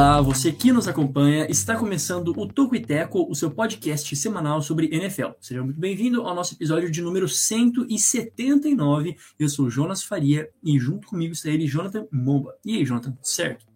Olá, 0.00 0.22
você 0.22 0.50
que 0.50 0.72
nos 0.72 0.88
acompanha, 0.88 1.46
está 1.50 1.76
começando 1.76 2.28
o 2.34 2.48
Toco 2.48 2.74
e 2.74 2.80
Teco, 2.80 3.30
o 3.30 3.34
seu 3.34 3.50
podcast 3.50 4.16
semanal 4.16 4.62
sobre 4.62 4.88
NFL. 4.90 5.32
Seja 5.38 5.62
muito 5.62 5.78
bem-vindo 5.78 6.22
ao 6.22 6.34
nosso 6.34 6.54
episódio 6.54 6.90
de 6.90 7.02
número 7.02 7.28
179. 7.28 9.18
Eu 9.38 9.48
sou 9.50 9.68
Jonas 9.68 10.02
Faria 10.02 10.48
e 10.64 10.78
junto 10.78 11.06
comigo 11.06 11.34
está 11.34 11.50
ele, 11.50 11.66
Jonathan 11.66 12.08
Momba. 12.10 12.56
E 12.64 12.78
aí, 12.78 12.84
Jonathan, 12.86 13.14
certo? 13.20 13.66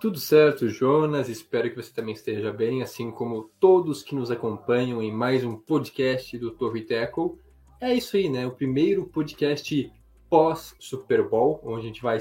Tudo 0.00 0.20
certo, 0.20 0.68
Jonas. 0.68 1.28
Espero 1.28 1.68
que 1.68 1.82
você 1.82 1.92
também 1.92 2.14
esteja 2.14 2.52
bem, 2.52 2.80
assim 2.80 3.10
como 3.10 3.50
todos 3.58 4.04
que 4.04 4.14
nos 4.14 4.30
acompanham 4.30 5.02
em 5.02 5.10
mais 5.12 5.42
um 5.42 5.56
podcast 5.56 6.38
do 6.38 6.52
Torre 6.52 6.82
Tackle. 6.82 7.32
É 7.80 7.92
isso 7.92 8.16
aí, 8.16 8.28
né? 8.28 8.46
O 8.46 8.52
primeiro 8.52 9.04
podcast 9.06 9.92
pós-Super 10.28 11.28
Bowl, 11.28 11.60
onde 11.64 11.80
a 11.80 11.86
gente 11.88 12.02
vai 12.02 12.18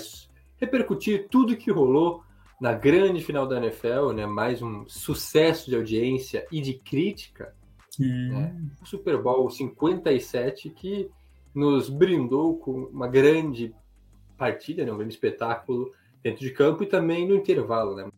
repercutir 0.57 1.27
tudo 1.29 1.55
que 1.55 1.69
rolou 1.69 2.27
na 2.59 2.73
grande 2.73 3.23
final 3.23 3.47
da 3.47 3.57
NFL, 3.57 4.11
né? 4.13 4.25
Mais 4.25 4.61
um 4.61 4.87
sucesso 4.87 5.69
de 5.69 5.75
audiência 5.75 6.45
e 6.51 6.61
de 6.61 6.73
crítica. 6.73 7.53
Né? 7.97 8.55
O 8.81 8.85
Super 8.85 9.21
Bowl 9.21 9.49
57 9.49 10.69
que 10.69 11.09
nos 11.53 11.89
brindou 11.89 12.57
com 12.57 12.83
uma 12.85 13.07
grande 13.07 13.73
partida, 14.37 14.85
né? 14.85 14.91
um 14.91 14.97
grande 14.97 15.13
espetáculo 15.13 15.91
dentro 16.23 16.41
de 16.41 16.51
campo 16.51 16.83
e 16.83 16.87
também 16.87 17.27
no 17.27 17.35
intervalo, 17.35 17.95
né? 17.95 18.09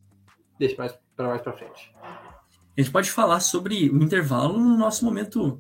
Deixa 0.60 0.76
mais 0.78 0.98
para 1.16 1.28
mais 1.28 1.42
para 1.42 1.54
frente. 1.54 1.94
A 2.02 2.82
gente 2.82 2.92
pode 2.92 3.12
falar 3.12 3.40
sobre 3.40 3.90
o 3.90 4.04
intervalo 4.04 4.58
no 4.58 4.78
nosso 4.78 5.04
momento 5.06 5.60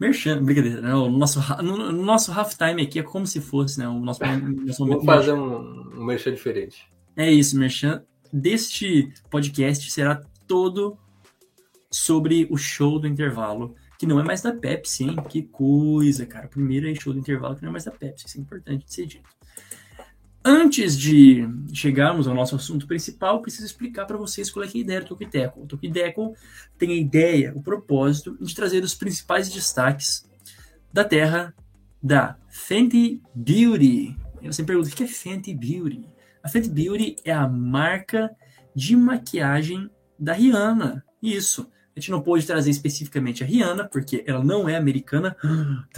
merchan, 0.00 0.42
brincadeira, 0.42 0.80
né? 0.80 0.94
O 0.94 1.08
nosso, 1.08 1.40
no, 1.62 1.92
no 1.92 2.02
nosso 2.02 2.32
halftime 2.32 2.82
aqui 2.82 2.98
é 2.98 3.02
como 3.02 3.26
se 3.26 3.40
fosse, 3.40 3.78
né? 3.78 3.88
O 3.88 4.00
nosso, 4.00 4.20
nosso 4.24 4.84
momento 4.84 5.04
Vamos 5.04 5.04
fazer 5.04 5.32
um, 5.32 5.98
um 5.98 6.04
merchan 6.04 6.32
diferente. 6.32 6.93
É 7.16 7.30
isso, 7.30 7.58
merchan 7.58 8.04
deste 8.34 9.12
podcast 9.30 9.88
será 9.92 10.20
todo 10.48 10.98
sobre 11.88 12.48
o 12.50 12.56
show 12.56 12.98
do 12.98 13.06
intervalo, 13.06 13.76
que 13.96 14.06
não 14.06 14.18
é 14.18 14.24
mais 14.24 14.42
da 14.42 14.52
Pepsi, 14.52 15.04
hein? 15.04 15.16
Que 15.28 15.42
coisa, 15.42 16.26
cara. 16.26 16.48
Primeiro 16.48 16.90
é 16.90 16.94
show 16.96 17.12
do 17.12 17.18
intervalo 17.20 17.54
que 17.54 17.62
não 17.62 17.68
é 17.68 17.72
mais 17.72 17.84
da 17.84 17.92
Pepsi, 17.92 18.26
isso 18.26 18.38
é 18.38 18.40
importante 18.40 18.84
de 18.84 18.92
ser 18.92 19.06
dito. 19.06 19.30
Antes 20.44 20.98
de 20.98 21.48
chegarmos 21.72 22.26
ao 22.26 22.34
nosso 22.34 22.56
assunto 22.56 22.88
principal, 22.88 23.40
preciso 23.40 23.64
explicar 23.64 24.04
para 24.04 24.18
vocês 24.18 24.50
qual 24.50 24.64
é, 24.64 24.68
é 24.68 24.70
a 24.74 24.78
ideia 24.78 25.00
do 25.00 25.06
Tokideco. 25.06 25.62
O 25.62 25.66
Tokideco 25.66 26.34
tem 26.76 26.90
a 26.90 26.96
ideia, 26.96 27.52
o 27.54 27.62
propósito 27.62 28.36
de 28.40 28.52
trazer 28.52 28.82
os 28.82 28.94
principais 28.94 29.48
destaques 29.48 30.28
da 30.92 31.04
terra 31.04 31.54
da 32.02 32.36
Fenty 32.48 33.22
Beauty. 33.32 34.16
E 34.42 34.46
você 34.46 34.60
me 34.60 34.66
pergunta, 34.66 34.88
o 34.88 34.92
que 34.92 35.04
é 35.04 35.06
Fenty 35.06 35.54
Beauty? 35.54 36.13
A 36.44 36.48
Fenty 36.48 36.68
Beauty 36.68 37.16
é 37.24 37.32
a 37.32 37.48
marca 37.48 38.30
de 38.76 38.94
maquiagem 38.94 39.90
da 40.18 40.34
Rihanna. 40.34 41.02
Isso. 41.22 41.72
A 41.96 42.00
gente 42.00 42.10
não 42.10 42.20
pôde 42.20 42.46
trazer 42.46 42.70
especificamente 42.70 43.42
a 43.42 43.46
Rihanna, 43.46 43.88
porque 43.88 44.22
ela 44.26 44.44
não 44.44 44.68
é 44.68 44.76
americana. 44.76 45.34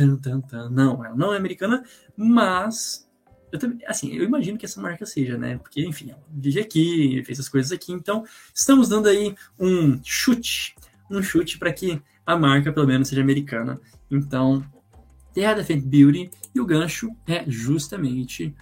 Não, 0.71 1.05
ela 1.05 1.17
não 1.17 1.33
é 1.33 1.37
americana, 1.39 1.83
mas 2.17 3.07
eu 3.51 3.59
também, 3.59 3.79
assim, 3.87 4.13
eu 4.15 4.25
imagino 4.25 4.59
que 4.59 4.67
essa 4.67 4.81
marca 4.81 5.07
seja, 5.07 5.39
né? 5.39 5.59
Porque, 5.59 5.85
enfim, 5.85 6.11
ela 6.11 6.23
vive 6.31 6.61
aqui, 6.61 7.23
fez 7.25 7.41
as 7.41 7.49
coisas 7.49 7.73
aqui, 7.73 7.93
então 7.93 8.25
estamos 8.55 8.89
dando 8.89 9.09
aí 9.09 9.35
um 9.59 9.99
chute, 10.05 10.77
um 11.11 11.23
chute 11.23 11.59
para 11.59 11.73
que 11.73 12.01
a 12.27 12.37
marca, 12.37 12.73
pelo 12.73 12.87
menos, 12.87 13.09
seja 13.09 13.23
americana. 13.23 13.81
Então, 14.11 14.65
Terra 15.33 15.55
da 15.55 15.65
Fenty 15.65 15.87
Beauty 15.87 16.31
e 16.55 16.61
o 16.61 16.67
gancho 16.67 17.11
é 17.27 17.45
justamente 17.47 18.55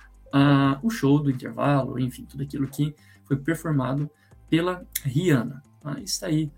o 0.82 0.90
show 0.90 1.18
do 1.18 1.30
intervalo, 1.30 1.98
enfim, 1.98 2.24
tudo 2.24 2.42
aquilo 2.42 2.66
que 2.66 2.94
foi 3.24 3.36
performado 3.36 4.10
pela 4.48 4.84
Rihanna. 5.04 5.62
Mas 5.82 6.10
está 6.10 6.26
aí. 6.26 6.50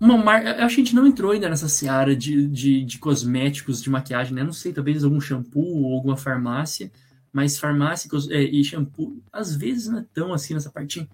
Uma 0.00 0.16
marca. 0.16 0.64
Acho 0.64 0.76
que 0.76 0.80
a 0.80 0.84
gente 0.84 0.94
não 0.94 1.06
entrou 1.06 1.32
ainda 1.32 1.48
nessa 1.48 1.68
seara 1.68 2.16
de, 2.16 2.46
de, 2.48 2.84
de 2.84 2.98
cosméticos, 2.98 3.82
de 3.82 3.90
maquiagem, 3.90 4.34
né? 4.34 4.42
Não 4.42 4.52
sei, 4.52 4.72
talvez 4.72 5.04
algum 5.04 5.20
shampoo 5.20 5.84
ou 5.84 5.94
alguma 5.94 6.16
farmácia 6.16 6.90
mas 7.32 7.58
farmácia 7.58 8.08
é, 8.30 8.42
e 8.42 8.62
shampoo, 8.64 9.22
às 9.32 9.54
vezes 9.54 9.88
não 9.88 10.00
é 10.00 10.06
tão 10.12 10.32
assim 10.32 10.54
nessa 10.54 10.70
parte. 10.70 11.08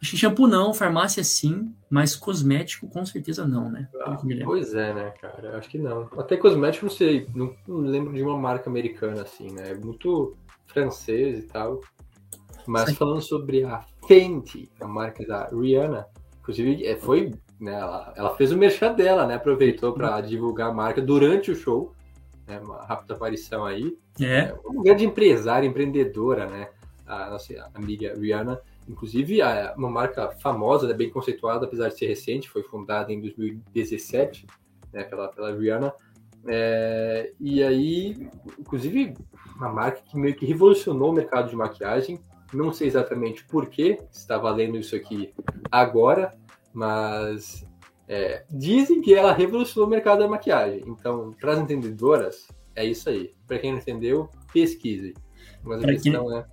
Shampoo 0.00 0.46
não, 0.46 0.72
farmácia 0.72 1.24
sim, 1.24 1.74
mas 1.90 2.14
cosmético 2.14 2.88
com 2.88 3.04
certeza 3.04 3.46
não, 3.46 3.68
né? 3.68 3.88
Ah, 4.00 4.16
pois 4.44 4.72
é, 4.72 4.94
né, 4.94 5.10
cara? 5.20 5.58
Acho 5.58 5.68
que 5.68 5.78
não. 5.78 6.08
Até 6.16 6.36
cosmético, 6.36 6.86
não 6.86 6.92
sei, 6.92 7.26
não, 7.34 7.52
não, 7.66 7.78
lembro 7.78 8.14
de 8.14 8.22
uma 8.22 8.38
marca 8.38 8.70
americana 8.70 9.22
assim, 9.22 9.50
né? 9.50 9.72
É 9.72 9.74
muito 9.74 10.36
francês 10.68 11.40
e 11.40 11.42
tal. 11.48 11.80
Mas 12.66 12.92
falando 12.96 13.22
sobre 13.22 13.64
a 13.64 13.84
Fenty, 14.06 14.70
a 14.80 14.86
marca 14.86 15.26
da 15.26 15.48
Rihanna, 15.48 16.06
inclusive 16.40 16.84
é, 16.84 16.96
foi, 16.96 17.32
né, 17.58 17.74
ela, 17.74 18.12
ela 18.16 18.36
fez 18.36 18.52
o 18.52 18.56
merchan 18.56 18.94
dela, 18.94 19.26
né? 19.26 19.34
Aproveitou 19.34 19.92
para 19.92 20.20
divulgar 20.20 20.70
a 20.70 20.74
marca 20.74 21.00
durante 21.00 21.50
o 21.50 21.56
show 21.56 21.94
né, 22.48 22.58
uma 22.58 22.82
rápida 22.84 23.14
aparição 23.14 23.64
aí. 23.64 23.96
É. 24.18 24.38
é 24.38 24.54
uma 24.64 24.82
grande 24.82 25.04
empresária, 25.04 25.66
empreendedora, 25.66 26.46
né? 26.46 26.70
A 27.06 27.30
nossa 27.30 27.70
amiga 27.74 28.14
Rihanna. 28.18 28.60
Inclusive, 28.88 29.42
é 29.42 29.74
uma 29.76 29.90
marca 29.90 30.30
famosa, 30.42 30.88
né, 30.88 30.94
bem 30.94 31.10
conceituada, 31.10 31.66
apesar 31.66 31.88
de 31.88 31.98
ser 31.98 32.06
recente, 32.06 32.48
foi 32.48 32.62
fundada 32.62 33.12
em 33.12 33.20
2017 33.20 34.46
né, 34.92 35.04
pela, 35.04 35.28
pela 35.28 35.54
Rihanna. 35.54 35.92
É, 36.48 37.32
e 37.38 37.62
aí, 37.62 38.28
inclusive, 38.58 39.14
uma 39.56 39.70
marca 39.70 40.00
que 40.02 40.16
meio 40.16 40.34
que 40.34 40.46
revolucionou 40.46 41.10
o 41.10 41.14
mercado 41.14 41.50
de 41.50 41.56
maquiagem. 41.56 42.20
Não 42.52 42.72
sei 42.72 42.88
exatamente 42.88 43.44
por 43.44 43.68
que 43.68 43.98
está 44.10 44.38
valendo 44.38 44.78
isso 44.78 44.96
aqui 44.96 45.34
agora, 45.70 46.34
mas 46.72 47.66
é, 48.08 48.44
dizem 48.50 49.02
que 49.02 49.14
ela 49.14 49.32
revolucionou 49.32 49.86
o 49.86 49.90
mercado 49.90 50.20
da 50.20 50.28
maquiagem. 50.28 50.82
Então, 50.86 51.34
para 51.38 51.52
as 51.52 51.58
entendedoras, 51.58 52.48
é 52.74 52.84
isso 52.84 53.10
aí. 53.10 53.34
Para 53.46 53.58
quem 53.58 53.72
não 53.72 53.78
entendeu, 53.78 54.30
pesquise. 54.52 55.12
Mas 55.62 55.78
a 55.78 55.82
pra 55.82 55.92
questão 55.92 56.26
quem... 56.26 56.38
é. 56.38 56.46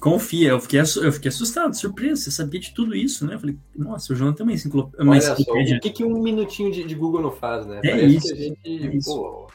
Confia, 0.00 0.50
eu 0.50 0.60
fiquei, 0.60 0.80
eu 0.80 1.12
fiquei 1.12 1.28
assustado, 1.28 1.74
surpreso. 1.74 2.22
Você 2.22 2.30
sabia 2.30 2.60
de 2.60 2.72
tudo 2.72 2.94
isso, 2.94 3.26
né? 3.26 3.34
Eu 3.34 3.40
falei, 3.40 3.56
nossa, 3.74 4.12
o 4.12 4.16
João 4.16 4.32
tem 4.32 4.44
uma 4.44 4.52
enciclopédia. 4.52 5.10
Olha 5.10 5.20
só, 5.20 5.34
o 5.34 5.80
que, 5.80 5.90
que 5.90 6.04
um 6.04 6.22
minutinho 6.22 6.70
de, 6.70 6.84
de, 6.84 6.94
Google 6.94 7.20
não 7.20 7.32
faz, 7.32 7.66
né? 7.66 7.80
É 7.82 7.90
Parece 7.90 8.16
isso, 8.16 8.26
que 8.28 8.32
a 8.32 8.36
gente. 8.36 8.86
É 8.86 8.96
isso. 8.96 9.14
Pô, 9.14 9.46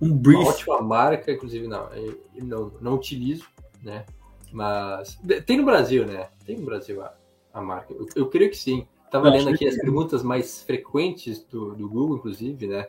um 0.00 0.16
brief. 0.16 0.38
Uma 0.38 0.50
ótima 0.50 0.82
marca, 0.82 1.32
inclusive, 1.32 1.66
não, 1.66 1.88
eu 1.92 2.18
não, 2.42 2.72
não 2.80 2.94
utilizo, 2.94 3.46
né? 3.82 4.04
Mas. 4.52 5.18
Tem 5.44 5.56
no 5.56 5.64
Brasil, 5.64 6.06
né? 6.06 6.28
Tem 6.46 6.56
no 6.56 6.64
Brasil 6.64 7.02
a, 7.02 7.12
a 7.52 7.60
marca. 7.60 7.92
Eu, 7.92 8.06
eu 8.14 8.26
creio 8.28 8.50
que 8.50 8.56
sim. 8.56 8.86
Estava 9.04 9.28
lendo 9.28 9.48
aqui 9.48 9.66
as 9.66 9.76
perguntas 9.76 10.22
mais 10.22 10.62
frequentes 10.62 11.44
do, 11.50 11.74
do 11.74 11.88
Google, 11.88 12.16
inclusive, 12.18 12.68
né? 12.68 12.86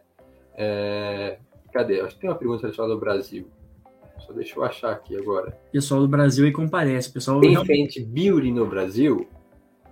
É... 0.53 1.39
Cadê? 1.73 1.99
Acho 1.99 2.13
que 2.13 2.21
tem 2.21 2.29
uma 2.29 2.35
pergunta 2.35 2.61
relacionada 2.61 2.93
ao 2.93 2.99
Brasil. 2.99 3.47
Só 4.25 4.33
deixa 4.33 4.57
eu 4.57 4.63
achar 4.63 4.91
aqui 4.91 5.15
agora. 5.15 5.57
Pessoal 5.71 6.01
do 6.01 6.07
Brasil 6.07 6.45
aí 6.45 6.51
comparece. 6.51 7.11
Pessoal 7.11 7.39
tem 7.39 7.55
frente 7.65 8.01
Beauty 8.01 8.51
no 8.51 8.65
Brasil. 8.65 9.27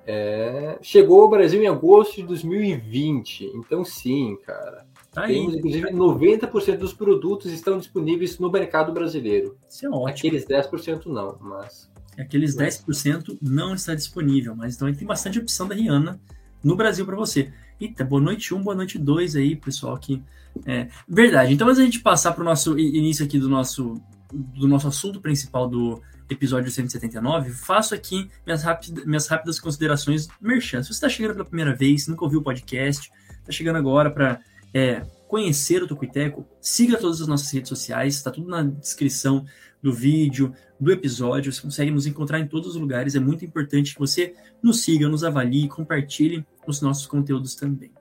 É... 0.06 0.78
Chegou 0.82 1.22
ao 1.22 1.30
Brasil 1.30 1.62
em 1.62 1.68
agosto 1.68 2.16
de 2.16 2.24
2020. 2.24 3.52
Então, 3.56 3.84
sim, 3.86 4.38
cara. 4.46 4.86
Tá 5.12 5.28
Temos, 5.28 5.54
aí. 5.54 5.60
inclusive, 5.60 5.92
90% 5.92 6.78
dos 6.78 6.94
produtos 6.94 7.52
estão 7.52 7.78
disponíveis 7.78 8.38
no 8.40 8.52
mercado 8.52 8.92
brasileiro. 8.92 9.58
Isso 9.70 9.86
é 9.86 9.90
ótimo. 9.90 10.08
Aqueles 10.08 10.46
10% 10.46 11.06
não, 11.08 11.38
mas 11.42 11.90
aqueles 12.18 12.56
10% 12.56 13.38
não 13.42 13.74
está 13.74 13.96
disponível, 13.96 14.56
mas 14.56 14.76
então 14.76 14.94
tem 14.94 15.08
bastante 15.08 15.40
opção 15.40 15.68
da 15.68 15.76
Rihanna 15.76 16.20
no 16.64 16.76
Brasil 16.76 17.06
para 17.06 17.16
você. 17.16 17.52
Eita, 17.80 18.04
boa 18.04 18.22
noite 18.22 18.54
1, 18.54 18.58
um, 18.58 18.62
boa 18.62 18.76
noite 18.76 18.98
2 18.98 19.38
aí, 19.38 19.56
pessoal 19.56 19.96
aqui. 19.96 20.22
É, 20.66 20.90
verdade. 21.08 21.54
Então, 21.54 21.68
antes 21.68 21.80
a 21.80 21.84
gente 21.84 22.02
passar 22.02 22.34
para 22.34 22.42
o 22.42 22.46
nosso 22.46 22.78
início 22.78 23.26
aqui 23.26 23.40
do 23.40 23.48
nosso, 23.48 24.02
do 24.32 24.68
nosso 24.68 24.88
assunto 24.88 25.20
principal 25.20 25.68
do 25.68 26.02
episódio 26.30 26.70
179, 26.70 27.52
faço 27.52 27.96
aqui 27.96 28.30
minhas, 28.46 28.62
rápidas, 28.62 29.06
minhas 29.06 29.28
rápidas 29.28 29.60
considerações 29.60 30.28
merchan. 30.40 30.84
Se 30.84 30.90
você 30.90 30.94
está 30.94 31.10
chegando 31.10 31.34
pela 31.34 31.46
primeira 31.46 31.76
vez, 31.76 32.08
nunca 32.08 32.24
ouviu 32.24 32.40
o 32.40 32.44
podcast, 32.44 33.12
está 33.40 33.52
chegando 33.52 33.78
agora 33.78 34.12
para 34.12 34.40
é, 34.74 35.02
conhecer 35.28 35.82
o 35.82 35.88
Tocuiteco, 35.88 36.46
siga 36.62 36.98
todas 36.98 37.22
as 37.22 37.28
nossas 37.28 37.52
redes 37.52 37.70
sociais, 37.70 38.16
está 38.16 38.30
tudo 38.30 38.50
na 38.50 38.64
descrição 38.64 39.46
do 39.82 39.94
vídeo, 39.94 40.54
do 40.80 40.92
episódio. 40.92 41.52
Você 41.52 41.62
consegue 41.62 41.92
nos 41.92 42.06
encontrar 42.06 42.40
em 42.40 42.48
todos 42.48 42.70
os 42.70 42.76
lugares. 42.76 43.16
É 43.16 43.20
muito 43.20 43.44
importante 43.44 43.94
que 43.94 44.00
você 44.00 44.34
nos 44.62 44.82
siga, 44.82 45.08
nos 45.08 45.24
avalie, 45.24 45.68
compartilhe 45.68 46.46
os 46.68 46.82
nossos 46.82 47.08
conteúdos 47.08 47.56
também. 47.56 47.92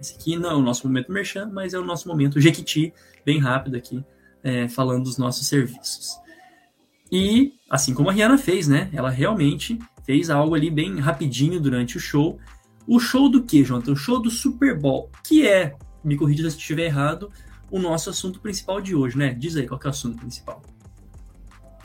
Esse 0.00 0.14
aqui 0.14 0.36
não 0.36 0.50
é 0.50 0.54
o 0.54 0.62
nosso 0.62 0.86
momento 0.86 1.12
merchan, 1.12 1.50
mas 1.52 1.74
é 1.74 1.78
o 1.78 1.84
nosso 1.84 2.08
momento 2.08 2.40
Jequiti, 2.40 2.92
bem 3.24 3.38
rápido 3.38 3.76
aqui, 3.76 4.02
é, 4.42 4.68
falando 4.68 5.04
dos 5.04 5.18
nossos 5.18 5.46
serviços. 5.46 6.16
E, 7.10 7.54
assim 7.68 7.92
como 7.92 8.08
a 8.08 8.12
Rihanna 8.12 8.38
fez, 8.38 8.68
né? 8.68 8.88
Ela 8.92 9.10
realmente 9.10 9.78
fez 10.04 10.30
algo 10.30 10.54
ali 10.54 10.70
bem 10.70 10.98
rapidinho 10.98 11.60
durante 11.60 11.96
o 11.96 12.00
show. 12.00 12.38
O 12.86 12.98
show 12.98 13.28
do 13.28 13.42
que, 13.42 13.64
Jonathan? 13.64 13.92
O 13.92 13.96
show 13.96 14.20
do 14.20 14.30
Super 14.30 14.78
Bowl, 14.78 15.10
que 15.24 15.46
é, 15.46 15.76
me 16.04 16.16
corrija 16.16 16.48
se 16.50 16.56
estiver 16.56 16.86
errado, 16.86 17.30
o 17.70 17.78
nosso 17.78 18.10
assunto 18.10 18.40
principal 18.40 18.80
de 18.80 18.94
hoje, 18.94 19.16
né? 19.16 19.34
Diz 19.34 19.56
aí 19.56 19.66
qual 19.66 19.80
é 19.82 19.86
o 19.86 19.90
assunto 19.90 20.18
principal. 20.18 20.62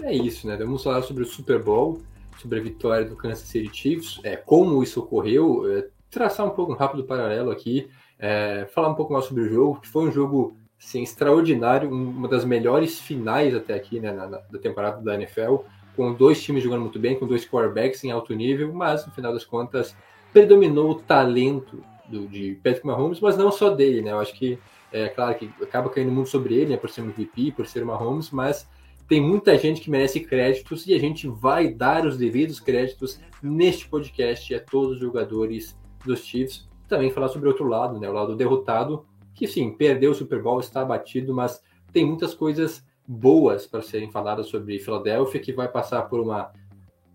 É 0.01 0.13
isso, 0.13 0.47
né? 0.47 0.57
Vamos 0.57 0.83
falar 0.83 1.01
sobre 1.03 1.23
o 1.23 1.25
Super 1.27 1.61
Bowl, 1.61 2.01
sobre 2.41 2.59
a 2.59 2.63
vitória 2.63 3.05
do 3.05 3.15
Kansas 3.15 3.47
City 3.47 3.69
Chiefs, 3.73 4.19
é, 4.23 4.35
como 4.35 4.81
isso 4.83 4.99
ocorreu, 4.99 5.69
é, 5.71 5.87
traçar 6.09 6.45
um 6.45 6.51
pouco 6.51 6.73
um 6.73 6.75
rápido 6.75 7.03
paralelo 7.03 7.51
aqui, 7.51 7.87
é, 8.19 8.67
falar 8.73 8.89
um 8.89 8.95
pouco 8.95 9.13
mais 9.13 9.25
sobre 9.25 9.43
o 9.43 9.49
jogo, 9.49 9.81
que 9.81 9.87
foi 9.87 10.07
um 10.07 10.11
jogo 10.11 10.57
assim, 10.85 11.01
extraordinário, 11.01 11.89
uma 11.89 12.27
das 12.27 12.45
melhores 12.45 12.99
finais 12.99 13.55
até 13.55 13.73
aqui 13.73 13.99
né, 13.99 14.11
na, 14.11 14.27
na, 14.27 14.37
da 14.37 14.59
temporada 14.59 15.01
da 15.01 15.15
NFL, 15.15 15.57
com 15.95 16.13
dois 16.13 16.41
times 16.43 16.63
jogando 16.63 16.81
muito 16.81 16.99
bem, 16.99 17.17
com 17.17 17.25
dois 17.25 17.43
quarterbacks 17.43 18.03
em 18.03 18.11
alto 18.11 18.33
nível, 18.35 18.71
mas 18.71 19.05
no 19.05 19.11
final 19.11 19.33
das 19.33 19.43
contas 19.43 19.95
predominou 20.31 20.91
o 20.91 20.95
talento 20.95 21.81
do, 22.07 22.27
de 22.27 22.59
Patrick 22.63 22.85
Mahomes, 22.85 23.19
mas 23.19 23.35
não 23.35 23.51
só 23.51 23.71
dele, 23.71 24.01
né? 24.01 24.11
Eu 24.11 24.19
acho 24.19 24.33
que 24.35 24.59
é 24.91 25.09
claro 25.09 25.35
que 25.35 25.49
acaba 25.61 25.89
caindo 25.89 26.11
muito 26.11 26.29
sobre 26.29 26.53
ele, 26.53 26.71
né, 26.71 26.77
por 26.77 26.89
ser 26.89 27.01
MVP, 27.01 27.53
por 27.53 27.65
ser 27.65 27.83
Mahomes, 27.83 28.29
mas 28.29 28.69
tem 29.07 29.19
muita 29.19 29.57
gente 29.57 29.81
que 29.81 29.89
merece 29.89 30.19
créditos 30.19 30.85
e 30.85 30.93
a 30.93 30.99
gente 30.99 31.27
vai 31.27 31.67
dar 31.67 32.05
os 32.05 32.17
devidos 32.17 32.59
créditos 32.59 33.19
neste 33.41 33.87
podcast 33.87 34.53
a 34.53 34.59
todos 34.59 34.93
os 34.93 34.99
jogadores 34.99 35.75
dos 36.05 36.23
Chiefs. 36.23 36.67
Também 36.87 37.09
falar 37.09 37.29
sobre 37.29 37.47
o 37.47 37.51
outro 37.51 37.67
lado, 37.67 37.99
né, 37.99 38.07
o 38.07 38.13
lado 38.13 38.35
derrotado, 38.35 39.05
que 39.35 39.47
sim, 39.47 39.71
perdeu 39.71 40.11
o 40.11 40.15
Super 40.15 40.41
Bowl, 40.41 40.59
está 40.59 40.81
abatido, 40.81 41.33
mas 41.33 41.61
tem 41.91 42.05
muitas 42.05 42.33
coisas 42.33 42.83
boas 43.07 43.67
para 43.67 43.81
serem 43.81 44.09
faladas 44.09 44.47
sobre 44.47 44.79
Filadélfia, 44.79 45.39
que 45.39 45.53
vai 45.53 45.67
passar 45.67 46.03
por 46.03 46.19
uma 46.19 46.51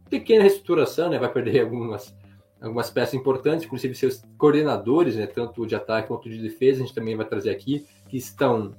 pequena 0.08 0.42
reestruturação, 0.42 1.08
né, 1.10 1.18
vai 1.18 1.32
perder 1.32 1.60
algumas 1.64 2.14
algumas 2.60 2.90
peças 2.90 3.14
importantes, 3.14 3.64
inclusive 3.64 3.94
seus 3.94 4.22
coordenadores, 4.36 5.16
né, 5.16 5.26
tanto 5.26 5.66
de 5.66 5.74
ataque 5.74 6.08
quanto 6.08 6.28
de 6.28 6.42
defesa, 6.42 6.82
a 6.82 6.86
gente 6.86 6.94
também 6.94 7.16
vai 7.16 7.24
trazer 7.24 7.48
aqui, 7.48 7.86
que 8.06 8.18
estão 8.18 8.74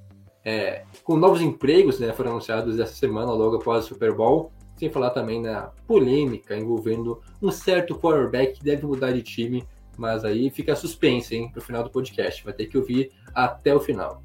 é, 0.46 0.84
com 1.04 1.18
novos 1.18 1.42
empregos, 1.42 2.00
né, 2.00 2.14
foram 2.14 2.30
anunciados 2.30 2.80
essa 2.80 2.94
semana, 2.94 3.32
logo 3.32 3.56
após 3.56 3.86
o 3.86 3.88
Super 3.88 4.14
Bowl, 4.14 4.52
sem 4.78 4.88
falar 4.90 5.10
também 5.10 5.42
na 5.42 5.72
polêmica 5.88 6.56
envolvendo 6.56 7.22
um 7.42 7.50
certo 7.50 7.96
quarterback 7.96 8.60
que 8.60 8.64
deve 8.64 8.86
mudar 8.86 9.12
de 9.12 9.24
time, 9.24 9.68
mas 10.02 10.26
aí 10.26 10.50
fica 10.50 10.76
suspense, 10.76 11.36
hein, 11.36 11.48
pro 11.52 11.62
final 11.62 11.84
do 11.84 11.92
podcast, 11.92 12.44
vai 12.44 12.54
ter 12.54 12.66
que 12.66 12.76
ouvir 12.76 13.12
até 13.36 13.72
o 13.74 13.80
final. 13.80 14.24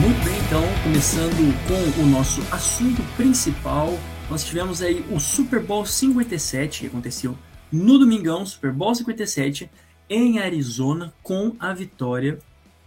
Muito 0.00 0.24
bem, 0.24 0.38
então, 0.46 0.62
começando 0.82 1.68
com 1.68 2.02
o 2.02 2.06
nosso 2.06 2.40
assunto 2.50 3.02
principal, 3.18 3.90
nós 4.30 4.42
tivemos 4.42 4.80
aí 4.80 5.04
o 5.10 5.20
Super 5.20 5.60
Bowl 5.62 5.84
57, 5.84 6.80
que 6.80 6.86
aconteceu 6.86 7.36
no 7.70 7.98
domingão, 7.98 8.46
Super 8.46 8.72
Bowl 8.72 8.94
57, 8.94 9.70
em 10.08 10.38
Arizona, 10.38 11.12
com 11.22 11.54
a 11.60 11.74
vitória 11.74 12.38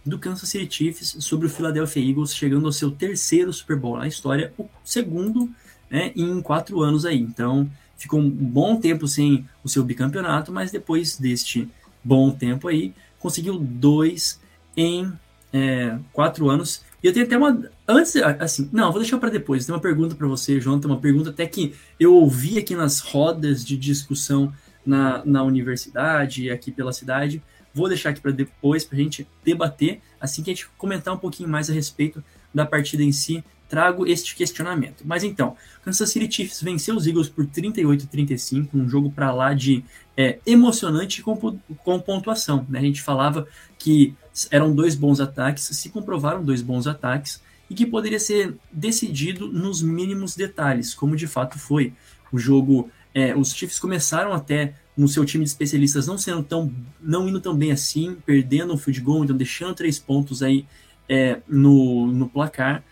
do 0.04 0.18
Kansas 0.18 0.48
City 0.48 0.74
Chiefs 0.74 1.16
sobre 1.20 1.46
o 1.46 1.50
Philadelphia 1.50 2.02
Eagles, 2.02 2.34
chegando 2.34 2.66
ao 2.66 2.72
seu 2.72 2.90
terceiro 2.90 3.52
Super 3.52 3.76
Bowl 3.76 3.98
na 3.98 4.06
história, 4.06 4.52
o 4.58 4.68
segundo 4.84 5.50
né, 5.90 6.12
em 6.14 6.40
quatro 6.42 6.80
anos 6.80 7.06
aí. 7.06 7.18
Então, 7.18 7.70
ficou 7.96 8.20
um 8.20 8.28
bom 8.28 8.76
tempo 8.76 9.08
sem 9.08 9.48
o 9.62 9.68
seu 9.68 9.82
bicampeonato, 9.82 10.52
mas 10.52 10.70
depois 10.70 11.16
deste 11.16 11.68
bom 12.02 12.30
tempo 12.30 12.68
aí, 12.68 12.92
conseguiu 13.18 13.58
dois 13.58 14.40
em 14.76 15.10
é, 15.52 15.98
quatro 16.12 16.50
anos. 16.50 16.84
E 17.02 17.06
eu 17.06 17.12
tenho 17.12 17.26
até 17.26 17.36
uma. 17.36 17.70
Antes, 17.86 18.16
assim, 18.16 18.68
não, 18.72 18.90
vou 18.90 19.00
deixar 19.00 19.18
para 19.18 19.30
depois. 19.30 19.64
Tem 19.64 19.74
uma 19.74 19.80
pergunta 19.80 20.14
para 20.14 20.26
você, 20.26 20.60
João. 20.60 20.80
Tem 20.80 20.90
uma 20.90 21.00
pergunta 21.00 21.30
até 21.30 21.46
que 21.46 21.74
eu 21.98 22.14
ouvi 22.14 22.58
aqui 22.58 22.74
nas 22.74 23.00
rodas 23.00 23.64
de 23.64 23.76
discussão 23.76 24.52
na, 24.84 25.24
na 25.24 25.42
universidade, 25.42 26.50
aqui 26.50 26.72
pela 26.72 26.92
cidade. 26.92 27.42
Vou 27.74 27.88
deixar 27.88 28.10
aqui 28.10 28.20
para 28.20 28.30
depois, 28.30 28.84
para 28.84 28.96
a 28.96 29.00
gente 29.00 29.26
debater. 29.44 30.00
Assim 30.20 30.42
que 30.42 30.50
a 30.50 30.54
gente 30.54 30.68
comentar 30.78 31.12
um 31.12 31.18
pouquinho 31.18 31.48
mais 31.48 31.68
a 31.68 31.72
respeito 31.72 32.22
da 32.54 32.64
partida 32.64 33.02
em 33.02 33.10
si, 33.10 33.42
trago 33.68 34.06
este 34.06 34.36
questionamento. 34.36 35.02
Mas 35.04 35.24
então, 35.24 35.56
Kansas 35.82 36.10
City 36.10 36.32
Chiefs 36.32 36.62
venceu 36.62 36.94
os 36.94 37.06
Eagles 37.06 37.28
por 37.28 37.44
38 37.46 38.04
a 38.04 38.06
35, 38.06 38.78
um 38.78 38.88
jogo 38.88 39.10
para 39.10 39.32
lá 39.32 39.52
de 39.52 39.84
é, 40.16 40.38
emocionante 40.46 41.22
com, 41.22 41.36
com 41.78 42.00
pontuação. 42.00 42.64
Né? 42.68 42.78
A 42.78 42.82
gente 42.82 43.02
falava 43.02 43.48
que 43.78 44.14
eram 44.50 44.72
dois 44.72 44.94
bons 44.94 45.20
ataques, 45.20 45.64
se 45.64 45.88
comprovaram 45.88 46.44
dois 46.44 46.62
bons 46.62 46.86
ataques 46.86 47.42
e 47.68 47.74
que 47.74 47.86
poderia 47.86 48.20
ser 48.20 48.56
decidido 48.70 49.48
nos 49.48 49.82
mínimos 49.82 50.36
detalhes, 50.36 50.94
como 50.94 51.16
de 51.16 51.26
fato 51.26 51.58
foi. 51.58 51.92
O 52.32 52.38
jogo, 52.38 52.90
é, 53.14 53.34
os 53.34 53.52
Chiefs 53.52 53.78
começaram 53.78 54.32
até 54.32 54.74
no 54.96 55.08
seu 55.08 55.24
time 55.24 55.44
de 55.44 55.50
especialistas 55.50 56.06
não 56.06 56.16
sendo 56.16 56.42
tão, 56.42 56.72
não 57.00 57.28
indo 57.28 57.40
tão 57.40 57.56
bem 57.56 57.72
assim, 57.72 58.16
perdendo 58.24 58.74
o 58.74 58.78
field 58.78 59.00
goal, 59.00 59.24
então 59.24 59.36
deixando 59.36 59.74
três 59.74 59.98
pontos 59.98 60.42
aí 60.42 60.66
é, 61.08 61.40
no, 61.48 62.06
no 62.06 62.28
placar, 62.28 62.82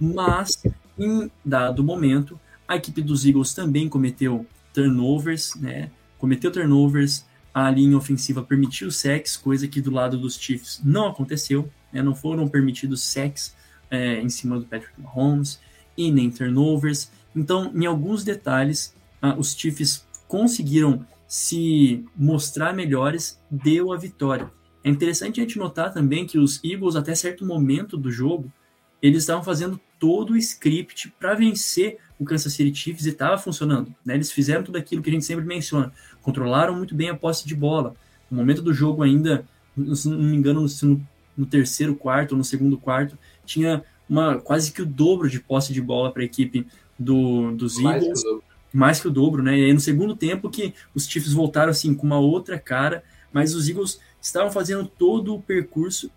mas 0.00 0.62
em 0.98 1.30
dado 1.44 1.84
momento 1.84 2.38
a 2.66 2.76
equipe 2.76 3.02
dos 3.02 3.26
Eagles 3.26 3.52
também 3.52 3.88
cometeu 3.88 4.46
turnovers, 4.72 5.54
né? 5.56 5.90
Cometeu 6.18 6.52
turnovers, 6.52 7.24
a 7.52 7.68
linha 7.68 7.96
ofensiva 7.96 8.42
permitiu 8.42 8.90
sacks, 8.90 9.36
coisa 9.36 9.66
que 9.66 9.80
do 9.80 9.90
lado 9.90 10.16
dos 10.16 10.38
Chiefs 10.38 10.80
não 10.84 11.08
aconteceu, 11.08 11.68
né? 11.92 12.02
não 12.02 12.14
foram 12.14 12.46
permitidos 12.48 13.02
sacks 13.02 13.56
é, 13.90 14.20
em 14.20 14.28
cima 14.28 14.58
do 14.58 14.66
Patrick 14.66 14.92
Mahomes 15.00 15.58
e 15.96 16.12
nem 16.12 16.30
turnovers. 16.30 17.10
Então, 17.34 17.72
em 17.74 17.86
alguns 17.86 18.22
detalhes, 18.22 18.94
ah, 19.20 19.34
os 19.36 19.52
Chiefs 19.52 20.06
conseguiram 20.28 21.04
se 21.30 22.04
mostrar 22.16 22.74
melhores, 22.74 23.40
deu 23.48 23.92
a 23.92 23.96
vitória. 23.96 24.50
É 24.82 24.90
interessante 24.90 25.38
a 25.38 25.44
gente 25.44 25.58
notar 25.58 25.94
também 25.94 26.26
que 26.26 26.36
os 26.36 26.58
Eagles, 26.64 26.96
até 26.96 27.14
certo 27.14 27.46
momento 27.46 27.96
do 27.96 28.10
jogo, 28.10 28.52
eles 29.00 29.22
estavam 29.22 29.44
fazendo 29.44 29.80
todo 29.96 30.32
o 30.32 30.36
script 30.36 31.14
para 31.20 31.34
vencer 31.34 31.98
o 32.18 32.24
Kansas 32.24 32.52
City 32.52 32.76
Chiefs 32.76 33.06
e 33.06 33.10
estava 33.10 33.38
funcionando. 33.38 33.94
Né? 34.04 34.16
Eles 34.16 34.32
fizeram 34.32 34.64
tudo 34.64 34.76
aquilo 34.76 35.00
que 35.02 35.08
a 35.08 35.12
gente 35.12 35.24
sempre 35.24 35.44
menciona, 35.44 35.92
controlaram 36.20 36.74
muito 36.74 36.96
bem 36.96 37.10
a 37.10 37.14
posse 37.14 37.46
de 37.46 37.54
bola. 37.54 37.94
No 38.28 38.36
momento 38.36 38.60
do 38.60 38.74
jogo 38.74 39.04
ainda, 39.04 39.46
se 39.94 40.08
não 40.08 40.18
me 40.18 40.36
engano, 40.36 40.66
no, 40.82 41.06
no 41.36 41.46
terceiro 41.46 41.94
quarto 41.94 42.32
ou 42.32 42.38
no 42.38 42.44
segundo 42.44 42.76
quarto, 42.76 43.16
tinha 43.46 43.84
uma 44.08 44.40
quase 44.40 44.72
que 44.72 44.82
o 44.82 44.86
dobro 44.86 45.30
de 45.30 45.38
posse 45.38 45.72
de 45.72 45.80
bola 45.80 46.10
para 46.10 46.22
a 46.22 46.24
equipe 46.24 46.66
do, 46.98 47.52
dos 47.52 47.80
mais 47.80 48.02
Eagles. 48.02 48.24
Mais 48.72 49.00
que 49.00 49.08
o 49.08 49.10
dobro, 49.10 49.42
né? 49.42 49.58
E 49.58 49.64
aí 49.64 49.72
no 49.72 49.80
segundo 49.80 50.14
tempo 50.14 50.50
que 50.50 50.74
os 50.94 51.06
Chiefs 51.06 51.32
voltaram 51.32 51.70
assim 51.70 51.94
com 51.94 52.06
uma 52.06 52.18
outra 52.18 52.58
cara, 52.58 53.02
mas 53.32 53.54
os 53.54 53.68
Eagles 53.68 54.00
estavam 54.20 54.50
fazendo 54.50 54.86
todo 54.86 55.34
o 55.34 55.42
percurso 55.42 56.10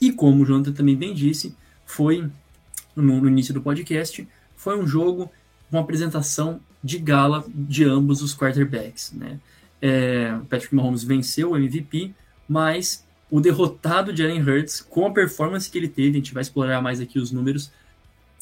e 0.00 0.12
como 0.12 0.42
o 0.42 0.46
Jonathan 0.46 0.72
também 0.72 0.96
bem 0.96 1.14
disse, 1.14 1.54
foi 1.86 2.28
no, 2.94 3.20
no 3.20 3.28
início 3.28 3.54
do 3.54 3.62
podcast, 3.62 4.26
foi 4.56 4.78
um 4.78 4.86
jogo, 4.86 5.30
uma 5.70 5.80
apresentação 5.80 6.60
de 6.82 6.98
gala 6.98 7.44
de 7.48 7.84
ambos 7.84 8.22
os 8.22 8.36
quarterbacks. 8.36 9.12
Né? 9.12 9.38
É, 9.80 10.38
Patrick 10.48 10.74
Mahomes 10.74 11.02
venceu 11.02 11.52
o 11.52 11.56
MVP, 11.56 12.14
mas 12.48 13.04
o 13.30 13.40
derrotado 13.40 14.14
Jalen 14.14 14.42
Hurts, 14.42 14.80
com 14.80 15.06
a 15.06 15.10
performance 15.10 15.70
que 15.70 15.78
ele 15.78 15.88
teve, 15.88 16.10
a 16.10 16.14
gente 16.14 16.34
vai 16.34 16.42
explorar 16.42 16.80
mais 16.80 17.00
aqui 17.00 17.18
os 17.18 17.30
números, 17.30 17.72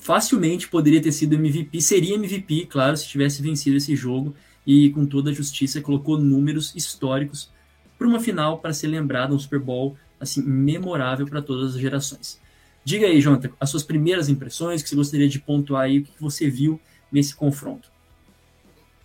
facilmente 0.03 0.69
poderia 0.69 1.01
ter 1.01 1.13
sido 1.13 1.37
MVP, 1.37 1.81
seria 1.81 2.17
MVP, 2.17 2.67
claro, 2.67 2.97
se 2.97 3.07
tivesse 3.07 3.41
vencido 3.41 3.77
esse 3.77 3.95
jogo 3.95 4.35
e 4.67 4.91
com 4.91 5.07
toda 5.07 5.31
a 5.31 5.33
justiça 5.33 5.81
colocou 5.81 6.19
números 6.19 6.75
históricos 6.75 7.53
para 7.97 8.09
uma 8.09 8.19
final 8.19 8.59
para 8.59 8.73
ser 8.73 8.89
lembrado 8.89 9.33
um 9.33 9.39
Super 9.39 9.61
Bowl 9.61 9.97
assim 10.19 10.43
memorável 10.43 11.25
para 11.25 11.41
todas 11.41 11.77
as 11.77 11.81
gerações. 11.81 12.41
Diga 12.85 13.07
aí, 13.07 13.21
Jonathan, 13.21 13.51
as 13.61 13.71
suas 13.71 13.85
primeiras 13.85 14.29
impressões, 14.29 14.83
que 14.83 14.89
você 14.89 14.97
gostaria 14.97 15.29
de 15.29 15.39
pontuar 15.39 15.85
aí, 15.85 16.01
o 16.01 16.03
que 16.03 16.21
você 16.21 16.51
viu 16.51 16.81
nesse 17.11 17.37
confronto. 17.37 17.89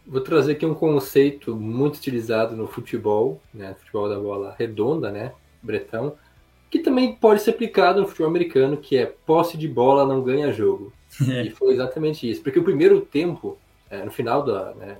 Vou 0.05 0.21
trazer 0.21 0.53
aqui 0.53 0.65
um 0.65 0.73
conceito 0.73 1.55
muito 1.55 1.97
utilizado 1.97 2.55
no 2.55 2.65
futebol, 2.65 3.39
né, 3.53 3.75
futebol 3.79 4.09
da 4.09 4.19
bola 4.19 4.55
redonda, 4.57 5.11
né, 5.11 5.31
bretão, 5.61 6.15
que 6.69 6.79
também 6.79 7.15
pode 7.15 7.41
ser 7.41 7.51
aplicado 7.51 8.01
no 8.01 8.07
futebol 8.07 8.29
americano, 8.29 8.77
que 8.77 8.97
é 8.97 9.05
posse 9.05 9.57
de 9.57 9.67
bola 9.67 10.05
não 10.05 10.21
ganha 10.21 10.51
jogo. 10.51 10.93
E 11.45 11.49
foi 11.49 11.73
exatamente 11.73 12.29
isso, 12.29 12.43
porque 12.43 12.59
o 12.59 12.63
primeiro 12.63 13.01
tempo, 13.01 13.57
é, 13.89 14.03
no 14.03 14.11
final 14.11 14.43
da, 14.43 14.73
né, 14.75 14.97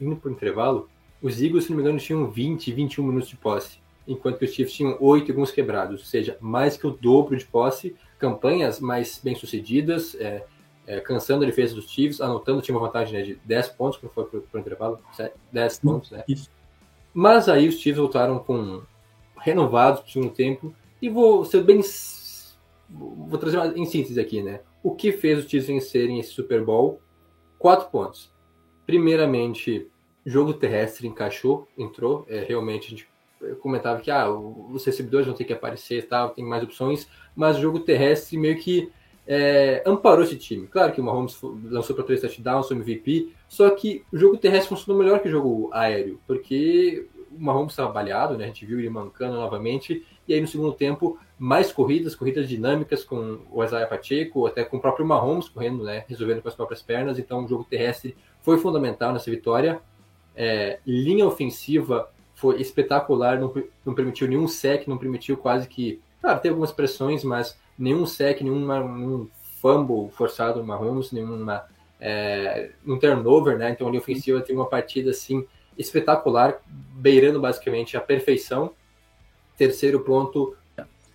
indo 0.00 0.16
para 0.16 0.28
o 0.28 0.32
intervalo, 0.32 0.88
os 1.22 1.40
Eagles, 1.40 1.64
se 1.64 1.70
não 1.70 1.76
me 1.76 1.82
engano, 1.82 1.98
tinham 1.98 2.30
20, 2.30 2.72
21 2.72 3.04
minutos 3.04 3.28
de 3.28 3.36
posse 3.36 3.78
enquanto 4.06 4.38
que 4.38 4.44
os 4.44 4.52
Chiefs 4.52 4.74
tinham 4.74 4.96
oito 5.00 5.28
e 5.28 5.32
alguns 5.32 5.50
quebrados, 5.50 6.00
ou 6.00 6.06
seja, 6.06 6.38
mais 6.40 6.76
que 6.76 6.86
o 6.86 6.90
dobro 6.90 7.36
de 7.36 7.44
posse, 7.44 7.96
campanhas 8.18 8.78
mais 8.80 9.18
bem 9.22 9.34
sucedidas, 9.34 10.14
é, 10.14 10.44
é, 10.86 11.00
cansando 11.00 11.42
a 11.42 11.46
defesa 11.46 11.74
dos 11.74 11.90
Chiefs, 11.90 12.20
anotando, 12.20 12.62
tinha 12.62 12.76
uma 12.76 12.86
vantagem 12.86 13.14
né, 13.14 13.22
de 13.22 13.34
10 13.44 13.70
pontos, 13.70 13.98
quando 13.98 14.12
foi 14.12 14.24
para 14.24 14.58
o 14.58 14.60
intervalo, 14.60 15.00
10 15.52 15.78
pontos, 15.80 16.10
né? 16.10 16.24
Isso. 16.28 16.50
Mas 17.12 17.48
aí 17.48 17.66
os 17.68 17.76
Chiefs 17.76 17.98
voltaram 17.98 18.38
com 18.38 18.82
renovados 19.38 20.00
para 20.00 20.08
o 20.08 20.12
segundo 20.12 20.32
tempo, 20.32 20.74
e 21.00 21.08
vou 21.08 21.44
ser 21.44 21.62
bem 21.62 21.80
vou 22.88 23.38
trazer 23.38 23.58
uma, 23.58 23.66
em 23.76 23.84
síntese 23.84 24.20
aqui, 24.20 24.42
né? 24.42 24.60
O 24.82 24.94
que 24.94 25.12
fez 25.12 25.38
os 25.38 25.50
Chiefs 25.50 25.66
vencerem 25.66 26.20
esse 26.20 26.30
Super 26.30 26.64
Bowl? 26.64 27.00
Quatro 27.58 27.90
pontos. 27.90 28.32
Primeiramente, 28.86 29.90
jogo 30.24 30.54
terrestre 30.54 31.06
encaixou, 31.06 31.66
entrou. 31.76 32.24
É, 32.28 32.44
realmente 32.44 32.86
a 32.86 32.90
gente 32.90 33.08
comentava 33.60 34.00
que 34.00 34.10
ah, 34.10 34.30
os 34.30 34.84
recebedores 34.84 35.26
vão 35.26 35.36
ter 35.36 35.44
que 35.44 35.52
aparecer, 35.52 36.06
tal, 36.08 36.30
tem 36.30 36.44
mais 36.44 36.62
opções, 36.62 37.08
mas 37.34 37.58
o 37.58 37.60
jogo 37.60 37.80
terrestre 37.80 38.38
meio 38.38 38.56
que 38.56 38.90
é, 39.26 39.82
amparou 39.84 40.24
esse 40.24 40.36
time. 40.36 40.66
Claro 40.66 40.92
que 40.92 41.00
o 41.00 41.04
Mahomes 41.04 41.38
lançou 41.64 41.94
para 41.94 42.04
três 42.04 42.20
touchdowns, 42.20 42.68
foi 42.68 42.76
MVP, 42.76 43.32
só 43.48 43.68
que 43.70 44.04
o 44.12 44.16
jogo 44.16 44.36
terrestre 44.36 44.68
funcionou 44.68 45.02
melhor 45.02 45.20
que 45.20 45.28
o 45.28 45.30
jogo 45.30 45.70
aéreo, 45.72 46.20
porque 46.26 47.08
o 47.30 47.42
Mahomes 47.42 47.72
estava 47.72 47.92
baleado, 47.92 48.38
né? 48.38 48.44
A 48.44 48.46
gente 48.48 48.64
viu 48.64 48.78
ele 48.78 48.88
mancando 48.88 49.34
novamente, 49.34 50.04
e 50.28 50.34
aí 50.34 50.40
no 50.40 50.46
segundo 50.46 50.72
tempo, 50.72 51.18
mais 51.38 51.72
corridas, 51.72 52.14
corridas 52.14 52.48
dinâmicas 52.48 53.04
com 53.04 53.38
o 53.50 53.62
Isaiah 53.62 53.86
Pacheco, 53.86 54.46
até 54.46 54.64
com 54.64 54.78
o 54.78 54.80
próprio 54.80 55.06
Mahomes 55.06 55.48
correndo, 55.48 55.84
né? 55.84 56.04
Resolvendo 56.08 56.42
com 56.42 56.48
as 56.48 56.54
próprias 56.54 56.82
pernas, 56.82 57.18
então 57.18 57.44
o 57.44 57.48
jogo 57.48 57.64
terrestre 57.64 58.16
foi 58.42 58.58
fundamental 58.58 59.12
nessa 59.12 59.30
vitória. 59.30 59.80
É, 60.34 60.78
linha 60.86 61.26
ofensiva 61.26 62.10
foi 62.34 62.60
espetacular, 62.60 63.40
não, 63.40 63.52
não 63.84 63.94
permitiu 63.94 64.28
nenhum 64.28 64.46
sec, 64.46 64.86
não 64.86 64.98
permitiu 64.98 65.36
quase 65.36 65.68
que. 65.68 66.00
Claro, 66.20 66.40
teve 66.40 66.50
algumas 66.50 66.72
pressões, 66.72 67.24
mas 67.24 67.58
nenhum 67.78 68.06
sec, 68.06 68.40
nenhum, 68.42 68.66
nenhum 68.66 69.28
fumble 69.60 70.10
forçado 70.12 70.60
no 70.60 70.66
Mahomes, 70.66 71.12
nenhuma. 71.12 71.64
É, 71.98 72.72
um 72.86 72.98
turnover, 72.98 73.56
né? 73.56 73.70
Então 73.70 73.86
a 73.86 73.90
linha 73.90 74.02
ofensiva 74.02 74.40
teve 74.42 74.58
uma 74.58 74.68
partida 74.68 75.10
assim 75.10 75.46
espetacular, 75.78 76.60
beirando 76.66 77.40
basicamente 77.40 77.96
a 77.96 78.00
perfeição. 78.00 78.72
Terceiro 79.56 80.00
ponto, 80.00 80.56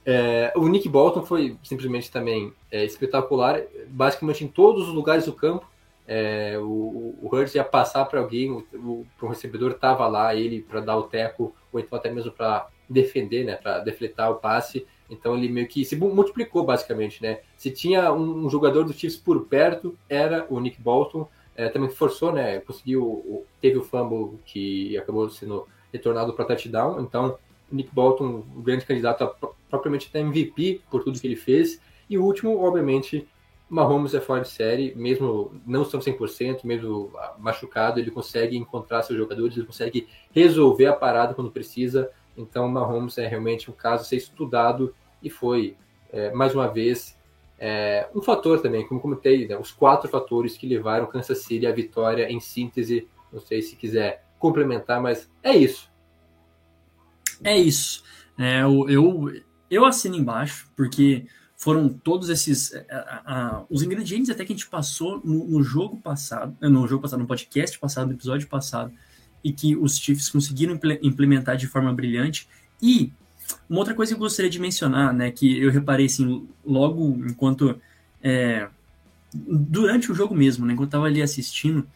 é, 0.06 0.52
o 0.56 0.68
Nick 0.68 0.90
Bolton 0.90 1.24
foi 1.24 1.58
simplesmente 1.64 2.12
também 2.12 2.54
é, 2.72 2.84
espetacular, 2.84 3.62
basicamente 3.88 4.44
em 4.44 4.48
todos 4.48 4.88
os 4.88 4.94
lugares 4.94 5.26
do 5.26 5.34
campo. 5.34 5.70
É, 6.08 6.58
o, 6.58 7.16
o 7.22 7.30
Hurts 7.32 7.56
ia 7.56 7.64
passar 7.64 8.06
para 8.06 8.20
alguém, 8.20 8.52
o, 8.52 8.66
o, 8.74 9.06
um 9.22 9.28
recebedor 9.28 9.72
estava 9.72 10.08
lá, 10.08 10.36
ele 10.36 10.62
para 10.62 10.82
dar 10.82 10.98
o 10.98 11.04
teco, 11.04 11.56
ou 11.72 11.80
então 11.80 11.98
até 11.98 12.10
mesmo 12.10 12.32
para 12.32 12.68
defender, 12.90 13.46
né, 13.46 13.56
para 13.56 13.80
defletar 13.80 14.32
o 14.32 14.36
passe. 14.36 14.86
Então 15.10 15.38
ele 15.38 15.50
meio 15.50 15.68
que 15.68 15.86
se 15.86 15.96
multiplicou 15.96 16.64
basicamente, 16.64 17.22
né? 17.22 17.40
Se 17.58 17.70
tinha 17.70 18.12
um, 18.14 18.46
um 18.46 18.50
jogador 18.50 18.86
do 18.86 18.94
Chiefs 18.94 19.20
por 19.20 19.46
perto, 19.46 19.98
era 20.10 20.46
o 20.50 20.60
Nick 20.60 20.82
Bolton. 20.82 21.28
É, 21.56 21.68
também 21.68 21.90
forçou, 21.90 22.32
né? 22.32 22.60
Conseguiu, 22.62 23.46
teve 23.60 23.78
o 23.78 23.84
fumble 23.84 24.40
que 24.46 24.98
acabou 24.98 25.30
sendo 25.30 25.68
retornado 25.92 26.34
para 26.34 26.46
touchdown. 26.46 27.02
Então 27.02 27.38
Nick 27.72 27.94
Bolton, 27.94 28.44
o 28.56 28.62
grande 28.62 28.86
candidato 28.86 29.24
a 29.24 29.28
propriamente 29.70 30.08
até 30.10 30.20
MVP 30.20 30.82
por 30.90 31.04
tudo 31.04 31.20
que 31.20 31.28
ele 31.28 31.36
fez. 31.36 31.82
E 32.10 32.18
o 32.18 32.24
último, 32.24 32.58
obviamente, 32.62 33.28
Mahomes 33.70 34.14
é 34.14 34.20
fora 34.20 34.42
de 34.42 34.50
série, 34.50 34.94
mesmo 34.96 35.62
não 35.66 35.84
estando 35.84 36.04
100%, 36.04 36.66
mesmo 36.66 37.12
machucado, 37.40 38.00
ele 38.00 38.12
consegue 38.12 38.58
encontrar 38.58 39.02
seus 39.04 39.18
jogadores, 39.18 39.56
ele 39.56 39.66
consegue 39.66 40.08
resolver 40.32 40.88
a 40.88 40.94
parada 40.94 41.34
quando 41.34 41.50
precisa. 41.50 42.12
Então, 42.38 42.68
Mahomes 42.68 43.18
é 43.18 43.28
realmente 43.28 43.72
um 43.72 43.74
caso 43.74 44.04
a 44.04 44.06
ser 44.06 44.18
estudado 44.18 44.94
e 45.24 45.30
foi, 45.30 45.78
é, 46.12 46.32
mais 46.32 46.54
uma 46.54 46.68
vez, 46.68 47.18
é, 47.58 48.10
um 48.16 48.22
fator 48.22 48.60
também, 48.60 48.88
como 48.88 49.00
comentei, 49.00 49.48
né, 49.48 49.56
os 49.56 49.72
quatro 49.72 50.10
fatores 50.10 50.58
que 50.58 50.68
levaram 50.68 51.06
Kansas 51.06 51.44
City 51.44 51.68
à 51.68 51.72
vitória 51.72 52.30
em 52.30 52.40
síntese. 52.40 53.08
Não 53.32 53.40
sei 53.40 53.62
se 53.62 53.76
quiser 53.76 54.26
complementar, 54.40 55.00
mas 55.00 55.32
é 55.44 55.56
isso. 55.56 55.91
É 57.44 57.58
isso. 57.58 58.04
É, 58.38 58.62
eu, 58.62 58.90
eu, 58.90 59.42
eu 59.70 59.86
assino 59.86 60.16
embaixo, 60.16 60.68
porque 60.76 61.26
foram 61.62 61.90
todos 61.90 62.30
esses 62.30 62.74
a, 62.90 62.96
a, 62.96 63.58
a, 63.60 63.66
os 63.70 63.84
ingredientes 63.84 64.32
até 64.32 64.44
que 64.44 64.52
a 64.52 64.56
gente 64.56 64.68
passou 64.68 65.22
no, 65.24 65.46
no, 65.48 65.64
jogo 65.64 65.98
passado, 65.98 66.56
no 66.60 66.88
jogo 66.88 67.04
passado, 67.04 67.20
no 67.20 67.28
podcast 67.28 67.78
passado, 67.78 68.08
no 68.08 68.14
episódio 68.14 68.48
passado, 68.48 68.92
e 69.44 69.54
que 69.54 69.76
os 69.76 69.98
Chiefs 69.98 70.30
conseguiram 70.30 70.80
implementar 71.04 71.56
de 71.58 71.68
forma 71.68 71.94
brilhante. 71.94 72.48
E 72.82 73.14
uma 73.70 73.80
outra 73.80 73.94
coisa 73.94 74.12
que 74.12 74.16
eu 74.16 74.20
gostaria 74.20 74.50
de 74.50 74.60
mencionar, 74.60 75.14
né, 75.14 75.30
que 75.30 75.60
eu 75.62 75.70
reparei 75.70 76.08
assim, 76.08 76.48
logo 76.66 77.16
enquanto 77.28 77.80
é, 78.24 78.68
durante 79.34 80.12
o 80.12 80.16
jogo 80.16 80.34
mesmo, 80.34 80.66
né, 80.66 80.74
enquanto 80.74 80.88
eu 80.88 80.98
estava 80.98 81.06
ali 81.06 81.22
assistindo, 81.22 81.88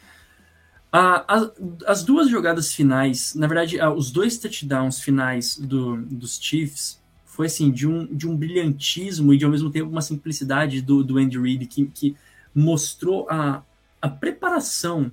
a, 0.97 1.51
as 1.85 2.03
duas 2.03 2.29
jogadas 2.29 2.73
finais, 2.73 3.35
na 3.35 3.47
verdade, 3.47 3.77
os 3.81 4.11
dois 4.11 4.37
touchdowns 4.37 4.99
finais 4.99 5.57
do, 5.57 5.97
dos 5.97 6.39
Chiefs 6.41 7.01
foi 7.25 7.47
assim, 7.47 7.69
de 7.69 7.85
um, 7.85 8.05
de 8.05 8.27
um 8.27 8.35
brilhantismo 8.35 9.33
e 9.33 9.37
de 9.37 9.43
ao 9.43 9.51
mesmo 9.51 9.69
tempo 9.69 9.89
uma 9.89 10.01
simplicidade 10.01 10.81
do, 10.81 11.03
do 11.03 11.17
Andy 11.17 11.37
Reid 11.37 11.65
que, 11.65 11.85
que 11.87 12.15
mostrou 12.53 13.27
a, 13.29 13.61
a 14.01 14.07
preparação 14.07 15.11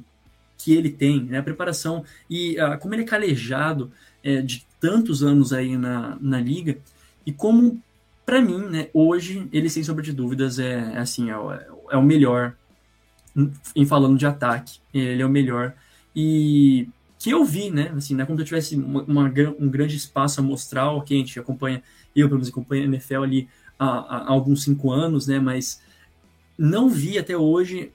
que 0.56 0.72
ele 0.72 0.90
tem, 0.90 1.24
né? 1.24 1.38
a 1.38 1.42
preparação 1.42 2.04
e 2.30 2.56
uh, 2.62 2.78
como 2.78 2.94
ele 2.94 3.02
é 3.02 3.06
calejado 3.06 3.90
é, 4.22 4.40
de 4.40 4.64
tantos 4.78 5.24
anos 5.24 5.52
aí 5.52 5.76
na, 5.76 6.16
na 6.20 6.40
liga 6.40 6.78
e 7.26 7.32
como, 7.32 7.82
para 8.24 8.40
mim, 8.40 8.58
né, 8.66 8.88
hoje, 8.92 9.48
ele 9.52 9.68
sem 9.68 9.82
sombra 9.82 10.02
de 10.02 10.12
dúvidas 10.12 10.60
é, 10.60 10.92
é 10.94 10.98
assim, 10.98 11.30
é, 11.30 11.34
é 11.90 11.96
o 11.96 12.02
melhor 12.02 12.54
em 13.74 13.86
falando 13.86 14.18
de 14.18 14.26
ataque, 14.26 14.80
ele 14.92 15.22
é 15.22 15.26
o 15.26 15.30
melhor 15.30 15.74
e 16.14 16.88
que 17.18 17.30
eu 17.30 17.44
vi, 17.44 17.70
né? 17.70 17.92
Assim, 17.96 18.14
não 18.14 18.24
é 18.24 18.26
como 18.26 18.36
se 18.36 18.42
eu 18.42 18.46
tivesse 18.46 18.76
uma, 18.76 19.02
uma, 19.02 19.32
um 19.58 19.68
grande 19.68 19.96
espaço 19.96 20.40
a 20.40 20.42
mostrar, 20.42 20.90
ok, 20.90 21.16
a 21.16 21.20
gente 21.20 21.38
acompanha, 21.38 21.82
eu 22.16 22.26
pelo 22.26 22.38
menos 22.38 22.48
acompanho 22.48 22.82
a 22.82 22.86
NFL 22.86 23.22
ali 23.22 23.48
há, 23.78 23.86
há, 23.86 24.28
alguns 24.28 24.64
cinco 24.64 24.90
anos, 24.90 25.26
né? 25.26 25.38
Mas 25.38 25.80
não 26.58 26.88
vi 26.88 27.18
até 27.18 27.36
hoje 27.36 27.92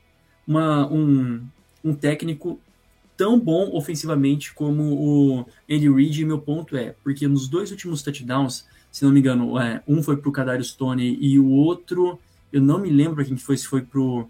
uma, 0.47 0.87
um, 0.91 1.45
um 1.83 1.93
técnico 1.93 2.59
tão 3.17 3.39
bom 3.39 3.71
ofensivamente 3.73 4.53
como 4.53 4.83
o 4.93 5.45
Andy 5.69 5.89
Reid, 5.89 6.21
e 6.21 6.25
meu 6.25 6.39
ponto 6.39 6.77
é, 6.77 6.95
porque 7.03 7.27
nos 7.27 7.47
dois 7.47 7.71
últimos 7.71 8.01
touchdowns, 8.01 8.65
se 8.91 9.03
não 9.03 9.11
me 9.11 9.19
engano, 9.19 9.59
é, 9.59 9.83
um 9.87 10.01
foi 10.01 10.17
pro 10.17 10.31
Kadarius 10.31 10.69
Stone 10.69 11.17
e 11.19 11.39
o 11.39 11.49
outro, 11.49 12.19
eu 12.53 12.61
não 12.61 12.79
me 12.79 12.89
lembro 12.89 13.25
quem 13.25 13.35
foi, 13.35 13.57
se 13.57 13.67
foi 13.67 13.81
pro... 13.81 14.29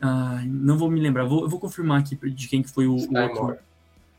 Ah, 0.00 0.42
não 0.46 0.76
vou 0.76 0.90
me 0.90 1.00
lembrar, 1.00 1.24
vou, 1.24 1.42
eu 1.42 1.48
vou 1.48 1.58
confirmar 1.58 2.00
aqui 2.00 2.16
de 2.30 2.48
quem 2.48 2.62
que 2.62 2.70
foi 2.70 2.86
o, 2.86 2.96
o 2.96 3.18
outro. 3.18 3.56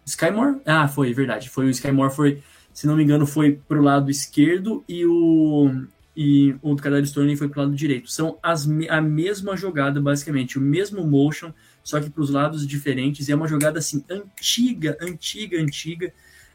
Skymore? 0.06 0.62
Ah, 0.66 0.88
foi, 0.88 1.14
verdade. 1.14 1.50
Foi 1.50 1.66
o 1.66 1.70
Skymore, 1.70 2.14
foi, 2.14 2.42
se 2.74 2.88
não 2.88 2.96
me 2.96 3.04
engano, 3.04 3.28
foi 3.28 3.60
pro 3.68 3.82
lado 3.82 4.10
esquerdo 4.10 4.84
e 4.88 5.06
o 5.06 5.88
e 6.20 6.56
o 6.64 6.76
Kadar 6.76 7.06
Stone 7.06 7.38
foi 7.38 7.48
pro 7.48 7.62
lado 7.62 7.76
direito. 7.76 8.10
São 8.10 8.40
as, 8.42 8.68
a 8.90 9.00
mesma 9.00 9.56
jogada, 9.56 10.02
basicamente, 10.02 10.58
o 10.58 10.62
mesmo 10.62 11.06
motion, 11.06 11.54
só 11.84 12.02
que 12.02 12.10
para 12.10 12.24
os 12.24 12.32
lados 12.32 12.66
diferentes. 12.66 13.28
E 13.28 13.32
é 13.32 13.36
uma 13.36 13.48
jogada 13.48 13.78
assim 13.78 14.04
antiga, 14.10 14.98
antiga, 15.00 15.62
antiga. 15.62 16.12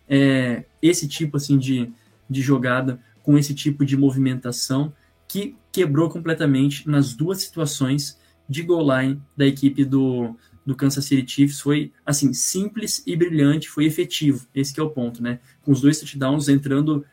É, 0.09 0.65
esse 0.83 1.07
tipo 1.07 1.37
assim 1.37 1.57
de, 1.57 1.93
de 2.29 2.43
jogada 2.43 2.99
com 3.23 3.39
esse 3.39 3.55
tipo 3.55 3.85
de 3.85 3.97
movimentação 3.97 4.93
que 5.29 5.55
quebrou 5.71 6.11
completamente 6.11 6.89
nas 6.89 7.15
duas 7.15 7.41
situações 7.41 8.19
de 8.53 8.63
goal 8.63 8.87
line 9.01 9.21
da 9.35 9.47
equipe 9.47 9.85
do, 9.85 10.37
do 10.65 10.77
Kansas 10.77 11.07
City 11.07 11.31
Chiefs 11.31 11.61
foi 11.61 11.91
assim 12.05 12.33
simples 12.35 13.03
e 13.07 13.17
brilhante, 13.17 13.69
foi 13.69 13.87
efetivo. 13.87 14.47
Esse 14.55 14.79
é 14.79 14.83
o 14.83 14.91
ponto, 14.91 15.23
né? 15.23 15.41
Com 15.63 15.73
os 15.73 15.81
dois 15.81 15.99
touchdowns 15.99 16.49
entrando 16.49 17.05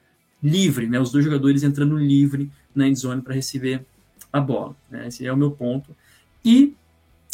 livre, 0.43 0.87
né? 0.87 0.99
Os 0.99 1.11
dois 1.11 1.23
jogadores 1.23 1.63
entrando 1.63 1.97
livre 1.97 2.51
na 2.75 2.87
endzone 2.87 3.21
para 3.21 3.33
receber 3.33 3.85
a 4.31 4.39
bola. 4.39 4.75
Né? 4.91 5.07
Esse 5.07 5.25
é 5.25 5.31
o 5.31 5.37
meu 5.37 5.51
ponto. 5.51 5.95
E 6.43 6.75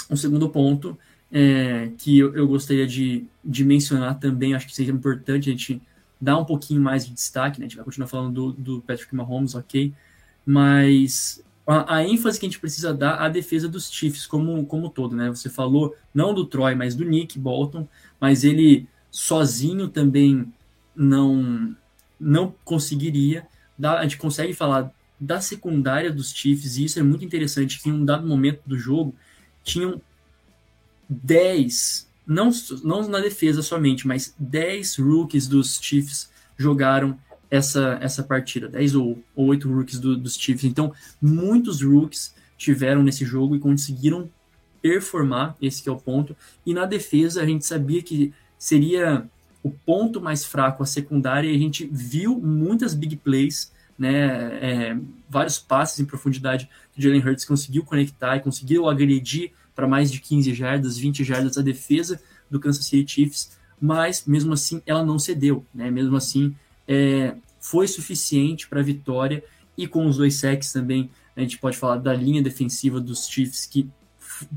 um 0.10 0.16
segundo 0.16 0.48
ponto 0.50 0.98
é, 1.32 1.90
que 1.98 2.20
eu, 2.20 2.34
eu 2.36 2.48
gostaria 2.48 2.86
de, 2.86 3.26
de, 3.44 3.66
mencionar 3.66 4.20
também, 4.20 4.54
acho 4.54 4.68
que 4.68 4.76
seja 4.76 4.92
importante 4.92 5.50
a 5.50 5.52
gente 5.52 5.82
dar 6.22 6.38
um 6.38 6.46
pouquinho 6.46 6.80
mais 6.80 7.06
de 7.06 7.14
destaque, 7.14 7.60
né? 7.60 7.66
A 7.66 7.68
gente 7.68 7.76
vai 7.76 7.86
continuar 7.86 8.08
falando 8.08 8.34
do, 8.34 8.52
do 8.54 8.82
Patrick 8.82 9.14
Mahomes, 9.16 9.56
ok? 9.56 9.92
Mas 10.46 11.44
a, 11.66 11.96
a, 11.96 12.08
ênfase 12.08 12.40
que 12.40 12.46
a 12.46 12.50
gente 12.50 12.60
precisa 12.60 12.94
dar 12.94 13.16
à 13.16 13.28
defesa 13.28 13.68
dos 13.68 13.92
Chiefs 13.92 14.28
como, 14.28 14.66
como 14.66 14.90
todo, 14.90 15.16
né? 15.16 15.30
Você 15.30 15.50
falou 15.50 15.96
não 16.14 16.34
do 16.34 16.46
Troy, 16.46 16.76
mas 16.76 16.96
do 16.96 17.04
Nick 17.04 17.40
Bolton, 17.40 17.88
mas 18.20 18.44
ele 18.44 18.88
sozinho 19.10 19.88
também 19.88 20.54
não 20.96 21.76
não 22.20 22.54
conseguiria. 22.64 23.48
Dar, 23.78 24.00
a 24.00 24.04
gente 24.04 24.18
consegue 24.18 24.54
falar 24.54 24.92
da 25.20 25.42
secundária 25.42 26.12
dos 26.12 26.32
Chiefs, 26.32 26.78
e 26.78 26.86
isso 26.86 27.00
é 27.00 27.04
muito 27.04 27.26
interessante, 27.26 27.82
que 27.82 27.90
em 27.90 27.94
um 27.94 28.06
dado 28.06 28.28
momento 28.28 28.62
do 28.66 28.78
jogo 28.78 29.16
tinham 29.64 30.02
10, 31.10 32.10
não, 32.26 32.50
não 32.84 33.08
na 33.08 33.20
defesa 33.20 33.62
somente, 33.62 34.08
mas 34.08 34.36
10 34.40 34.98
rookies 34.98 35.48
dos 35.48 35.80
Chiefs 35.82 36.32
jogaram 36.58 37.20
essa, 37.50 37.98
essa 38.02 38.24
partida, 38.24 38.68
10 38.68 38.96
ou, 38.96 39.20
ou 39.36 39.48
8 39.48 39.72
rookies 39.72 40.00
do, 40.00 40.16
dos 40.16 40.36
Chiefs. 40.36 40.64
Então, 40.64 40.94
muitos 41.22 41.82
rookies 41.82 42.34
tiveram 42.58 43.04
nesse 43.04 43.26
jogo 43.26 43.56
e 43.56 43.60
conseguiram 43.60 44.30
performar, 44.82 45.56
esse 45.62 45.88
é 45.88 45.92
o 45.92 45.98
ponto. 45.98 46.36
E 46.66 46.74
na 46.74 46.86
defesa, 46.86 47.42
a 47.42 47.46
gente 47.46 47.66
sabia 47.66 48.02
que 48.02 48.34
seria 48.58 49.28
o 49.64 49.72
ponto 49.72 50.22
mais 50.22 50.46
fraco, 50.46 50.84
a 50.84 50.86
secundária, 50.86 51.50
e 51.50 51.56
a 51.56 51.60
gente 51.60 51.90
viu 51.92 52.40
muitas 52.40 52.94
big 52.94 53.16
plays 53.18 53.74
né? 53.98 54.60
É, 54.62 54.98
vários 55.30 55.58
passes 55.58 56.00
em 56.00 56.06
profundidade 56.06 56.70
que 56.94 57.00
o 57.00 57.02
Jalen 57.02 57.22
Hurts 57.22 57.46
conseguiu 57.46 57.84
conectar 57.84 58.36
e 58.36 58.42
conseguiu 58.42 58.90
agredir 58.90 59.52
para 59.74 59.88
mais 59.88 60.12
de 60.12 60.20
15 60.20 60.54
jardas, 60.54 60.98
20 60.98 61.24
jardas 61.24 61.58
a 61.58 61.62
defesa 61.62 62.22
do 62.50 62.60
Kansas 62.60 62.86
City 62.86 63.12
Chiefs, 63.12 63.58
mas 63.80 64.26
mesmo 64.26 64.54
assim 64.54 64.82
ela 64.86 65.04
não 65.04 65.20
cedeu, 65.20 65.66
né? 65.74 65.90
Mesmo 65.90 66.16
assim 66.16 66.56
é, 66.88 67.36
foi 67.60 67.88
suficiente 67.88 68.68
para 68.68 68.80
a 68.80 68.84
vitória 68.84 69.44
e 69.78 69.88
com 69.88 70.06
os 70.06 70.18
dois 70.18 70.36
sacks 70.36 70.72
também 70.72 71.10
a 71.36 71.42
gente 71.42 71.58
pode 71.58 71.78
falar 71.78 71.98
da 71.98 72.14
linha 72.14 72.42
defensiva 72.42 73.00
dos 73.00 73.28
Chiefs 73.28 73.66
que 73.66 73.90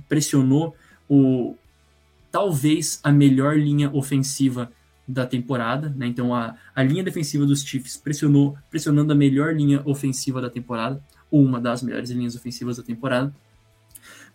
pressionou 0.08 0.76
o 1.08 1.56
talvez 2.30 3.00
a 3.02 3.10
melhor 3.10 3.56
linha 3.56 3.90
ofensiva 3.92 4.70
da 5.06 5.26
temporada, 5.26 5.88
né? 5.96 6.06
Então 6.06 6.34
a, 6.34 6.54
a 6.74 6.82
linha 6.82 7.02
defensiva 7.02 7.46
dos 7.46 7.62
Chiefs 7.62 7.96
pressionou, 7.96 8.56
pressionando 8.70 9.12
a 9.12 9.16
melhor 9.16 9.54
linha 9.54 9.82
ofensiva 9.86 10.40
da 10.40 10.50
temporada, 10.50 11.02
ou 11.30 11.42
uma 11.42 11.60
das 11.60 11.82
melhores 11.82 12.10
linhas 12.10 12.36
ofensivas 12.36 12.76
da 12.76 12.82
temporada, 12.82 13.34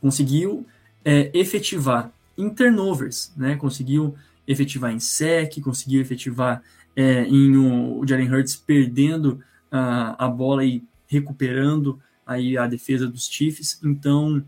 conseguiu 0.02 0.66
é, 1.06 1.30
efetivar 1.34 2.12
em 2.36 2.50
turnovers, 2.50 3.32
né? 3.38 3.56
Conseguiu 3.56 4.16
efetivar 4.48 4.92
em 4.92 5.00
sec, 5.00 5.62
conseguiu 5.62 6.02
efetivar 6.02 6.62
é, 6.96 7.24
em 7.24 7.56
o, 7.56 8.06
Jalen 8.08 8.32
Hurts 8.32 8.56
perdendo 8.56 9.40
a, 9.72 10.26
a 10.26 10.28
bola 10.28 10.64
e 10.64 10.84
recuperando 11.08 12.00
aí 12.26 12.58
a 12.58 12.68
defesa 12.68 13.08
dos 13.08 13.28
Chiefs. 13.28 13.80
Então 13.84 14.44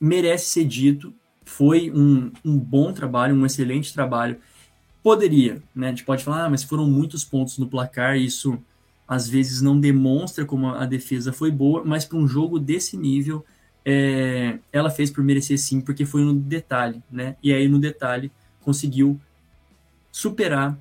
merece 0.00 0.46
ser 0.46 0.64
dito, 0.64 1.14
foi 1.44 1.90
um, 1.90 2.30
um 2.44 2.58
bom 2.58 2.92
trabalho, 2.92 3.34
um 3.34 3.46
excelente 3.46 3.92
trabalho 3.92 4.38
Poderia, 5.06 5.62
né? 5.72 5.86
A 5.86 5.90
gente 5.90 6.02
pode 6.02 6.24
falar, 6.24 6.46
ah, 6.46 6.50
mas 6.50 6.64
foram 6.64 6.84
muitos 6.84 7.24
pontos 7.24 7.58
no 7.58 7.68
placar, 7.68 8.16
isso 8.16 8.58
às 9.06 9.28
vezes 9.28 9.62
não 9.62 9.78
demonstra 9.78 10.44
como 10.44 10.66
a 10.66 10.84
defesa 10.84 11.32
foi 11.32 11.48
boa, 11.48 11.84
mas 11.84 12.04
para 12.04 12.18
um 12.18 12.26
jogo 12.26 12.58
desse 12.58 12.96
nível, 12.96 13.44
é, 13.84 14.58
ela 14.72 14.90
fez 14.90 15.08
por 15.08 15.22
merecer 15.22 15.60
sim, 15.60 15.80
porque 15.80 16.04
foi 16.04 16.22
no 16.22 16.34
detalhe, 16.34 17.00
né? 17.08 17.36
E 17.40 17.52
aí 17.52 17.68
no 17.68 17.78
detalhe 17.78 18.32
conseguiu 18.62 19.16
superar 20.10 20.76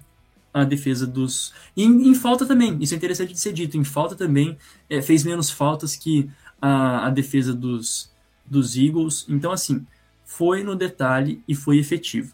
a 0.56 0.64
defesa 0.64 1.06
dos. 1.06 1.54
E 1.76 1.84
em, 1.84 2.08
em 2.08 2.16
falta 2.16 2.46
também, 2.46 2.78
isso 2.80 2.94
é 2.94 2.98
interessante 2.98 3.34
de 3.34 3.40
ser 3.40 3.52
dito, 3.52 3.76
em 3.78 3.84
falta 3.84 4.16
também, 4.16 4.58
é, 4.90 5.02
fez 5.02 5.26
menos 5.26 5.50
faltas 5.50 5.98
que 5.98 6.30
a, 6.62 7.08
a 7.08 7.10
defesa 7.10 7.54
dos, 7.54 8.10
dos 8.46 8.78
Eagles. 8.78 9.26
Então, 9.28 9.52
assim, 9.52 9.86
foi 10.24 10.64
no 10.64 10.74
detalhe 10.74 11.44
e 11.46 11.54
foi 11.54 11.78
efetivo. 11.78 12.34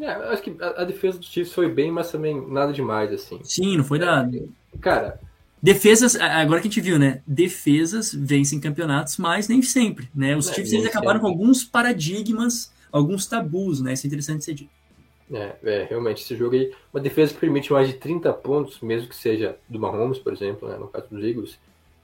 É, 0.00 0.10
acho 0.10 0.42
que 0.42 0.56
a, 0.60 0.82
a, 0.82 0.84
defesa 0.84 1.16
dos 1.16 1.28
Chiefs 1.28 1.54
foi 1.54 1.70
bem, 1.70 1.92
mas 1.92 2.10
também 2.10 2.44
nada 2.50 2.72
demais, 2.72 3.12
assim. 3.12 3.38
Sim, 3.44 3.76
não 3.76 3.84
foi 3.84 4.00
nada. 4.00 4.36
Cara. 4.80 5.20
Defesas, 5.62 6.16
agora 6.16 6.60
que 6.60 6.66
a 6.66 6.70
gente 6.70 6.80
viu, 6.80 6.98
né? 6.98 7.22
Defesas 7.24 8.12
vencem 8.12 8.58
campeonatos, 8.58 9.16
mas 9.16 9.46
nem 9.46 9.62
sempre, 9.62 10.10
né? 10.12 10.36
Os 10.36 10.48
é, 10.48 10.54
Chiefs 10.54 10.72
eles 10.72 10.86
acabaram 10.86 11.20
com 11.20 11.28
alguns 11.28 11.62
paradigmas, 11.62 12.72
alguns 12.90 13.26
tabus, 13.26 13.80
né? 13.80 13.92
Isso 13.92 14.04
é 14.04 14.08
interessante 14.08 14.44
ser 14.44 14.54
dito. 14.54 14.83
É, 15.32 15.56
é, 15.64 15.86
realmente, 15.88 16.22
esse 16.22 16.36
jogo 16.36 16.54
aí, 16.54 16.72
uma 16.92 17.00
defesa 17.00 17.32
que 17.32 17.40
permite 17.40 17.72
mais 17.72 17.88
de 17.88 17.94
30 17.94 18.32
pontos, 18.34 18.80
mesmo 18.80 19.08
que 19.08 19.16
seja 19.16 19.56
do 19.68 19.78
Mahomes, 19.78 20.18
por 20.18 20.32
exemplo, 20.32 20.68
né, 20.68 20.76
no 20.76 20.88
caso 20.88 21.06
dos 21.10 21.24
Eagles, 21.24 21.58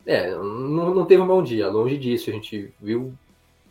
é, 0.07 0.31
não, 0.31 0.95
não 0.95 1.05
teve 1.05 1.23
um 1.23 1.27
bom 1.27 1.43
dia, 1.43 1.69
longe 1.69 1.99
disso, 1.99 2.31
a 2.31 2.33
gente 2.33 2.73
viu 2.81 3.13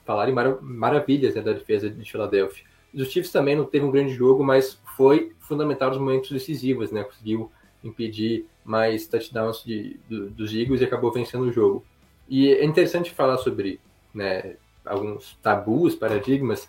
falarem 0.06 0.34
maravilhas 0.62 1.36
né, 1.36 1.41
da 1.41 1.54
defesa 1.54 1.88
de 1.88 2.12
Filadélfia. 2.12 2.65
Os 2.91 3.10
Chiefs 3.10 3.32
também 3.32 3.56
não 3.56 3.65
teve 3.65 3.86
um 3.86 3.91
grande 3.91 4.13
jogo, 4.13 4.43
mas 4.43 4.80
foi 4.97 5.34
fundamental 5.41 5.89
nos 5.89 6.00
momentos 6.00 6.32
decisivos, 6.32 6.91
né? 6.91 7.04
Conseguiu 7.04 7.52
impedir 7.84 8.47
mais 8.65 9.06
touchdowns 9.06 9.63
de, 9.63 10.00
do, 10.10 10.32
dos 10.32 10.52
Eagles 10.52 10.82
e 10.82 10.86
acabou 10.86 11.12
vencendo 11.12 11.43
o 11.43 11.52
jogo. 11.52 11.86
E 12.28 12.52
é 12.52 12.65
interessante 12.65 13.12
falar 13.12 13.38
sobre 13.38 13.80
né, 14.12 14.56
alguns 14.84 15.38
tabus, 15.43 15.93
paradigmas, 15.93 16.67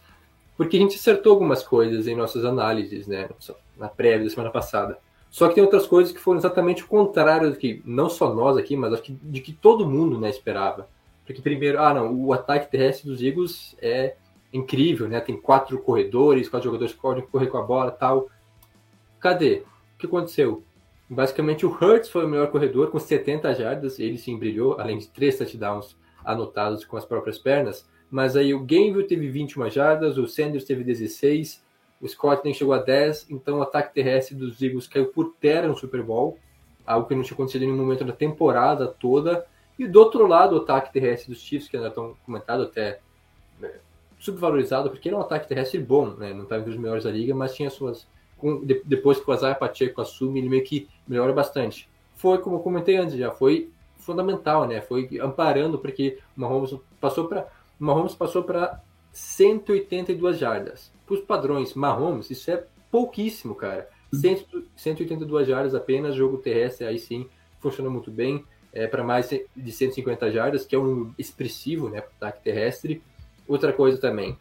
porque 0.61 0.77
a 0.77 0.81
gente 0.81 0.97
acertou 0.97 1.33
algumas 1.33 1.63
coisas 1.63 2.07
em 2.07 2.15
nossas 2.15 2.45
análises, 2.45 3.07
né? 3.07 3.31
Na 3.79 3.89
prévia 3.89 4.25
da 4.25 4.29
semana 4.29 4.51
passada. 4.51 4.99
Só 5.31 5.49
que 5.49 5.55
tem 5.55 5.65
outras 5.65 5.87
coisas 5.87 6.13
que 6.13 6.21
foram 6.21 6.39
exatamente 6.39 6.85
o 6.85 6.87
contrário 6.87 7.51
do 7.51 7.57
que 7.57 7.81
não 7.83 8.11
só 8.11 8.35
nós 8.35 8.59
aqui, 8.59 8.77
mas 8.77 8.93
acho 8.93 9.03
que 9.05 9.19
de 9.23 9.41
que 9.41 9.55
todo 9.55 9.89
mundo 9.89 10.21
né, 10.21 10.29
esperava. 10.29 10.87
Porque 11.25 11.41
primeiro, 11.41 11.81
ah 11.81 11.95
não, 11.95 12.15
o 12.15 12.35
ataque 12.35 12.71
terrestre 12.71 13.09
dos 13.09 13.23
Eagles 13.23 13.75
é 13.81 14.17
incrível, 14.53 15.09
né? 15.09 15.19
Tem 15.21 15.35
quatro 15.35 15.79
corredores, 15.79 16.47
quatro 16.47 16.67
jogadores 16.67 16.93
que 16.93 17.01
podem 17.01 17.25
correr 17.25 17.47
com 17.47 17.57
a 17.57 17.63
bola 17.63 17.91
tal. 17.91 18.29
Cadê? 19.19 19.63
O 19.95 19.99
que 19.99 20.05
aconteceu? 20.05 20.63
Basicamente, 21.09 21.65
o 21.65 21.71
Hurts 21.71 22.11
foi 22.11 22.27
o 22.27 22.29
melhor 22.29 22.51
corredor, 22.51 22.91
com 22.91 22.99
70 22.99 23.55
jardas, 23.55 23.99
ele 23.99 24.19
sim 24.19 24.39
brilhou, 24.39 24.79
além 24.79 24.99
de 24.99 25.09
três 25.09 25.39
touchdowns 25.39 25.97
anotados 26.23 26.85
com 26.85 26.99
as 26.99 27.07
próprias 27.07 27.39
pernas. 27.39 27.89
Mas 28.11 28.37
aí 28.37 28.53
o 28.53 28.61
Gainville 28.61 29.07
teve 29.07 29.29
21 29.29 29.71
jardas, 29.71 30.19
o 30.19 30.27
Sanders 30.27 30.65
teve 30.65 30.83
16, 30.83 31.63
o 32.01 32.09
Scott 32.09 32.43
nem 32.45 32.53
chegou 32.53 32.75
a 32.75 32.79
10, 32.79 33.29
então 33.31 33.59
o 33.59 33.63
ataque 33.63 33.95
terrestre 33.95 34.35
dos 34.35 34.61
Eagles 34.61 34.89
caiu 34.89 35.07
por 35.07 35.35
terra 35.41 35.69
no 35.69 35.77
Super 35.77 36.03
Bowl, 36.03 36.39
algo 36.87 37.07
que 37.07 37.15
não 37.15 37.23
tinha 37.23 37.35
acontecido 37.35 37.63
em 37.63 37.67
nenhum 37.67 37.79
momento 37.79 38.05
da 38.05 38.13
temporada 38.13 38.87
toda. 38.89 39.47
E 39.79 39.87
do 39.87 40.01
outro 40.01 40.27
lado, 40.27 40.57
o 40.57 40.63
ataque 40.63 40.93
terrestre 40.93 41.31
dos 41.31 41.41
Chiefs, 41.41 41.69
que 41.69 41.77
ainda 41.77 41.89
estão 41.89 42.15
comentado 42.27 42.65
até 42.65 43.01
né, 43.59 43.71
subvalorizado, 44.19 44.91
porque 44.91 45.09
era 45.09 45.17
um 45.17 45.21
ataque 45.21 45.49
terrestre 45.49 45.79
bom, 45.79 46.11
né? 46.11 46.35
Não 46.35 46.43
estava 46.43 46.61
entre 46.61 46.73
os 46.73 46.79
melhores 46.79 47.05
da 47.05 47.11
liga, 47.11 47.35
mas 47.35 47.55
tinha 47.55 47.71
suas. 47.71 48.07
Com, 48.37 48.65
de, 48.65 48.83
depois 48.85 49.21
que 49.21 49.31
o 49.31 49.33
Azar 49.33 49.59
Pacheco 49.59 50.01
assume, 50.01 50.41
ele 50.41 50.49
meio 50.49 50.65
que 50.65 50.89
melhora 51.07 51.33
bastante. 51.33 51.89
Foi, 52.17 52.39
como 52.39 52.57
eu 52.57 52.61
comentei 52.61 52.97
antes 52.97 53.17
já, 53.17 53.31
foi 53.31 53.71
fundamental, 53.99 54.67
né? 54.67 54.81
Foi 54.81 55.09
amparando, 55.21 55.79
porque 55.79 56.19
o 56.37 56.41
Mahomes 56.41 56.75
passou 57.01 57.29
para. 57.29 57.49
Mahomes 57.81 58.15
passou 58.15 58.45
para 58.45 58.83
182 59.13 60.39
jardas. 60.39 60.93
Para 61.07 61.15
os 61.15 61.21
padrões 61.23 61.75
Mahomes, 61.75 62.31
isso 62.31 62.51
é 62.51 62.65
pouquíssimo, 62.91 63.55
cara. 63.55 63.89
182 64.77 65.49
jardas 65.49 65.75
apenas, 65.75 66.15
jogo 66.15 66.37
terrestre, 66.39 66.87
aí 66.87 66.99
sim, 66.99 67.29
funcionou 67.59 67.91
muito 67.91 68.11
bem. 68.11 68.45
É, 68.73 68.87
para 68.87 69.03
mais 69.03 69.29
de 69.29 69.73
150 69.73 70.31
jardas, 70.31 70.65
que 70.65 70.77
é 70.77 70.79
um 70.79 71.13
expressivo, 71.19 71.89
né, 71.89 71.99
ataque 71.99 72.45
terrestre. 72.45 73.03
Outra 73.49 73.73
coisa 73.73 73.99
também, 73.99 74.39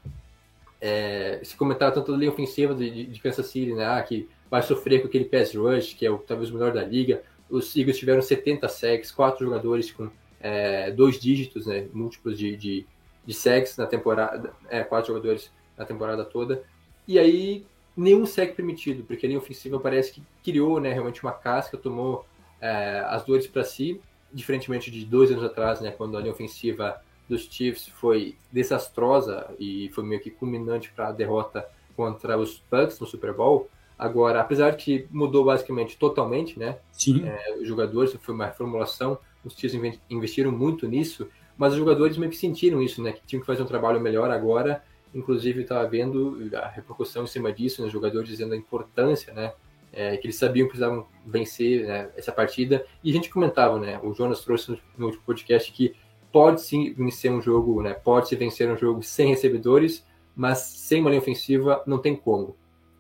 é, 0.79 1.39
se 1.43 1.55
comentar 1.55 1.91
tanto 1.91 2.11
da 2.11 2.17
linha 2.17 2.31
ofensiva 2.31 2.75
de, 2.75 3.07
de, 3.07 3.19
Kansas 3.19 3.47
City, 3.47 3.73
né, 3.73 3.85
ah, 3.85 4.03
que 4.03 4.29
vai 4.49 4.61
sofrer 4.61 5.01
com 5.01 5.07
aquele 5.07 5.25
pass 5.25 5.55
rush, 5.55 5.95
que 5.95 6.05
é 6.05 6.11
o, 6.11 6.19
talvez 6.19 6.51
o 6.51 6.53
melhor 6.53 6.71
da 6.71 6.83
liga. 6.83 7.23
Os 7.49 7.75
Eagles 7.75 7.97
tiveram 7.97 8.21
70 8.21 8.67
sacks, 8.67 9.11
quatro 9.11 9.45
jogadores 9.45 9.91
com 9.91 10.11
é, 10.39 10.91
dois 10.91 11.19
dígitos, 11.19 11.65
né, 11.65 11.87
múltiplos 11.91 12.37
de, 12.37 12.55
de, 12.55 12.85
de 13.29 13.35
sacks 13.35 13.77
na 13.77 13.85
temporada, 13.85 14.51
é, 14.71 14.83
quatro 14.83 15.13
jogadores 15.13 15.51
na 15.77 15.85
temporada 15.85 16.25
toda. 16.25 16.63
E 17.07 17.19
aí, 17.19 17.63
nenhum 17.95 18.25
sack 18.25 18.55
permitido, 18.55 19.03
porque 19.03 19.23
a 19.23 19.29
linha 19.29 19.37
ofensiva 19.37 19.79
parece 19.79 20.13
que 20.13 20.23
criou 20.43 20.79
né, 20.79 20.91
realmente 20.91 21.21
uma 21.21 21.31
casca, 21.31 21.77
tomou 21.77 22.25
é, 22.59 23.03
as 23.05 23.23
dores 23.23 23.45
para 23.45 23.63
si, 23.63 24.01
diferentemente 24.33 24.89
de 24.89 25.05
dois 25.05 25.29
anos 25.29 25.43
atrás, 25.43 25.79
né, 25.79 25.91
quando 25.91 26.17
a 26.17 26.19
linha 26.19 26.33
ofensiva 26.33 26.99
dos 27.29 27.43
Chiefs 27.43 27.87
foi 27.89 28.35
desastrosa 28.51 29.45
e 29.59 29.91
foi 29.93 30.03
meio 30.03 30.19
que 30.19 30.31
culminante 30.31 30.91
para 30.91 31.09
a 31.09 31.11
derrota 31.11 31.69
contra 31.95 32.35
os 32.35 32.63
Bucks 32.71 32.99
no 32.99 33.05
Super 33.05 33.31
Bowl. 33.31 33.69
Agora, 33.95 34.41
apesar 34.41 34.71
de 34.71 34.83
que 34.83 35.07
mudou 35.11 35.45
basicamente 35.45 35.95
totalmente, 35.99 36.57
né? 36.57 36.79
Sim. 36.91 37.27
É, 37.27 37.57
os 37.61 37.67
jogadores, 37.67 38.11
foi 38.19 38.33
uma 38.33 38.47
reformulação, 38.47 39.19
os 39.45 39.53
Chiefs 39.53 39.99
investiram 40.09 40.51
muito 40.51 40.87
nisso, 40.87 41.29
mas 41.59 41.73
os 41.73 41.79
jogadores 41.79 42.17
meio 42.17 42.31
que 42.31 42.37
sentiram 42.37 42.81
isso, 42.81 43.03
né? 43.03 43.11
Que 43.11 43.21
tinham 43.27 43.41
que 43.41 43.45
fazer 43.45 43.61
um 43.61 43.65
trabalho 43.65 43.99
melhor 43.99 44.31
agora. 44.31 44.81
Inclusive, 45.13 45.63
estava 45.63 45.85
vendo 45.89 46.37
a 46.53 46.69
repercussão 46.69 47.25
em 47.25 47.27
cima 47.27 47.51
disso, 47.51 47.81
né, 47.81 47.87
os 47.87 47.91
jogadores 47.91 48.29
dizendo 48.29 48.53
a 48.53 48.57
importância, 48.57 49.33
né? 49.33 49.51
É, 49.91 50.15
que 50.15 50.27
eles 50.27 50.37
sabiam 50.37 50.67
que 50.67 50.69
precisavam 50.69 51.05
vencer 51.25 51.85
né, 51.85 52.09
essa 52.15 52.31
partida. 52.31 52.85
E 53.03 53.09
a 53.09 53.13
gente 53.13 53.29
comentava, 53.29 53.77
né? 53.77 53.99
O 54.01 54.13
Jonas 54.13 54.39
trouxe 54.39 54.79
no 54.97 55.07
último 55.07 55.21
podcast 55.25 55.69
que 55.73 55.93
pode 56.31 56.61
sim 56.61 56.93
vencer 56.93 57.29
um 57.29 57.41
jogo, 57.41 57.81
né? 57.81 57.93
Pode 57.93 58.29
se 58.29 58.37
vencer 58.37 58.71
um 58.71 58.77
jogo 58.77 59.03
sem 59.03 59.27
recebedores, 59.27 60.07
mas 60.33 60.59
sem 60.59 61.01
uma 61.01 61.09
linha 61.09 61.21
ofensiva 61.21 61.83
não 61.85 61.97
tem 61.97 62.15
como. 62.15 62.55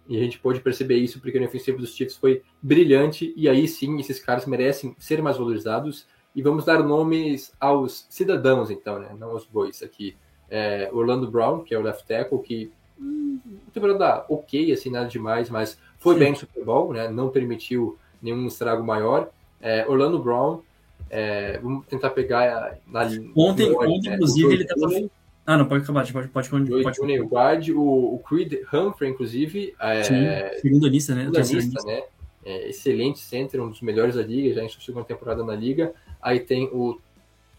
E 0.05 0.17
a 0.17 0.19
gente 0.19 0.37
pode 0.37 0.59
perceber 0.59 0.97
isso 0.97 1.21
porque 1.21 1.37
a 1.37 1.39
linha 1.39 1.47
ofensiva 1.47 1.77
dos 1.77 1.95
Chiefs 1.95 2.17
foi 2.17 2.41
brilhante 2.61 3.33
e 3.37 3.47
aí 3.47 3.69
sim 3.69 3.97
esses 3.99 4.19
caras 4.19 4.45
merecem 4.45 4.97
ser 4.99 5.21
mais 5.21 5.37
valorizados. 5.37 6.05
E 6.39 6.41
vamos 6.41 6.63
dar 6.63 6.81
nomes 6.81 7.51
aos 7.59 8.07
cidadãos, 8.09 8.71
então, 8.71 8.97
né? 8.97 9.09
Não 9.19 9.31
aos 9.31 9.43
bois 9.43 9.83
aqui. 9.83 10.15
É, 10.49 10.89
Orlando 10.93 11.29
Brown, 11.29 11.65
que 11.65 11.75
é 11.75 11.77
o 11.77 11.81
left 11.81 12.07
tackle, 12.07 12.39
que 12.39 12.71
hum, 12.97 13.41
temporada 13.73 14.25
ok, 14.29 14.71
assim, 14.71 14.89
nada 14.89 15.09
demais, 15.09 15.49
mas 15.49 15.77
foi 15.97 16.13
sim. 16.13 16.19
bem 16.21 16.31
no 16.31 16.37
Super 16.37 16.63
Bowl, 16.63 16.93
né? 16.93 17.09
Não 17.09 17.27
permitiu 17.27 17.97
nenhum 18.21 18.47
estrago 18.47 18.81
maior. 18.85 19.29
É, 19.61 19.85
Orlando 19.85 20.17
Brown, 20.17 20.61
é, 21.09 21.57
vamos 21.57 21.85
tentar 21.87 22.11
pegar 22.11 22.77
na 22.87 23.01
Ontem, 23.35 23.75
ontem 23.75 24.09
né? 24.09 24.15
inclusive, 24.15 24.53
ele 24.53 24.63
estava. 24.63 24.87
Ah, 25.45 25.57
não, 25.57 25.65
pode 25.65 25.83
acabar, 25.83 26.09
pode, 26.09 26.29
pode, 26.29 26.49
pode, 26.49 26.69
pode. 26.69 27.19
O 27.19 27.27
guard, 27.27 27.67
o, 27.71 28.15
o 28.15 28.19
Creed 28.19 28.61
Humphrey, 28.73 29.11
inclusive. 29.11 29.75
É, 29.77 30.03
Sim, 30.03 30.61
segunda 30.61 30.87
lista, 30.87 31.13
né? 31.13 31.23
Segunda 31.23 31.65
lista, 31.65 31.85
né? 31.85 32.03
é, 32.45 32.69
excelente 32.69 33.19
center, 33.19 33.61
um 33.61 33.69
dos 33.69 33.81
melhores 33.81 34.15
da 34.15 34.23
liga, 34.23 34.53
já 34.53 34.63
em 34.63 34.69
sua 34.69 34.81
segunda 34.81 35.05
temporada 35.05 35.43
na 35.43 35.55
liga. 35.55 35.93
Aí 36.21 36.39
tem 36.39 36.65
o 36.65 36.99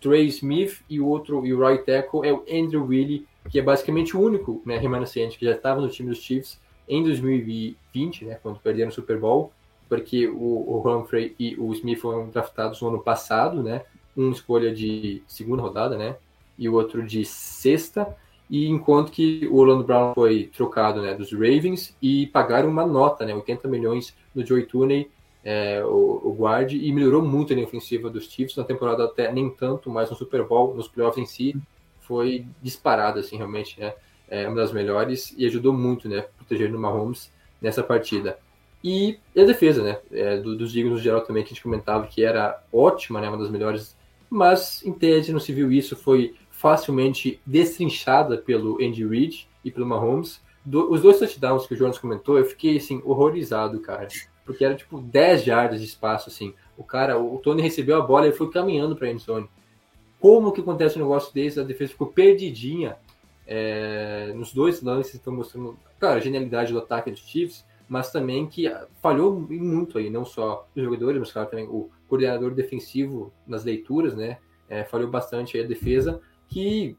Trey 0.01 0.27
Smith 0.27 0.83
e 0.88 0.99
o 1.01 1.07
outro, 1.07 1.46
e 1.46 1.53
o 1.53 1.66
right 1.66 1.85
tackle 1.85 2.27
é 2.27 2.33
o 2.33 2.44
Andrew 2.51 2.87
Willie, 2.87 3.27
que 3.49 3.59
é 3.59 3.62
basicamente 3.62 4.16
o 4.16 4.20
único 4.20 4.62
né, 4.64 4.79
remanescente 4.79 5.38
que 5.38 5.44
já 5.44 5.53
estava 5.53 5.81
no 5.81 5.88
time 5.88 6.09
dos 6.09 6.18
Chiefs 6.18 6.61
em 6.88 7.03
2020, 7.03 8.25
né, 8.25 8.38
quando 8.42 8.59
perderam 8.59 8.88
o 8.88 8.92
Super 8.92 9.18
Bowl, 9.18 9.53
porque 9.88 10.27
o, 10.29 10.35
o 10.35 10.83
Humphrey 10.87 11.35
e 11.38 11.55
o 11.57 11.73
Smith 11.73 11.99
foram 11.99 12.29
draftados 12.29 12.81
no 12.81 12.88
ano 12.88 13.01
passado, 13.01 13.62
né, 13.62 13.83
uma 14.16 14.33
escolha 14.33 14.75
de 14.75 15.23
segunda 15.27 15.62
rodada, 15.62 15.96
né, 15.96 16.16
e 16.59 16.68
o 16.68 16.75
outro 16.75 17.03
de 17.07 17.25
sexta, 17.25 18.16
e 18.49 18.68
enquanto 18.68 19.12
que 19.12 19.46
o 19.49 19.57
Orlando 19.57 19.85
Brown 19.85 20.12
foi 20.14 20.51
trocado 20.55 21.01
né, 21.01 21.14
dos 21.14 21.33
Ravens 21.33 21.96
e 22.03 22.27
pagaram 22.27 22.68
uma 22.68 22.85
nota, 22.85 23.25
né, 23.25 23.35
80 23.35 23.68
milhões 23.68 24.14
no 24.35 24.44
Joey 24.44 24.64
Tooney, 24.66 25.09
é, 25.44 25.83
o, 25.85 26.20
o 26.24 26.37
guard, 26.38 26.72
e 26.72 26.92
melhorou 26.92 27.22
muito 27.22 27.53
a 27.53 27.57
linha 27.57 27.66
ofensiva 27.66 28.11
dos 28.11 28.31
Chiefs 28.31 28.57
na 28.57 28.64
temporada 28.64 29.05
até 29.05 29.33
nem 29.33 29.48
tanto, 29.50 29.88
mas 29.90 30.11
no 30.11 30.16
Super 30.16 30.44
Bowl, 30.44 30.74
nos 30.74 30.88
playoffs 30.88 31.22
em 31.22 31.26
si, 31.26 31.57
foi 32.00 32.46
disparado, 32.62 33.18
assim, 33.18 33.37
realmente, 33.37 33.79
né, 33.81 33.94
é 34.29 34.46
uma 34.46 34.57
das 34.57 34.72
melhores 34.72 35.35
e 35.37 35.46
ajudou 35.46 35.72
muito, 35.72 36.09
né, 36.09 36.26
proteger 36.37 36.74
o 36.74 36.79
Mahomes 36.79 37.33
nessa 37.61 37.83
partida. 37.83 38.38
E 38.83 39.18
a 39.37 39.44
defesa, 39.44 39.83
né, 39.83 39.98
é, 40.11 40.38
do, 40.38 40.57
dos 40.57 40.74
Eagles 40.74 40.94
no 40.94 40.98
geral 40.98 41.20
também, 41.20 41.42
que 41.42 41.48
a 41.48 41.55
gente 41.55 41.62
comentava 41.62 42.07
que 42.07 42.24
era 42.24 42.62
ótima, 42.72 43.20
né, 43.20 43.29
uma 43.29 43.38
das 43.38 43.50
melhores, 43.50 43.96
mas 44.29 44.85
em 44.85 44.92
tese 44.92 45.33
não 45.33 45.40
se 45.40 45.53
viu 45.53 45.70
isso, 45.70 45.96
foi 45.96 46.35
facilmente 46.50 47.40
destrinchada 47.46 48.37
pelo 48.37 48.76
Andy 48.83 49.07
Reid 49.07 49.48
e 49.64 49.70
pelo 49.70 49.87
Mahomes. 49.87 50.40
Do, 50.64 50.92
os 50.92 51.00
dois 51.00 51.18
touchdowns 51.18 51.66
que 51.66 51.74
o 51.74 51.76
Jonas 51.76 51.98
comentou, 51.98 52.38
eu 52.38 52.44
fiquei 52.44 52.76
assim 52.76 53.00
horrorizado, 53.05 53.81
cara, 53.81 54.07
porque 54.44 54.64
era 54.64 54.74
tipo 54.74 55.00
10 55.00 55.44
jardas 55.44 55.81
de 55.81 55.87
espaço 55.87 56.29
assim. 56.29 56.55
O 56.76 56.85
cara, 56.85 57.18
o 57.18 57.38
Tony 57.38 57.62
recebeu 57.62 57.96
a 57.96 58.00
bola 58.00 58.29
e 58.29 58.33
foi 58.33 58.50
caminhando 58.50 58.96
para 58.96 59.09
a 59.09 59.11
endzone. 59.11 59.48
Como 60.18 60.53
que 60.53 60.61
acontece 60.61 60.98
um 60.98 61.03
negócio 61.03 61.33
desse? 61.33 61.61
A 61.61 61.62
defesa 61.62 61.92
ficou 61.92 62.09
perdidinha. 62.09 62.96
É, 63.46 64.33
nos 64.35 64.53
dois 64.53 64.81
lances 64.83 65.14
estão 65.14 65.33
mostrando, 65.33 65.76
claro, 65.98 66.18
a 66.18 66.20
genialidade 66.20 66.72
do 66.72 66.79
ataque 66.79 67.11
dos 67.11 67.20
Chiefs, 67.20 67.64
mas 67.88 68.12
também 68.12 68.46
que 68.46 68.72
falhou 69.03 69.35
muito 69.35 69.98
aí, 69.98 70.09
não 70.09 70.24
só 70.24 70.68
os 70.76 70.83
jogadores, 70.83 71.18
mas 71.18 71.33
claro, 71.33 71.50
também 71.50 71.66
o 71.66 71.90
coordenador 72.09 72.55
defensivo 72.55 73.33
nas 73.46 73.64
leituras, 73.64 74.14
né? 74.14 74.38
É, 74.68 74.85
falhou 74.85 75.11
bastante 75.11 75.57
aí 75.57 75.64
a 75.64 75.66
defesa 75.66 76.20
que 76.50 76.96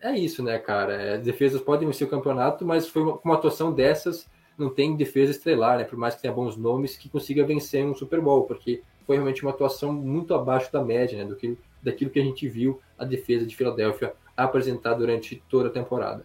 é 0.00 0.16
isso, 0.16 0.42
né, 0.42 0.58
cara? 0.58 0.94
É, 0.94 1.18
defesas 1.18 1.60
podem 1.60 1.86
vencer 1.86 2.06
o 2.06 2.10
campeonato, 2.10 2.64
mas 2.64 2.88
foi 2.88 3.02
uma, 3.02 3.18
uma, 3.24 3.34
atuação 3.34 3.72
dessas, 3.72 4.28
não 4.58 4.70
tem 4.70 4.96
defesa 4.96 5.30
estrelar, 5.30 5.78
né? 5.78 5.84
Por 5.84 5.98
mais 5.98 6.14
que 6.14 6.22
tenha 6.22 6.32
bons 6.32 6.56
nomes, 6.56 6.96
que 6.96 7.08
consiga 7.08 7.44
vencer 7.44 7.84
um 7.84 7.94
Super 7.94 8.20
Bowl, 8.20 8.44
porque 8.44 8.82
foi 9.06 9.16
realmente 9.16 9.42
uma 9.42 9.50
atuação 9.50 9.92
muito 9.92 10.34
abaixo 10.34 10.72
da 10.72 10.82
média, 10.82 11.18
né? 11.18 11.24
Do 11.24 11.36
que, 11.36 11.56
daquilo 11.82 12.10
que 12.10 12.20
a 12.20 12.24
gente 12.24 12.48
viu 12.48 12.80
a 12.98 13.04
defesa 13.04 13.46
de 13.46 13.56
Filadélfia 13.56 14.14
apresentar 14.36 14.94
durante 14.94 15.42
toda 15.48 15.68
a 15.68 15.72
temporada. 15.72 16.24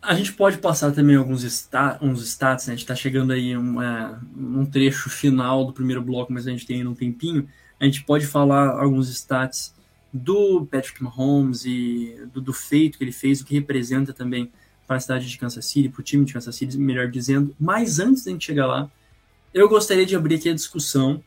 A 0.00 0.14
gente 0.14 0.32
pode 0.34 0.58
passar 0.58 0.92
também 0.92 1.16
alguns 1.16 1.42
sta 1.42 1.98
uns 2.00 2.22
stats, 2.22 2.66
né? 2.66 2.74
A 2.74 2.76
gente 2.76 2.84
está 2.84 2.94
chegando 2.94 3.32
aí 3.32 3.56
uma, 3.56 4.22
um 4.36 4.64
trecho 4.64 5.10
final 5.10 5.64
do 5.64 5.72
primeiro 5.72 6.00
bloco, 6.00 6.32
mas 6.32 6.46
a 6.46 6.50
gente 6.50 6.66
tem 6.66 6.78
ainda 6.78 6.90
um 6.90 6.94
tempinho. 6.94 7.48
A 7.80 7.84
gente 7.84 8.04
pode 8.04 8.26
falar 8.26 8.80
alguns 8.80 9.08
stats 9.08 9.74
do 10.12 10.64
Patrick 10.66 11.02
Mahomes 11.02 11.64
e 11.64 12.16
do, 12.32 12.40
do, 12.40 12.52
feito 12.52 12.98
que 12.98 13.04
ele 13.04 13.12
fez, 13.12 13.40
o 13.40 13.44
que 13.44 13.54
representa 13.54 14.12
também 14.12 14.50
para 14.86 14.96
a 14.96 15.00
cidade 15.00 15.28
de 15.28 15.38
Kansas 15.38 15.64
City, 15.66 15.88
para 15.88 16.00
o 16.00 16.04
time 16.04 16.24
de 16.24 16.32
Kansas 16.32 16.54
City, 16.54 16.78
melhor 16.78 17.10
dizendo. 17.10 17.54
Mas 17.58 17.98
antes 17.98 18.24
de 18.24 18.30
gente 18.30 18.44
chegar 18.44 18.66
lá, 18.66 18.90
eu 19.52 19.68
gostaria 19.68 20.06
de 20.06 20.14
abrir 20.14 20.36
aqui 20.36 20.48
a 20.48 20.54
discussão. 20.54 21.22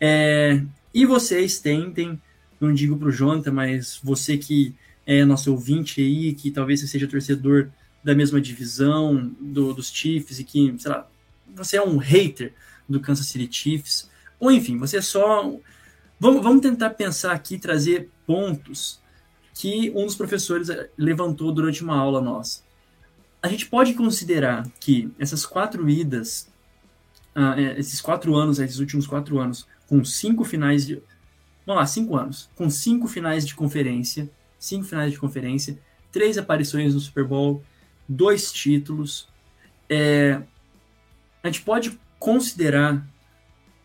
É, 0.00 0.62
e 0.92 1.06
vocês 1.06 1.60
tentem, 1.60 2.20
não 2.60 2.72
digo 2.72 2.96
para 2.96 3.08
o 3.08 3.12
Jonathan, 3.12 3.52
mas 3.52 4.00
você 4.02 4.36
que 4.36 4.74
é 5.06 5.24
nosso 5.24 5.50
ouvinte 5.52 6.00
aí, 6.00 6.34
que 6.34 6.50
talvez 6.50 6.80
você 6.80 6.86
seja 6.86 7.06
torcedor 7.06 7.68
da 8.02 8.14
mesma 8.14 8.40
divisão 8.40 9.30
do, 9.40 9.72
dos 9.72 9.90
Chiefs 9.90 10.38
e 10.38 10.44
que, 10.44 10.74
sei 10.78 10.90
lá, 10.90 11.08
você 11.54 11.76
é 11.76 11.82
um 11.82 11.96
hater 11.96 12.52
do 12.88 13.00
Kansas 13.00 13.26
City 13.26 13.48
Chiefs, 13.50 14.10
ou 14.38 14.50
enfim, 14.50 14.76
você 14.76 14.98
é 14.98 15.00
só 15.00 15.54
Vamos, 16.18 16.42
vamos 16.42 16.62
tentar 16.62 16.88
pensar 16.90 17.32
aqui, 17.32 17.58
trazer 17.58 18.08
pontos 18.26 18.98
que 19.52 19.92
um 19.94 20.06
dos 20.06 20.16
professores 20.16 20.68
levantou 20.96 21.52
durante 21.52 21.82
uma 21.82 21.98
aula 21.98 22.18
nossa. 22.18 22.62
A 23.44 23.48
gente 23.48 23.66
pode 23.66 23.92
considerar 23.92 24.66
que 24.80 25.12
essas 25.18 25.44
quatro 25.44 25.86
idas, 25.86 26.50
uh, 27.36 27.60
esses 27.76 28.00
quatro 28.00 28.34
anos, 28.34 28.58
esses 28.58 28.78
últimos 28.78 29.06
quatro 29.06 29.38
anos, 29.38 29.68
com 29.86 30.02
cinco 30.02 30.44
finais 30.44 30.86
de. 30.86 30.94
Vamos 31.66 31.82
lá, 31.82 31.86
cinco 31.86 32.16
anos. 32.16 32.48
Com 32.56 32.70
cinco 32.70 33.06
finais 33.06 33.46
de 33.46 33.54
conferência, 33.54 34.30
cinco 34.58 34.86
finais 34.86 35.12
de 35.12 35.18
conferência, 35.18 35.78
três 36.10 36.38
aparições 36.38 36.94
no 36.94 37.00
Super 37.00 37.22
Bowl, 37.24 37.62
dois 38.08 38.50
títulos. 38.50 39.28
É, 39.90 40.40
a 41.42 41.46
gente 41.48 41.60
pode 41.60 42.00
considerar 42.18 43.06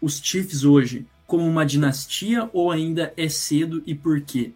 os 0.02 0.22
Chiefs 0.24 0.64
hoje 0.64 1.06
como 1.28 1.46
uma 1.46 1.66
dinastia 1.66 2.50
ou 2.54 2.72
ainda 2.72 3.14
é 3.18 3.28
cedo 3.28 3.84
e 3.86 3.94
por 3.94 4.22
quê? 4.22 4.54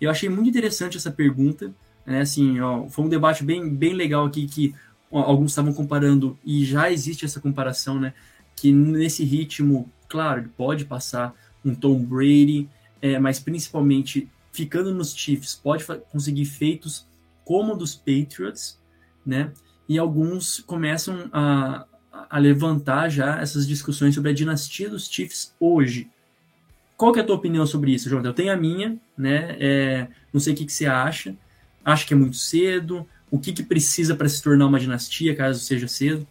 Eu 0.00 0.10
achei 0.10 0.28
muito 0.28 0.48
interessante 0.48 0.96
essa 0.96 1.12
pergunta, 1.12 1.72
né? 2.06 2.20
Assim, 2.20 2.60
ó, 2.60 2.86
foi 2.88 3.04
um 3.04 3.08
debate 3.08 3.42
bem, 3.42 3.68
bem 3.68 3.92
legal 3.92 4.24
aqui 4.24 4.46
que 4.46 4.74
ó, 5.10 5.20
alguns 5.20 5.50
estavam 5.50 5.72
comparando 5.72 6.38
e 6.44 6.64
já 6.64 6.90
existe 6.90 7.24
essa 7.24 7.40
comparação, 7.40 7.98
né? 7.98 8.14
Que 8.54 8.72
nesse 8.72 9.24
ritmo, 9.24 9.90
claro, 10.08 10.40
ele 10.40 10.50
pode 10.56 10.84
passar 10.84 11.34
um 11.64 11.74
Tom 11.74 11.98
Brady, 12.02 12.68
é, 13.02 13.18
mas 13.18 13.40
principalmente 13.40 14.30
ficando 14.52 14.94
nos 14.94 15.14
Chiefs, 15.14 15.54
pode 15.54 15.84
conseguir 16.10 16.46
feitos 16.46 17.06
como 17.44 17.76
dos 17.76 17.94
Patriots, 17.94 18.78
né? 19.24 19.52
E 19.88 19.98
alguns 19.98 20.60
começam 20.60 21.28
a, 21.32 21.84
a 22.30 22.38
levantar 22.38 23.08
já 23.08 23.38
essas 23.40 23.66
discussões 23.66 24.14
sobre 24.14 24.30
a 24.30 24.34
dinastia 24.34 24.88
dos 24.88 25.08
Chiefs 25.08 25.54
hoje. 25.60 26.08
Qual 26.96 27.12
que 27.12 27.18
é 27.18 27.22
a 27.22 27.26
tua 27.26 27.36
opinião 27.36 27.66
sobre 27.66 27.92
isso, 27.92 28.08
Jonathan? 28.08 28.28
Eu 28.30 28.34
tenho 28.34 28.52
a 28.52 28.56
minha, 28.56 28.98
né? 29.16 29.56
É, 29.60 30.08
não 30.32 30.40
sei 30.40 30.54
o 30.54 30.56
que, 30.56 30.64
que 30.64 30.72
você 30.72 30.86
acha. 30.86 31.36
Acho 31.86 32.04
que 32.04 32.14
é 32.14 32.16
muito 32.16 32.34
cedo. 32.34 33.06
O 33.30 33.38
que, 33.38 33.52
que 33.52 33.62
precisa 33.62 34.16
para 34.16 34.28
se 34.28 34.42
tornar 34.42 34.66
uma 34.66 34.80
dinastia, 34.80 35.36
caso 35.36 35.60
seja 35.60 35.86
cedo? 35.86 36.26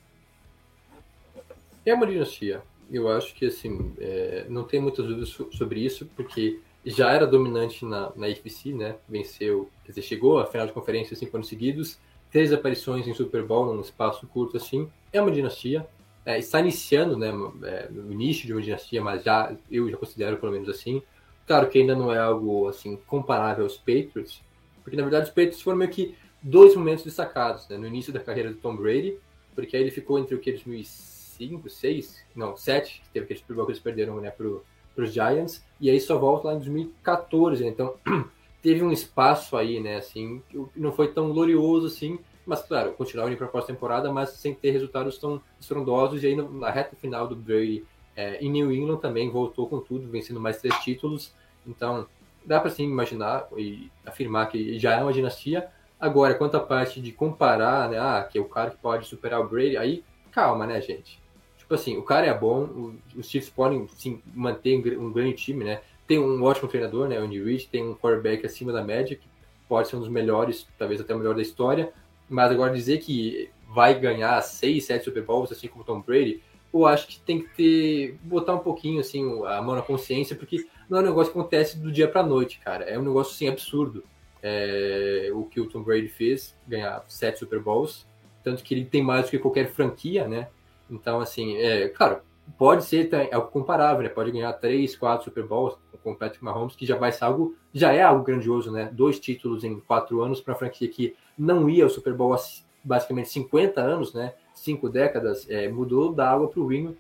É 1.86 1.94
uma 1.94 2.06
dinastia. 2.06 2.62
Eu 2.92 3.08
acho 3.08 3.34
que 3.34 3.46
assim 3.46 3.94
é, 3.98 4.46
não 4.50 4.66
tem 4.66 4.82
muitas 4.82 5.06
dúvidas 5.06 5.30
sobre 5.30 5.80
isso, 5.80 6.10
porque 6.14 6.60
já 6.86 7.10
era 7.10 7.26
dominante 7.26 7.86
na, 7.86 8.12
na 8.18 8.28
né? 8.28 8.96
Venceu, 9.08 9.70
quer 9.86 9.94
dizer, 9.94 10.02
chegou 10.02 10.40
à 10.40 10.46
final 10.46 10.68
de 10.68 10.74
conferência 10.74 11.16
cinco 11.16 11.38
anos 11.38 11.48
seguidos, 11.48 11.98
três 12.30 12.52
aparições 12.52 13.08
em 13.08 13.14
Super 13.14 13.44
Bowl 13.44 13.74
num 13.74 13.80
espaço 13.80 14.28
curto 14.28 14.58
assim 14.58 14.90
é 15.14 15.22
uma 15.22 15.32
dinastia. 15.32 15.88
É, 16.26 16.38
está 16.38 16.60
iniciando, 16.60 17.16
né, 17.16 17.32
é, 17.64 17.88
no 17.90 18.12
início 18.12 18.46
de 18.46 18.52
uma 18.52 18.62
dinastia, 18.62 19.02
mas 19.02 19.24
já 19.24 19.56
eu 19.72 19.90
já 19.90 19.96
considero 19.96 20.36
pelo 20.36 20.52
menos 20.52 20.68
assim. 20.68 21.02
Claro 21.48 21.70
que 21.70 21.80
ainda 21.80 21.96
não 21.96 22.12
é 22.12 22.18
algo 22.18 22.68
assim 22.68 22.98
comparável 23.08 23.64
aos 23.64 23.78
Patriots, 23.78 24.42
porque 24.86 24.96
na 24.96 25.04
verdade 25.04 25.26
os 25.26 25.30
Patriots 25.32 25.62
foram 25.62 25.80
meio 25.80 25.92
que 25.92 26.16
dois 26.42 26.76
momentos 26.76 27.04
destacados, 27.04 27.68
né, 27.68 27.76
no 27.76 27.88
início 27.88 28.14
da 28.14 28.22
carreira 28.22 28.52
do 28.52 28.56
Tom 28.56 28.78
Brady, 28.78 29.18
porque 29.54 29.76
aí 29.76 29.82
ele 29.82 29.92
ficou 29.92 30.18
entre 30.18 30.36
o 30.36 30.40
que 30.40 30.52
2005, 30.52 31.64
2006, 31.64 32.24
não, 32.34 32.56
7, 32.56 33.02
que 33.04 33.10
teve 33.10 33.26
aquele 33.26 33.40
Super 33.40 33.56
Bowl 33.56 33.66
que 33.66 33.72
eles 33.74 33.82
perderam, 33.82 34.22
né, 34.22 34.30
pro 34.30 34.64
os 34.96 35.12
Giants, 35.12 35.62
e 35.82 35.90
aí 35.90 36.00
só 36.00 36.18
volta 36.18 36.48
lá 36.48 36.54
em 36.54 36.60
2014, 36.60 37.66
né, 37.66 37.70
então 37.70 37.96
teve 38.62 38.82
um 38.82 38.94
espaço 38.94 39.58
aí, 39.58 39.82
né, 39.82 39.98
assim, 39.98 40.42
que 40.48 40.64
não 40.74 40.94
foi 40.94 41.12
tão 41.12 41.34
glorioso 41.34 41.88
assim, 41.88 42.18
mas, 42.46 42.62
claro, 42.62 42.94
continuar 42.94 43.28
indo 43.28 43.38
para 43.38 43.48
a 43.48 43.50
próxima 43.50 43.76
temporada, 43.76 44.14
mas 44.14 44.30
sem 44.30 44.54
ter 44.54 44.70
resultados 44.70 45.18
tão 45.18 45.42
estrondosos. 45.60 46.22
E 46.24 46.28
aí, 46.28 46.36
na 46.36 46.70
reta 46.70 46.96
final 46.96 47.28
do 47.28 47.36
Brady 47.36 47.84
é, 48.16 48.38
em 48.38 48.50
New 48.50 48.72
England 48.72 48.98
também 48.98 49.30
voltou 49.30 49.68
com 49.68 49.80
tudo, 49.80 50.08
vencendo 50.08 50.40
mais 50.40 50.58
três 50.62 50.76
títulos. 50.80 51.34
Então, 51.68 52.08
dá 52.46 52.60
para 52.60 52.70
sim 52.70 52.84
imaginar 52.84 53.48
e 53.58 53.92
afirmar 54.06 54.48
que 54.50 54.78
já 54.80 54.94
é 54.94 55.02
uma 55.02 55.14
dinastia. 55.14 55.68
Agora, 56.00 56.36
quanto 56.36 56.56
à 56.56 56.60
parte 56.60 57.02
de 57.02 57.12
comparar, 57.12 57.90
né, 57.90 57.98
ah, 57.98 58.28
que 58.30 58.38
é 58.38 58.42
o 58.42 58.46
cara 58.46 58.72
que 58.72 58.78
pode 58.78 59.08
superar 59.08 59.40
o 59.40 59.48
Brady, 59.48 59.78
aí 59.78 60.04
calma, 60.32 60.68
né, 60.68 60.82
gente? 60.82 61.20
Tipo 61.58 61.74
assim, 61.74 61.98
o 61.98 62.04
cara 62.04 62.28
é 62.28 62.34
bom, 62.34 62.94
os 63.16 63.28
Chiefs 63.28 63.50
podem 63.50 63.88
sim 63.88 64.22
manter 64.34 64.78
um 64.98 65.12
grande 65.12 65.34
time, 65.34 65.64
né? 65.64 65.82
Tem 66.06 66.20
um 66.20 66.44
ótimo 66.44 66.68
treinador, 66.68 67.08
né, 67.08 67.20
o 67.20 67.24
Andy 67.24 67.42
Reid, 67.42 67.68
tem 67.68 67.84
um 67.84 67.96
quarterback 67.96 68.46
acima 68.46 68.72
da 68.72 68.84
média, 68.84 69.16
que 69.16 69.28
pode 69.68 69.88
ser 69.88 69.96
um 69.96 70.00
dos 70.00 70.10
melhores, 70.10 70.68
talvez 70.78 71.02
até 71.02 71.16
o 71.16 71.18
melhor 71.18 71.34
da 71.34 71.42
história, 71.42 71.92
mas 72.30 72.52
agora 72.52 72.74
dizer 72.74 73.00
que 73.00 73.50
vai 73.74 73.98
ganhar 74.00 74.40
6, 74.42 74.86
7 74.86 75.06
Super 75.06 75.24
Bowls, 75.24 75.52
assim 75.52 75.68
como 75.68 75.84
Tom 75.84 76.02
Brady, 76.02 76.44
eu 76.74 76.86
acho 76.86 77.08
que 77.08 77.20
tem 77.20 77.42
que 77.42 77.50
ter, 77.56 78.20
botar 78.22 78.54
um 78.54 78.60
pouquinho 78.60 79.00
assim 79.00 79.24
a 79.46 79.62
mão 79.62 79.76
na 79.76 79.82
consciência, 79.82 80.36
porque 80.36 80.68
não 80.90 81.00
é 81.00 81.02
um 81.02 81.06
negócio 81.06 81.32
que 81.32 81.40
acontece 81.40 81.78
do 81.78 81.92
dia 81.92 82.08
para 82.08 82.24
noite, 82.24 82.60
cara. 82.60 82.86
É 82.86 82.98
um 82.98 83.04
negócio 83.04 83.34
assim 83.34 83.48
absurdo. 83.48 84.04
É, 84.42 85.32
o 85.34 85.44
que 85.44 85.60
o 85.60 85.68
Tom 85.68 85.82
Brady 85.82 86.08
fez, 86.08 86.56
ganhar 86.68 87.04
7 87.08 87.40
Super 87.40 87.60
Bowls, 87.60 88.06
tanto 88.44 88.64
que 88.64 88.76
ele 88.76 88.86
tem 88.86 89.02
mais 89.02 89.26
do 89.26 89.32
que 89.32 89.40
qualquer 89.40 89.72
franquia, 89.72 90.28
né? 90.28 90.50
Então, 90.90 91.20
assim, 91.20 91.58
é, 91.58 91.90
claro, 91.90 92.20
pode 92.58 92.86
ser 92.86 93.10
algo 93.32 93.48
comparável, 93.48 94.04
né? 94.04 94.10
Pode 94.10 94.32
ganhar 94.32 94.54
três, 94.54 94.96
quatro 94.96 95.26
Super 95.26 95.44
Bowls 95.46 95.76
com 96.04 96.12
o 96.12 96.16
Patrick 96.16 96.44
Mahomes, 96.44 96.76
que 96.76 96.86
já 96.86 96.96
vai 96.96 97.12
ser 97.12 97.24
algo, 97.26 97.56
já 97.74 97.92
é 97.92 98.04
algo 98.04 98.24
grandioso, 98.24 98.72
né? 98.72 98.90
Dois 98.94 99.20
títulos 99.20 99.64
em 99.64 99.80
quatro 99.80 100.22
anos 100.22 100.40
para 100.40 100.54
a 100.54 100.58
franquia 100.58 100.88
que 100.88 101.16
não 101.36 101.68
ia 101.68 101.84
ao 101.84 101.90
Super 101.90 102.14
Bowl 102.14 102.34
há 102.34 102.38
basicamente 102.84 103.30
50 103.30 103.82
anos, 103.82 104.14
né? 104.14 104.36
Cinco 104.54 104.88
décadas, 104.88 105.50
é, 105.50 105.68
mudou 105.68 106.14
da 106.14 106.30
água 106.30 106.48
para 106.48 106.60
o 106.60 106.68
vinho, 106.68 106.96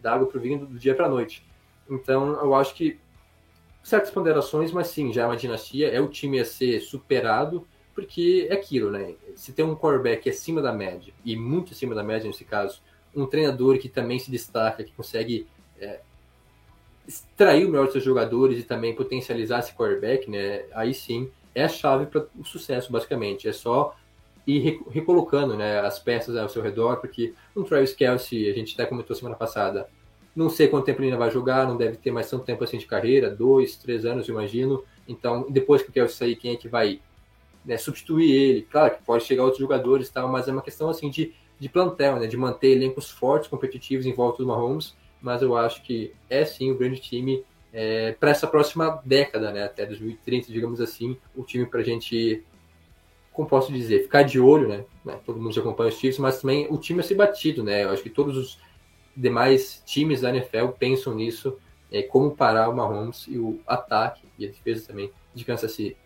da 0.00 0.14
água 0.14 0.28
para 0.28 0.38
o 0.38 0.40
vinho 0.40 0.64
do 0.64 0.78
dia 0.78 0.94
para 0.94 1.08
noite. 1.08 1.44
Então, 1.90 2.40
eu 2.40 2.54
acho 2.54 2.74
que 2.74 2.98
certas 3.86 4.10
ponderações, 4.10 4.72
mas 4.72 4.88
sim, 4.88 5.12
já 5.12 5.22
é 5.22 5.26
uma 5.26 5.36
dinastia, 5.36 5.88
é 5.88 6.00
o 6.00 6.08
time 6.08 6.40
a 6.40 6.44
ser 6.44 6.80
superado, 6.80 7.64
porque 7.94 8.48
é 8.50 8.54
aquilo, 8.54 8.90
né? 8.90 9.14
Se 9.36 9.52
tem 9.52 9.64
um 9.64 9.76
quarterback 9.76 10.28
acima 10.28 10.60
da 10.60 10.72
média, 10.72 11.14
e 11.24 11.36
muito 11.36 11.72
acima 11.72 11.94
da 11.94 12.02
média 12.02 12.26
nesse 12.26 12.44
caso, 12.44 12.82
um 13.14 13.26
treinador 13.26 13.78
que 13.78 13.88
também 13.88 14.18
se 14.18 14.28
destaca, 14.28 14.82
que 14.82 14.90
consegue 14.90 15.46
é, 15.80 16.00
extrair 17.06 17.64
o 17.64 17.70
melhor 17.70 17.84
dos 17.84 17.92
seus 17.92 18.02
jogadores 18.02 18.58
e 18.58 18.64
também 18.64 18.92
potencializar 18.92 19.60
esse 19.60 19.72
quarterback, 19.72 20.28
né? 20.28 20.64
Aí 20.72 20.92
sim 20.92 21.30
é 21.54 21.62
a 21.62 21.68
chave 21.68 22.06
para 22.06 22.26
o 22.36 22.44
sucesso, 22.44 22.90
basicamente. 22.90 23.48
É 23.48 23.52
só 23.52 23.94
ir 24.44 24.80
recolocando 24.90 25.56
né, 25.56 25.78
as 25.78 26.00
peças 26.00 26.36
ao 26.36 26.48
seu 26.48 26.60
redor, 26.60 26.96
porque 26.96 27.34
um 27.54 27.62
Travis 27.62 27.94
Kelsey, 27.94 28.50
a 28.50 28.52
gente 28.52 28.74
até 28.74 28.84
comentou 28.84 29.14
semana 29.14 29.36
passada, 29.36 29.88
não 30.36 30.48
sei 30.50 30.68
quanto 30.68 30.84
tempo 30.84 31.00
ele 31.00 31.08
ainda 31.08 31.18
vai 31.18 31.30
jogar, 31.30 31.66
não 31.66 31.76
deve 31.76 31.96
ter 31.96 32.12
mais 32.12 32.30
tanto 32.30 32.44
tempo 32.44 32.62
assim 32.62 32.78
de 32.78 32.86
carreira, 32.86 33.30
dois, 33.30 33.76
três 33.76 34.04
anos, 34.04 34.28
imagino. 34.28 34.84
Então, 35.08 35.46
depois 35.48 35.82
que 35.82 35.90
o 35.90 35.92
Kelsey 35.92 36.16
sair, 36.16 36.36
quem 36.36 36.52
é 36.52 36.56
que 36.56 36.68
vai 36.68 37.00
né, 37.64 37.76
substituir 37.78 38.30
ele? 38.30 38.62
Claro 38.62 38.94
que 38.94 39.02
pode 39.02 39.24
chegar 39.24 39.42
outros 39.42 39.60
jogadores, 39.60 40.10
tal, 40.10 40.28
mas 40.28 40.46
é 40.46 40.52
uma 40.52 40.62
questão 40.62 40.88
assim 40.90 41.08
de 41.10 41.34
de 41.58 41.68
plantel, 41.68 42.16
né, 42.16 42.26
de 42.26 42.36
manter 42.36 42.68
elencos 42.68 43.10
fortes, 43.10 43.48
competitivos 43.48 44.06
em 44.06 44.12
volta 44.12 44.42
do 44.42 44.48
Mahomes, 44.48 44.94
mas 45.20 45.42
eu 45.42 45.56
acho 45.56 45.82
que 45.82 46.12
é 46.28 46.44
sim 46.44 46.70
o 46.70 46.76
grande 46.76 47.00
time 47.00 47.44
é, 47.72 48.12
para 48.12 48.30
essa 48.30 48.46
próxima 48.46 49.00
década, 49.04 49.50
né, 49.50 49.64
até 49.64 49.86
2030, 49.86 50.52
digamos 50.52 50.80
assim, 50.80 51.16
o 51.34 51.42
time 51.42 51.66
para 51.66 51.80
a 51.80 51.84
gente, 51.84 52.44
como 53.32 53.48
posso 53.48 53.72
dizer, 53.72 54.02
ficar 54.02 54.22
de 54.22 54.38
olho, 54.38 54.68
né, 54.68 54.84
né, 55.04 55.18
todo 55.24 55.40
mundo 55.40 55.52
já 55.52 55.60
acompanha 55.60 55.88
os 55.88 55.98
Chiefs, 55.98 56.18
mas 56.18 56.40
também 56.40 56.66
o 56.70 56.78
time 56.78 57.00
a 57.00 57.02
ser 57.02 57.14
batido, 57.14 57.62
né, 57.62 57.84
eu 57.84 57.90
acho 57.90 58.02
que 58.02 58.10
todos 58.10 58.36
os 58.36 58.58
demais 59.16 59.82
times 59.86 60.20
da 60.20 60.30
NFL 60.30 60.68
pensam 60.78 61.14
nisso, 61.14 61.56
é, 61.90 62.02
como 62.02 62.36
parar 62.36 62.68
o 62.68 62.76
Mahomes 62.76 63.26
e 63.28 63.38
o 63.38 63.60
ataque 63.66 64.22
e 64.38 64.44
a 64.44 64.48
defesa 64.48 64.88
também 64.88 65.10
de 65.34 65.44
Kansas 65.44 65.72
City. 65.72 65.96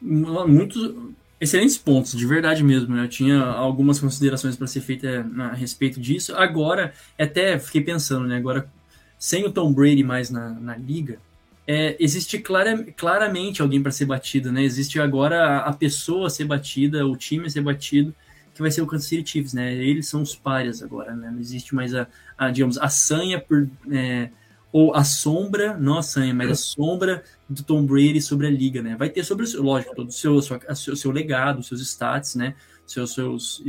Muitos, 0.00 0.94
Excelentes 1.40 1.78
pontos, 1.78 2.12
de 2.12 2.26
verdade 2.26 2.62
mesmo. 2.62 2.94
Né? 2.94 3.04
Eu 3.04 3.08
tinha 3.08 3.42
algumas 3.42 3.98
considerações 3.98 4.56
para 4.56 4.66
ser 4.66 4.82
feitas 4.82 5.24
a 5.38 5.54
respeito 5.54 5.98
disso. 5.98 6.34
Agora, 6.36 6.92
até 7.18 7.58
fiquei 7.58 7.80
pensando, 7.80 8.26
né? 8.26 8.36
Agora, 8.36 8.70
sem 9.18 9.46
o 9.46 9.50
Tom 9.50 9.72
Brady 9.72 10.04
mais 10.04 10.30
na, 10.30 10.50
na 10.50 10.76
liga, 10.76 11.18
é, 11.66 11.96
existe 11.98 12.38
clara, 12.38 12.84
claramente 12.94 13.62
alguém 13.62 13.82
para 13.82 13.90
ser 13.90 14.04
batido, 14.04 14.52
né? 14.52 14.62
Existe 14.62 15.00
agora 15.00 15.42
a, 15.42 15.58
a, 15.68 15.72
pessoa 15.72 16.26
a 16.26 16.30
ser 16.30 16.44
batida, 16.44 17.06
o 17.06 17.16
time 17.16 17.46
a 17.46 17.50
ser 17.50 17.62
batido, 17.62 18.14
que 18.60 18.62
vai 18.62 18.70
ser 18.70 18.82
o 18.82 18.86
Kansas 18.86 19.08
City 19.08 19.28
Chiefs, 19.28 19.54
né? 19.54 19.72
Eles 19.72 20.06
são 20.06 20.20
os 20.20 20.36
párias 20.36 20.82
agora, 20.82 21.16
né? 21.16 21.30
Não 21.30 21.40
existe 21.40 21.74
mais 21.74 21.94
a, 21.94 22.06
a 22.36 22.50
digamos, 22.50 22.76
a 22.76 22.90
sanha 22.90 23.40
por, 23.40 23.66
é, 23.90 24.28
ou 24.70 24.94
a 24.94 25.02
sombra, 25.02 25.78
não 25.78 25.96
a 25.96 26.02
sanha, 26.02 26.34
mas 26.34 26.50
a 26.50 26.54
sombra 26.54 27.24
do 27.48 27.62
Tom 27.62 27.86
Brady 27.86 28.20
sobre 28.20 28.46
a 28.46 28.50
liga, 28.50 28.82
né? 28.82 28.96
Vai 28.96 29.08
ter 29.08 29.24
sobre, 29.24 29.46
lógico, 29.56 29.94
todo 29.94 30.08
o 30.08 30.12
seu, 30.12 30.42
seu, 30.42 30.94
seu 30.94 31.10
legado, 31.10 31.62
seus 31.62 31.80
stats, 31.80 32.34
né? 32.34 32.54
Seus, 32.86 33.14
seus, 33.14 33.64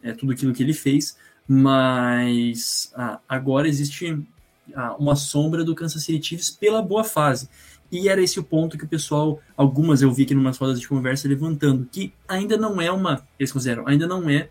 é, 0.00 0.12
tudo 0.12 0.30
aquilo 0.30 0.54
que 0.54 0.62
ele 0.62 0.74
fez, 0.74 1.18
mas 1.48 2.92
ah, 2.94 3.18
agora 3.28 3.66
existe 3.66 4.16
ah, 4.76 4.94
uma 4.96 5.16
sombra 5.16 5.64
do 5.64 5.74
Kansas 5.74 6.04
City 6.04 6.24
Chiefs 6.24 6.50
pela 6.50 6.80
boa 6.80 7.02
fase. 7.02 7.48
E 7.90 8.08
era 8.08 8.22
esse 8.22 8.40
o 8.40 8.44
ponto 8.44 8.76
que 8.76 8.84
o 8.84 8.88
pessoal, 8.88 9.40
algumas 9.56 10.02
eu 10.02 10.12
vi 10.12 10.24
aqui 10.24 10.34
em 10.34 10.36
umas 10.36 10.58
rodas 10.58 10.80
de 10.80 10.88
conversa 10.88 11.28
levantando, 11.28 11.88
que 11.90 12.12
ainda 12.26 12.56
não 12.56 12.80
é 12.80 12.90
uma, 12.90 13.26
eles 13.38 13.52
consideram, 13.52 13.86
ainda 13.86 14.06
não 14.06 14.28
é 14.28 14.48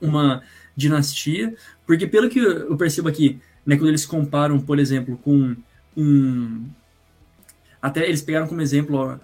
uma 0.00 0.42
dinastia, 0.76 1.54
porque 1.86 2.06
pelo 2.06 2.28
que 2.28 2.38
eu 2.38 2.76
percebo 2.76 3.08
aqui, 3.08 3.40
né, 3.64 3.76
quando 3.76 3.88
eles 3.88 4.06
comparam, 4.06 4.60
por 4.60 4.78
exemplo, 4.78 5.16
com 5.18 5.56
um. 5.96 6.68
Até 7.80 8.06
eles 8.06 8.22
pegaram 8.22 8.46
como 8.46 8.60
exemplo 8.60 8.96
ó, 8.96 9.18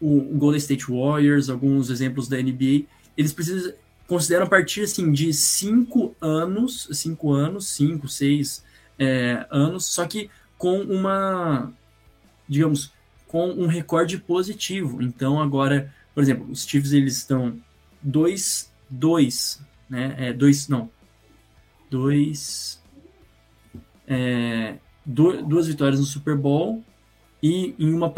o, 0.00 0.20
Golden 0.36 0.58
State 0.58 0.90
Warriors, 0.90 1.48
alguns 1.48 1.90
exemplos 1.90 2.28
da 2.28 2.36
NBA. 2.36 2.84
Eles 3.16 3.32
precisam, 3.32 3.72
consideram 4.06 4.46
a 4.46 4.48
partir 4.48 4.82
assim, 4.82 5.12
de 5.12 5.32
cinco 5.32 6.14
anos, 6.20 6.88
cinco 6.92 7.32
anos, 7.32 7.68
cinco, 7.68 8.08
seis 8.08 8.64
é, 8.98 9.46
anos, 9.50 9.86
só 9.86 10.06
que 10.06 10.30
com 10.56 10.80
uma, 10.80 11.72
digamos, 12.48 12.92
com 13.26 13.50
um 13.50 13.66
recorde 13.66 14.18
positivo. 14.18 15.02
Então 15.02 15.40
agora, 15.40 15.92
por 16.14 16.22
exemplo, 16.22 16.50
os 16.50 16.66
Chiefs 16.66 16.92
eles 16.92 17.16
estão 17.16 17.58
2 18.02 18.72
2, 18.90 19.62
né? 19.88 20.14
É, 20.18 20.32
dois, 20.32 20.68
não. 20.68 20.90
2 21.90 22.82
é, 24.06 24.76
duas 25.04 25.66
vitórias 25.66 26.00
no 26.00 26.06
Super 26.06 26.36
Bowl 26.36 26.82
e 27.42 27.74
em 27.78 27.92
uma. 27.92 28.12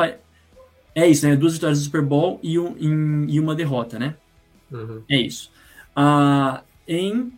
É 0.95 1.07
isso, 1.07 1.27
né? 1.27 1.37
Duas 1.37 1.55
vitórias 1.55 1.79
no 1.79 1.85
Super 1.85 2.03
Bowl 2.03 2.39
e, 2.43 2.59
um, 2.59 2.77
em, 2.79 3.31
e 3.31 3.41
uma 3.41 3.55
derrota, 3.55 3.99
né? 3.99 4.17
Uhum. 4.71 5.03
É 5.09 5.17
isso. 5.17 5.51
Ah, 5.95 6.63
em 6.87 7.33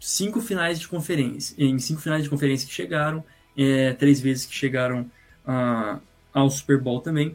cinco 0.00 0.40
finais 0.40 0.78
de 0.78 0.88
conferência. 0.88 1.54
Em 1.58 1.78
cinco 1.78 2.00
finais 2.00 2.24
de 2.24 2.30
conferência 2.30 2.66
que 2.66 2.74
chegaram, 2.74 3.24
é, 3.56 3.92
três 3.92 4.20
vezes 4.20 4.46
que 4.46 4.54
chegaram 4.54 5.10
ah, 5.46 5.98
ao 6.36 6.50
Super 6.50 6.78
Bowl 6.78 7.00
também. 7.00 7.34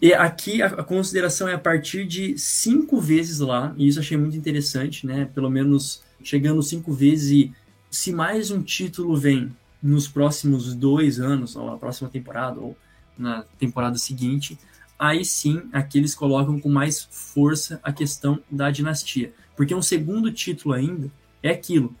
E 0.00 0.14
aqui 0.14 0.62
a, 0.62 0.70
consideração 0.84 1.48
é 1.48 1.54
a 1.54 1.58
partir 1.58 2.06
de 2.06 2.38
cinco 2.38 3.00
vezes 3.00 3.40
lá, 3.40 3.74
e 3.76 3.88
isso 3.88 3.98
achei 3.98 4.16
muito 4.16 4.36
interessante, 4.36 5.06
né? 5.06 5.28
Pelo 5.34 5.50
menos 5.50 6.02
chegando 6.22 6.62
cinco 6.62 6.92
vezes 6.92 7.30
e 7.30 7.52
se 7.90 8.12
mais 8.12 8.50
um 8.50 8.62
título 8.62 9.16
vem 9.16 9.54
nos 9.82 10.06
próximos 10.06 10.74
dois 10.74 11.18
anos, 11.18 11.56
ou 11.56 11.66
na 11.66 11.76
próxima 11.76 12.08
temporada, 12.08 12.60
ou 12.60 12.76
na 13.18 13.44
temporada 13.58 13.98
seguinte, 13.98 14.58
aí 14.98 15.24
sim 15.24 15.62
aqui 15.72 15.98
eles 15.98 16.14
colocam 16.14 16.60
com 16.60 16.68
mais 16.68 17.08
força 17.10 17.80
a 17.82 17.92
questão 17.92 18.40
da 18.50 18.70
dinastia. 18.70 19.32
Porque 19.56 19.74
um 19.74 19.82
segundo 19.82 20.30
título 20.32 20.74
ainda 20.74 21.10
é 21.42 21.50
aquilo. 21.50 21.94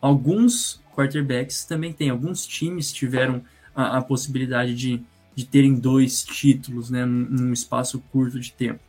Alguns 0.00 0.80
quarterbacks 0.94 1.64
também 1.64 1.92
têm, 1.92 2.10
alguns 2.10 2.46
times 2.46 2.92
tiveram 2.92 3.42
a, 3.74 3.98
a 3.98 4.02
possibilidade 4.02 4.74
de, 4.74 5.02
de 5.36 5.44
terem 5.44 5.74
dois 5.74 6.24
títulos 6.24 6.88
né, 6.88 7.04
num, 7.04 7.52
espaço 7.52 8.02
curto 8.10 8.40
de 8.40 8.50
tempo. 8.52 8.80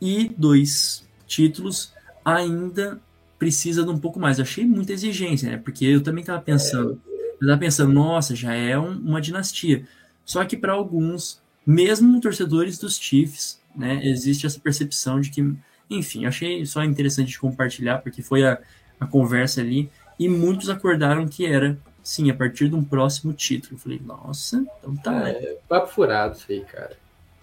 E 0.00 0.32
dois 0.36 1.06
títulos 1.26 1.92
ainda 2.24 2.98
precisa 3.38 3.84
de 3.84 3.90
um 3.90 3.98
pouco 3.98 4.18
mais. 4.18 4.40
Achei 4.40 4.64
muita 4.64 4.94
exigência, 4.94 5.50
né? 5.50 5.56
Porque 5.58 5.84
eu 5.84 6.02
também 6.02 6.22
estava 6.22 6.40
pensando, 6.40 6.98
eu 7.06 7.34
estava 7.42 7.58
pensando, 7.58 7.92
nossa, 7.92 8.34
já 8.34 8.54
é 8.54 8.78
um, 8.78 8.92
uma 8.92 9.20
dinastia. 9.20 9.86
Só 10.24 10.42
que 10.42 10.56
para 10.56 10.72
alguns, 10.72 11.42
mesmo 11.66 12.18
torcedores 12.18 12.78
dos 12.78 12.96
Chiefs, 12.98 13.60
né, 13.76 14.00
existe 14.02 14.46
essa 14.46 14.58
percepção 14.58 15.20
de 15.20 15.30
que, 15.30 15.54
enfim, 15.90 16.24
achei 16.24 16.64
só 16.64 16.82
interessante 16.82 17.28
de 17.28 17.38
compartilhar, 17.38 17.98
porque 17.98 18.22
foi 18.22 18.46
a, 18.46 18.58
a 18.98 19.06
conversa 19.06 19.60
ali, 19.60 19.90
e 20.18 20.28
muitos 20.28 20.70
acordaram 20.70 21.28
que 21.28 21.44
era, 21.44 21.78
sim, 22.02 22.30
a 22.30 22.34
partir 22.34 22.68
de 22.68 22.74
um 22.74 22.84
próximo 22.84 23.32
título. 23.32 23.74
Eu 23.74 23.78
falei, 23.78 24.00
nossa, 24.04 24.64
então 24.78 24.96
tá. 24.96 25.12
Né? 25.12 25.30
É, 25.32 25.58
papo 25.68 25.88
furado 25.88 26.36
isso 26.36 26.46
aí, 26.50 26.60
cara. 26.60 26.96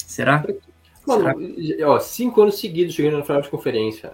Será? 0.06 0.44
Mano, 1.06 1.56
Será? 1.56 1.90
Ó, 1.92 2.00
cinco 2.00 2.42
anos 2.42 2.60
seguidos 2.60 2.94
chegando 2.94 3.18
na 3.18 3.24
final 3.24 3.42
de 3.42 3.50
conferência 3.50 4.14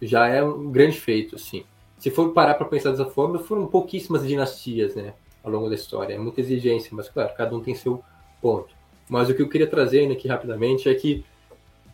já 0.00 0.26
é 0.26 0.42
um 0.42 0.70
grande 0.70 0.98
feito, 0.98 1.36
assim. 1.36 1.64
Se 1.98 2.10
for 2.10 2.32
parar 2.32 2.54
para 2.54 2.66
pensar 2.66 2.90
dessa 2.90 3.06
forma, 3.06 3.38
foram 3.38 3.66
pouquíssimas 3.66 4.26
dinastias, 4.26 4.96
né, 4.96 5.14
ao 5.42 5.50
longo 5.52 5.68
da 5.68 5.76
história. 5.76 6.14
É 6.14 6.18
muita 6.18 6.40
exigência, 6.40 6.90
mas 6.92 7.08
claro, 7.08 7.32
cada 7.36 7.54
um 7.54 7.60
tem 7.60 7.74
seu 7.74 8.02
ponto. 8.40 8.74
Mas 9.08 9.28
o 9.28 9.34
que 9.34 9.42
eu 9.42 9.48
queria 9.48 9.68
trazer 9.68 10.10
aqui 10.10 10.26
rapidamente 10.26 10.88
é 10.88 10.94
que 10.94 11.24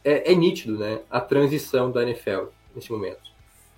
é, 0.03 0.33
é 0.33 0.35
nítido, 0.35 0.79
né, 0.79 1.01
a 1.11 1.21
transição 1.21 1.91
da 1.91 2.03
NFL 2.03 2.47
nesse 2.75 2.91
momento. 2.91 3.21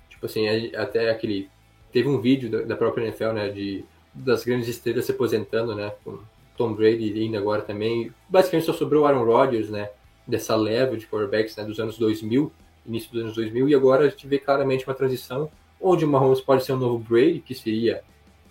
Tipo 0.09 0.26
assim, 0.26 0.46
até 0.74 1.11
aquele 1.11 1.48
teve 1.90 2.09
um 2.09 2.20
vídeo 2.20 2.48
da, 2.48 2.62
da 2.62 2.76
própria 2.76 3.02
NFL, 3.02 3.33
né, 3.33 3.48
de 3.48 3.85
das 4.14 4.44
grandes 4.44 4.68
estrelas 4.68 5.05
se 5.05 5.12
aposentando, 5.12 5.75
né, 5.75 5.92
com 6.05 6.18
Tom 6.57 6.75
Brady 6.75 7.25
indo 7.25 7.37
agora 7.37 7.62
também. 7.62 8.12
Basicamente 8.29 8.66
só 8.66 8.73
sobrou 8.73 9.07
Aaron 9.07 9.25
Rodgers, 9.25 9.70
né, 9.70 9.90
dessa 10.27 10.55
leva 10.57 10.96
de 10.96 11.07
quarterbacks 11.07 11.57
né, 11.57 11.64
dos 11.64 11.79
anos 11.79 11.99
2000 11.99 12.53
início 12.87 13.11
dos 13.12 13.23
anos 13.23 13.35
2000, 13.35 13.68
e 13.68 13.75
agora 13.75 14.07
a 14.07 14.09
gente 14.09 14.27
vê 14.27 14.38
claramente 14.38 14.87
uma 14.87 14.94
transição 14.94 15.51
onde 15.81 16.05
o 16.05 16.09
Mahomes 16.09 16.40
pode 16.40 16.64
ser 16.64 16.73
um 16.73 16.77
novo 16.77 16.99
Brady, 16.99 17.40
que 17.40 17.55
seria 17.55 18.03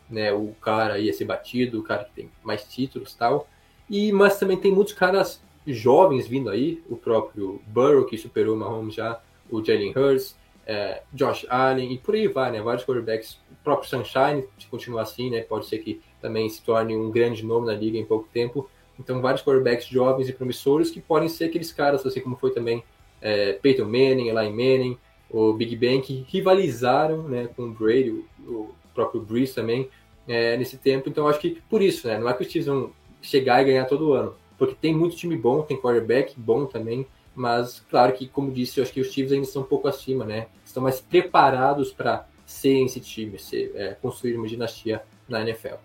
né, 0.09 0.33
o 0.33 0.55
cara 0.61 0.97
ia 0.97 1.13
ser 1.13 1.25
batido, 1.25 1.79
o 1.79 1.83
cara 1.83 2.03
que 2.05 2.13
tem 2.13 2.31
mais 2.43 2.63
títulos 2.63 3.13
tal. 3.13 3.47
E, 3.89 4.11
mas 4.11 4.39
também 4.39 4.57
tem 4.57 4.71
muitos 4.71 4.93
caras 4.93 5.41
jovens 5.67 6.27
vindo 6.27 6.49
aí, 6.49 6.81
o 6.89 6.95
próprio 6.95 7.61
Burrow, 7.67 8.05
que 8.05 8.17
superou 8.17 8.55
o 8.55 8.59
Mahomes 8.59 8.95
já, 8.95 9.21
o 9.49 9.63
Jalen 9.63 9.93
Hurts, 9.95 10.35
é, 10.69 11.01
Josh 11.11 11.47
Allen 11.49 11.91
e 11.91 11.97
por 11.97 12.13
aí 12.13 12.27
vai, 12.27 12.51
né? 12.51 12.61
Vários 12.61 12.85
quarterbacks, 12.85 13.39
o 13.51 13.55
próprio 13.63 13.89
Sunshine, 13.89 14.45
se 14.59 14.67
continuar 14.67 15.01
assim, 15.01 15.31
né? 15.31 15.41
Pode 15.41 15.65
ser 15.65 15.79
que 15.79 15.99
também 16.21 16.47
se 16.47 16.61
torne 16.61 16.95
um 16.95 17.09
grande 17.09 17.43
nome 17.43 17.65
na 17.65 17.73
liga 17.73 17.97
em 17.97 18.05
pouco 18.05 18.29
tempo. 18.31 18.69
Então, 18.99 19.19
vários 19.19 19.41
quarterbacks 19.41 19.87
jovens 19.87 20.29
e 20.29 20.33
promissores 20.33 20.91
que 20.91 21.01
podem 21.01 21.27
ser 21.27 21.45
aqueles 21.45 21.71
caras, 21.71 22.05
assim 22.05 22.21
como 22.21 22.35
foi 22.35 22.51
também 22.51 22.83
é, 23.19 23.53
Peyton 23.53 23.85
Manning, 23.85 24.27
Eli 24.27 24.49
Manning, 24.51 24.97
o 25.27 25.53
Big 25.53 25.75
Ben, 25.75 26.01
que 26.01 26.23
rivalizaram 26.27 27.23
né, 27.23 27.49
com 27.55 27.63
o 27.63 27.71
Brady, 27.71 28.11
o, 28.11 28.51
o 28.51 28.75
próprio 28.93 29.21
Breeze 29.21 29.55
também, 29.55 29.89
é, 30.27 30.55
nesse 30.55 30.77
tempo. 30.77 31.09
Então, 31.09 31.27
acho 31.27 31.39
que 31.39 31.59
por 31.67 31.81
isso, 31.81 32.07
né? 32.07 32.19
Não 32.19 32.29
é 32.29 32.33
que 32.33 32.43
os 32.43 32.47
Chiefs 32.47 32.67
vão 32.67 32.91
chegar 33.23 33.59
e 33.63 33.65
ganhar 33.65 33.85
todo 33.85 34.13
ano, 34.13 34.35
porque 34.55 34.75
tem 34.79 34.93
muito 34.93 35.15
time 35.15 35.35
bom, 35.35 35.63
tem 35.63 35.77
quarterback 35.77 36.35
bom 36.37 36.67
também, 36.67 37.07
mas 37.39 37.81
claro 37.89 38.11
que, 38.13 38.27
como 38.27 38.51
disse, 38.51 38.79
eu 38.79 38.83
acho 38.83 38.91
que 38.91 38.99
os 38.99 39.07
Chiefs 39.07 39.31
ainda 39.31 39.47
estão 39.47 39.61
um 39.61 39.65
pouco 39.65 39.87
acima, 39.87 40.25
né? 40.25 40.47
Estão 40.65 40.83
mais 40.83 40.99
preparados 40.99 41.91
para 41.91 42.27
serem 42.45 42.85
esse 42.85 42.99
time, 42.99 43.39
ser, 43.39 43.71
é, 43.75 43.93
construir 43.93 44.35
uma 44.35 44.45
dinastia 44.45 45.01
na 45.27 45.41
NFL. 45.41 45.75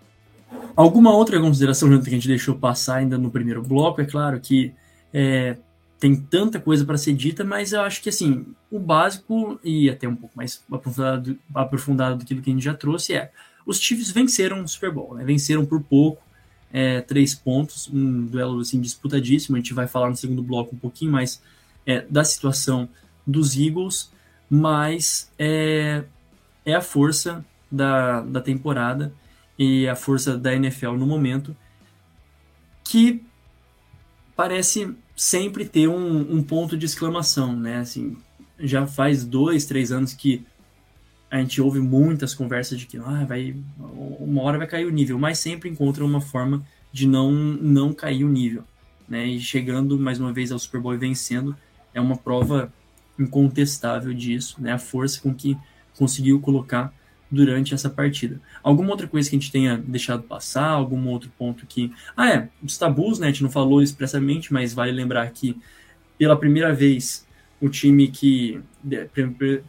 Alguma 0.75 1.15
outra 1.15 1.39
consideração 1.39 1.89
que 2.01 2.09
a 2.09 2.11
gente 2.11 2.27
deixou 2.27 2.55
passar 2.55 2.97
ainda 2.97 3.17
no 3.17 3.31
primeiro 3.31 3.63
bloco? 3.63 4.01
É 4.01 4.05
claro 4.05 4.39
que 4.41 4.73
é, 5.13 5.55
tem 5.97 6.15
tanta 6.15 6.59
coisa 6.59 6.83
para 6.83 6.97
ser 6.97 7.13
dita, 7.13 7.45
mas 7.45 7.71
eu 7.71 7.81
acho 7.81 8.01
que 8.01 8.09
assim 8.09 8.45
o 8.69 8.77
básico 8.77 9.57
e 9.63 9.89
até 9.89 10.07
um 10.07 10.15
pouco 10.15 10.35
mais 10.35 10.61
aprofundado, 10.69 11.39
aprofundado 11.53 12.17
do 12.17 12.25
que 12.25 12.33
a 12.33 12.53
gente 12.53 12.63
já 12.63 12.73
trouxe 12.73 13.13
é 13.13 13.31
os 13.65 13.79
Chiefs 13.79 14.11
venceram 14.11 14.61
o 14.61 14.67
Super 14.67 14.91
Bowl, 14.91 15.15
né? 15.15 15.23
venceram 15.23 15.65
por 15.65 15.81
pouco, 15.81 16.21
é, 16.71 17.01
três 17.01 17.33
pontos, 17.33 17.89
um 17.91 18.25
duelo 18.25 18.59
assim 18.59 18.81
disputadíssimo. 18.81 19.55
A 19.55 19.59
gente 19.59 19.73
vai 19.73 19.87
falar 19.87 20.09
no 20.09 20.15
segundo 20.15 20.43
bloco 20.43 20.75
um 20.75 20.79
pouquinho 20.79 21.11
mais 21.11 21.41
é, 21.85 22.05
da 22.09 22.23
situação 22.23 22.89
dos 23.25 23.55
Eagles, 23.57 24.11
mas 24.49 25.31
é, 25.37 26.03
é 26.65 26.73
a 26.73 26.81
força 26.81 27.45
da, 27.71 28.21
da 28.21 28.41
temporada 28.41 29.13
e 29.57 29.87
a 29.87 29.95
força 29.95 30.37
da 30.37 30.53
NFL 30.53 30.91
no 30.93 31.05
momento 31.05 31.55
que 32.83 33.23
parece 34.35 34.93
sempre 35.15 35.65
ter 35.65 35.87
um, 35.87 36.35
um, 36.35 36.43
ponto 36.43 36.77
de 36.77 36.85
exclamação, 36.85 37.55
né? 37.55 37.77
Assim, 37.77 38.17
já 38.59 38.85
faz 38.85 39.23
dois, 39.23 39.65
três 39.65 39.91
anos 39.91 40.13
que 40.13 40.45
a 41.35 41.41
gente 41.41 41.61
ouve 41.61 41.79
muitas 41.79 42.33
conversas 42.33 42.79
de 42.79 42.85
que 42.85 42.97
ah, 42.97 43.25
vai, 43.27 43.55
uma 44.19 44.41
hora 44.41 44.57
vai 44.57 44.67
cair 44.67 44.85
o 44.85 44.91
nível, 44.91 45.19
mas 45.19 45.37
sempre 45.37 45.69
encontra 45.69 46.03
uma 46.03 46.21
forma 46.21 46.65
de 46.93 47.05
não, 47.05 47.31
não 47.31 47.93
cair 47.93 48.23
o 48.23 48.29
nível, 48.29 48.63
né? 49.07 49.25
E 49.25 49.39
chegando 49.39 49.99
mais 49.99 50.17
uma 50.17 50.31
vez 50.31 50.49
ao 50.49 50.57
Super 50.57 50.79
Bowl 50.79 50.93
e 50.93 50.97
vencendo 50.97 51.55
é 51.93 51.99
uma 51.99 52.15
prova 52.15 52.71
incontestável 53.19 54.13
disso, 54.13 54.55
né? 54.59 54.71
A 54.71 54.77
força 54.77 55.19
com 55.19 55.33
que 55.33 55.57
conseguiu 55.97 56.39
colocar 56.39 56.93
durante 57.29 57.73
essa 57.73 57.89
partida. 57.89 58.39
Alguma 58.63 58.91
outra 58.91 59.07
coisa 59.07 59.29
que 59.29 59.35
a 59.35 59.39
gente 59.39 59.51
tenha 59.51 59.77
deixado 59.77 60.23
passar, 60.23 60.69
algum 60.69 61.05
outro 61.09 61.29
ponto 61.37 61.65
que. 61.65 61.91
Ah, 62.15 62.29
é, 62.29 62.49
os 62.63 62.77
tabus, 62.77 63.19
né? 63.19 63.27
A 63.27 63.31
gente 63.31 63.43
não 63.43 63.51
falou 63.51 63.81
expressamente, 63.81 64.53
mas 64.53 64.73
vale 64.73 64.93
lembrar 64.93 65.29
que 65.31 65.57
pela 66.17 66.37
primeira 66.37 66.73
vez 66.73 67.24
o 67.65 67.69
time 67.69 68.07
que. 68.07 68.61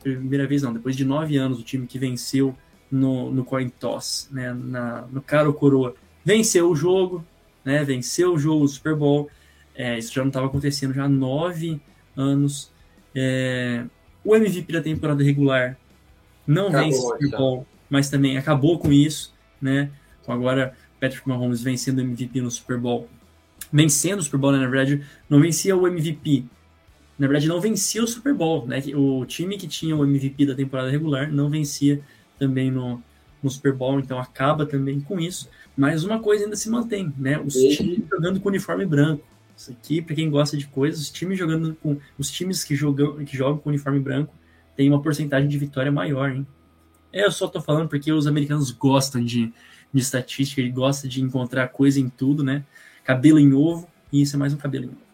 Primeira 0.02 0.46
vez 0.46 0.62
não, 0.62 0.72
depois 0.72 0.94
de 0.94 1.04
nove 1.04 1.36
anos, 1.36 1.58
o 1.58 1.62
time 1.62 1.86
que 1.86 1.98
venceu 1.98 2.54
no, 2.90 3.32
no 3.32 3.44
coin 3.44 3.68
toss, 3.68 4.28
né? 4.30 4.52
Na, 4.52 5.06
no 5.10 5.22
caro 5.22 5.52
coroa, 5.54 5.94
venceu 6.24 6.70
o 6.70 6.76
jogo, 6.76 7.24
né? 7.64 7.82
Venceu 7.84 8.34
o 8.34 8.38
jogo, 8.38 8.64
o 8.64 8.68
Super 8.68 8.94
Bowl. 8.94 9.30
É, 9.74 9.98
isso 9.98 10.12
já 10.12 10.22
não 10.22 10.28
estava 10.28 10.46
acontecendo 10.46 10.92
já 10.94 11.04
há 11.04 11.08
nove 11.08 11.80
anos. 12.16 12.70
É, 13.14 13.84
o 14.24 14.34
MVP 14.34 14.72
da 14.72 14.82
temporada 14.82 15.22
regular 15.22 15.78
não 16.46 16.68
acabou, 16.68 16.84
vence 16.84 17.00
Super 17.00 17.30
Bowl, 17.30 17.66
mas 17.88 18.10
também 18.10 18.36
acabou 18.36 18.78
com 18.78 18.92
isso, 18.92 19.34
né? 19.60 19.90
Com 20.24 20.32
agora 20.32 20.74
Patrick 21.00 21.26
Mahomes 21.28 21.62
vencendo 21.62 21.98
o 21.98 22.02
MVP 22.02 22.40
no 22.40 22.50
Super 22.50 22.78
Bowl. 22.78 23.08
Vencendo 23.72 24.20
o 24.20 24.22
Super 24.22 24.38
Bowl, 24.38 24.52
né? 24.52 24.58
na 24.58 24.68
verdade, 24.68 25.04
não 25.28 25.40
vencia 25.40 25.76
o 25.76 25.86
MVP. 25.86 26.44
Na 27.18 27.26
verdade, 27.26 27.48
não 27.48 27.60
vencia 27.60 28.02
o 28.02 28.06
Super 28.06 28.34
Bowl, 28.34 28.66
né? 28.66 28.82
O 28.94 29.24
time 29.24 29.56
que 29.56 29.66
tinha 29.66 29.96
o 29.96 30.04
MVP 30.04 30.46
da 30.46 30.54
temporada 30.54 30.90
regular 30.90 31.32
não 31.32 31.48
vencia 31.48 32.00
também 32.38 32.70
no, 32.70 33.02
no 33.42 33.50
Super 33.50 33.72
Bowl, 33.72 33.98
então 33.98 34.18
acaba 34.18 34.66
também 34.66 35.00
com 35.00 35.18
isso. 35.18 35.48
Mas 35.76 36.04
uma 36.04 36.18
coisa 36.18 36.44
ainda 36.44 36.56
se 36.56 36.68
mantém, 36.68 37.12
né? 37.16 37.38
Os 37.38 37.56
e... 37.56 37.76
times 37.76 38.02
jogando 38.10 38.40
com 38.40 38.48
uniforme 38.48 38.84
branco. 38.84 39.24
Isso 39.56 39.70
aqui, 39.70 40.02
para 40.02 40.14
quem 40.14 40.28
gosta 40.28 40.56
de 40.56 40.66
coisas, 40.66 41.00
os 41.00 41.10
times 41.10 41.38
jogando 41.38 41.74
com 41.76 41.98
os 42.18 42.30
times 42.30 42.62
que 42.62 42.76
jogam 42.76 43.24
que 43.24 43.36
jogam 43.36 43.56
com 43.56 43.70
uniforme 43.70 43.98
branco 43.98 44.34
tem 44.76 44.90
uma 44.90 45.00
porcentagem 45.00 45.48
de 45.48 45.58
vitória 45.58 45.90
maior, 45.90 46.30
hein? 46.30 46.46
Eu 47.10 47.32
só 47.32 47.48
tô 47.48 47.62
falando 47.62 47.88
porque 47.88 48.12
os 48.12 48.26
americanos 48.26 48.70
gostam 48.70 49.24
de, 49.24 49.50
de 49.92 50.00
estatística, 50.00 50.60
eles 50.60 50.74
gostam 50.74 51.08
de 51.08 51.22
encontrar 51.22 51.68
coisa 51.68 51.98
em 51.98 52.10
tudo, 52.10 52.44
né? 52.44 52.62
Cabelo 53.02 53.38
em 53.38 53.54
ovo, 53.54 53.88
e 54.12 54.20
isso 54.20 54.36
é 54.36 54.38
mais 54.38 54.52
um 54.52 54.58
cabelo 54.58 54.84
em 54.84 54.88
ovo. 54.88 55.05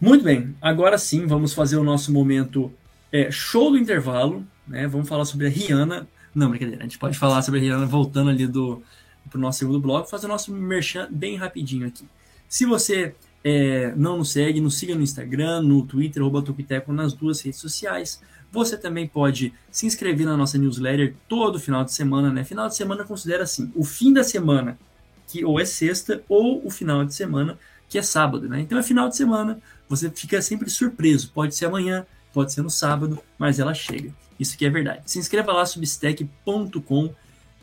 Muito 0.00 0.24
bem, 0.24 0.54
agora 0.60 0.98
sim 0.98 1.26
vamos 1.26 1.54
fazer 1.54 1.76
o 1.76 1.84
nosso 1.84 2.12
momento 2.12 2.70
é, 3.10 3.30
show 3.30 3.70
do 3.70 3.78
intervalo, 3.78 4.46
né? 4.68 4.86
Vamos 4.86 5.08
falar 5.08 5.24
sobre 5.24 5.46
a 5.46 5.50
Rihanna. 5.50 6.06
Não, 6.34 6.50
brincadeira, 6.50 6.80
a 6.80 6.84
gente 6.84 6.98
pode 6.98 7.18
falar 7.18 7.40
sobre 7.40 7.60
a 7.60 7.62
Rihanna 7.62 7.86
voltando 7.86 8.30
ali 8.30 8.46
do 8.46 8.82
pro 9.30 9.40
nosso 9.40 9.58
segundo 9.58 9.80
bloco, 9.80 10.08
fazer 10.08 10.26
o 10.26 10.28
nosso 10.28 10.52
merchan 10.52 11.08
bem 11.10 11.36
rapidinho 11.36 11.86
aqui. 11.86 12.06
Se 12.48 12.64
você 12.64 13.14
é, 13.42 13.92
não 13.96 14.18
nos 14.18 14.30
segue, 14.32 14.60
nos 14.60 14.76
siga 14.76 14.94
no 14.94 15.02
Instagram, 15.02 15.62
no 15.62 15.84
Twitter, 15.84 16.22
arroba 16.22 16.42
Topiteco, 16.42 16.92
nas 16.92 17.12
duas 17.12 17.40
redes 17.40 17.60
sociais. 17.60 18.20
Você 18.52 18.76
também 18.76 19.08
pode 19.08 19.52
se 19.70 19.86
inscrever 19.86 20.26
na 20.26 20.36
nossa 20.36 20.56
newsletter 20.58 21.14
todo 21.28 21.58
final 21.58 21.84
de 21.84 21.92
semana, 21.92 22.32
né? 22.32 22.44
Final 22.44 22.68
de 22.68 22.76
semana 22.76 23.04
considera 23.04 23.42
assim, 23.42 23.72
o 23.74 23.84
fim 23.84 24.12
da 24.12 24.22
semana, 24.22 24.78
que 25.26 25.44
ou 25.44 25.58
é 25.58 25.64
sexta, 25.64 26.22
ou 26.28 26.64
o 26.64 26.70
final 26.70 27.04
de 27.04 27.14
semana, 27.14 27.58
que 27.88 27.98
é 27.98 28.02
sábado, 28.02 28.48
né? 28.48 28.60
Então 28.60 28.78
é 28.78 28.82
final 28.82 29.08
de 29.08 29.16
semana, 29.16 29.60
você 29.88 30.10
fica 30.10 30.40
sempre 30.42 30.68
surpreso. 30.70 31.30
Pode 31.32 31.54
ser 31.54 31.66
amanhã, 31.66 32.06
pode 32.32 32.52
ser 32.52 32.62
no 32.62 32.70
sábado, 32.70 33.18
mas 33.38 33.58
ela 33.58 33.74
chega. 33.74 34.12
Isso 34.38 34.56
que 34.56 34.66
é 34.66 34.70
verdade. 34.70 35.02
Se 35.06 35.18
inscreva 35.18 35.52
lá, 35.52 35.64
substack.com, 35.64 37.14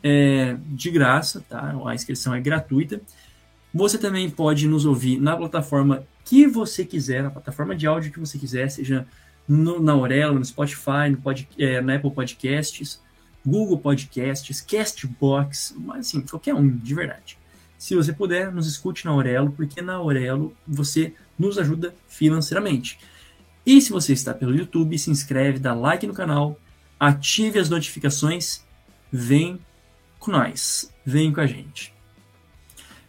é, 0.01 0.57
de 0.67 0.91
graça, 0.91 1.43
tá? 1.47 1.75
A 1.85 1.95
inscrição 1.95 2.33
é 2.33 2.41
gratuita. 2.41 3.01
Você 3.73 3.97
também 3.97 4.29
pode 4.29 4.67
nos 4.67 4.85
ouvir 4.85 5.19
na 5.19 5.35
plataforma 5.35 6.05
que 6.25 6.47
você 6.47 6.85
quiser, 6.85 7.23
na 7.23 7.31
plataforma 7.31 7.75
de 7.75 7.87
áudio 7.87 8.11
que 8.11 8.19
você 8.19 8.37
quiser, 8.37 8.69
seja 8.69 9.05
no, 9.47 9.79
na 9.81 9.93
Aurelo, 9.93 10.39
no 10.39 10.45
Spotify, 10.45 11.09
no 11.09 11.17
pod, 11.17 11.47
é, 11.57 11.81
na 11.81 11.95
Apple 11.95 12.11
Podcasts, 12.11 13.01
Google 13.45 13.77
Podcasts, 13.77 14.61
Castbox, 14.61 15.75
mas 15.77 16.07
assim, 16.07 16.21
qualquer 16.21 16.53
um, 16.53 16.67
de 16.69 16.93
verdade. 16.93 17.37
Se 17.77 17.95
você 17.95 18.13
puder, 18.13 18.51
nos 18.51 18.67
escute 18.67 19.03
na 19.05 19.11
Aurelo, 19.11 19.51
porque 19.51 19.81
na 19.81 19.95
Aurelo 19.95 20.55
você 20.65 21.13
nos 21.43 21.57
ajuda 21.57 21.93
financeiramente. 22.07 22.99
E 23.65 23.81
se 23.81 23.91
você 23.91 24.13
está 24.13 24.33
pelo 24.33 24.55
YouTube, 24.55 24.97
se 24.97 25.09
inscreve, 25.09 25.59
dá 25.59 25.73
like 25.73 26.05
no 26.05 26.13
canal, 26.13 26.59
ative 26.99 27.59
as 27.59 27.69
notificações, 27.69 28.63
vem 29.11 29.59
com 30.19 30.31
nós, 30.31 30.91
vem 31.05 31.31
com 31.31 31.41
a 31.41 31.45
gente. 31.45 31.93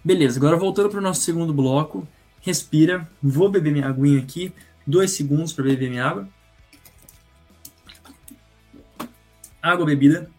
Beleza, 0.04 0.38
agora 0.38 0.56
voltando 0.56 0.90
para 0.90 0.98
o 0.98 1.02
nosso 1.02 1.22
segundo 1.22 1.54
bloco. 1.54 2.06
Respira. 2.40 3.08
Vou 3.22 3.48
beber 3.48 3.72
minha 3.72 3.88
aguinha 3.88 4.20
aqui. 4.20 4.52
Dois 4.86 5.12
segundos 5.12 5.52
para 5.54 5.64
beber 5.64 5.88
minha 5.88 6.04
água. 6.04 6.28
Água 9.62 9.86
bebida. 9.86 10.30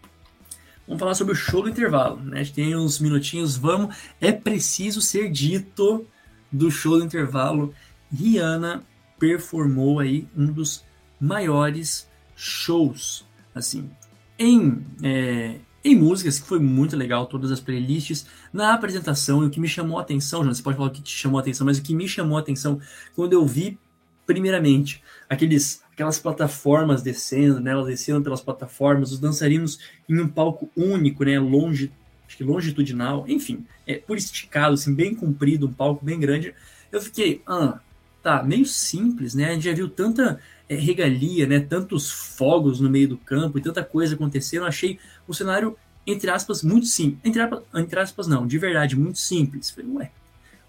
Vamos 0.88 1.00
falar 1.00 1.16
sobre 1.16 1.34
o 1.34 1.36
show 1.36 1.64
do 1.64 1.70
intervalo. 1.70 2.18
Né? 2.18 2.42
A 2.42 2.44
gente 2.44 2.54
tem 2.54 2.76
uns 2.76 3.00
minutinhos. 3.00 3.58
Vamos. 3.58 3.96
É 4.22 4.32
preciso 4.32 5.02
ser 5.02 5.32
dito 5.32 6.06
do 6.52 6.70
show 6.70 7.00
do 7.00 7.06
intervalo. 7.06 7.74
Rihanna 8.16 8.84
performou 9.20 10.00
aí 10.00 10.28
um 10.36 10.48
dos 10.48 10.84
maiores 11.20 12.10
shows, 12.36 13.26
assim, 13.54 13.90
em 14.38 14.84
é, 15.04 15.56
em 15.86 15.96
músicas, 15.96 16.40
que 16.40 16.48
foi 16.48 16.58
muito 16.58 16.98
legal, 16.98 17.28
todas 17.28 17.52
as 17.52 17.60
playlists. 17.60 18.26
Na 18.52 18.74
apresentação, 18.74 19.44
e 19.44 19.46
o 19.46 19.50
que 19.52 19.60
me 19.60 19.68
chamou 19.68 20.00
a 20.00 20.02
atenção, 20.02 20.42
Jonas, 20.42 20.58
você 20.58 20.64
pode 20.64 20.78
falar 20.78 20.90
o 20.90 20.92
que 20.92 21.02
te 21.02 21.16
chamou 21.16 21.38
a 21.38 21.42
atenção, 21.42 21.64
mas 21.64 21.78
o 21.78 21.84
que 21.84 21.94
me 21.94 22.08
chamou 22.08 22.38
a 22.38 22.42
atenção 22.42 22.82
quando 23.16 23.34
eu 23.34 23.46
vi, 23.46 23.78
primeiramente, 24.26 25.04
aqueles, 25.30 25.84
aquelas 25.94 26.18
plataformas 26.18 27.04
descendo, 27.04 27.60
né, 27.60 27.70
elas 27.70 27.86
descendo 27.86 28.24
pelas 28.24 28.42
plataformas, 28.42 29.12
os 29.12 29.20
dançarinos 29.20 29.78
em 30.10 30.20
um 30.20 30.28
palco 30.28 30.72
único, 30.76 31.24
né, 31.24 31.40
longe, 31.40 31.92
acho 32.28 32.36
que 32.36 32.44
longitudinal, 32.44 33.24
enfim, 33.28 33.64
é, 33.86 34.00
por 34.00 34.18
esticado, 34.18 34.74
assim, 34.74 34.92
bem 34.92 35.14
comprido, 35.14 35.68
um 35.68 35.74
palco 35.74 36.04
bem 36.04 36.20
grande. 36.20 36.56
Eu 36.92 37.00
fiquei, 37.00 37.44
ah, 37.46 37.80
tá, 38.26 38.42
meio 38.42 38.66
simples, 38.66 39.36
né? 39.36 39.50
A 39.50 39.54
gente 39.54 39.66
já 39.66 39.74
viu 39.74 39.88
tanta 39.88 40.40
é, 40.68 40.74
regalia, 40.74 41.46
né? 41.46 41.60
Tantos 41.60 42.10
fogos 42.10 42.80
no 42.80 42.90
meio 42.90 43.10
do 43.10 43.18
campo 43.18 43.60
e 43.60 43.62
tanta 43.62 43.84
coisa 43.84 44.16
acontecendo. 44.16 44.66
Achei 44.66 44.98
o 45.28 45.34
cenário, 45.34 45.78
entre 46.08 46.32
aspas, 46.32 46.64
muito 46.64 46.88
simples. 46.88 47.20
Entre, 47.24 47.40
entre 47.76 48.00
aspas, 48.00 48.26
não, 48.26 48.48
de 48.48 48.58
verdade, 48.58 48.96
muito 48.96 49.20
simples. 49.20 49.70
Falei, 49.70 49.92
ué. 49.92 50.12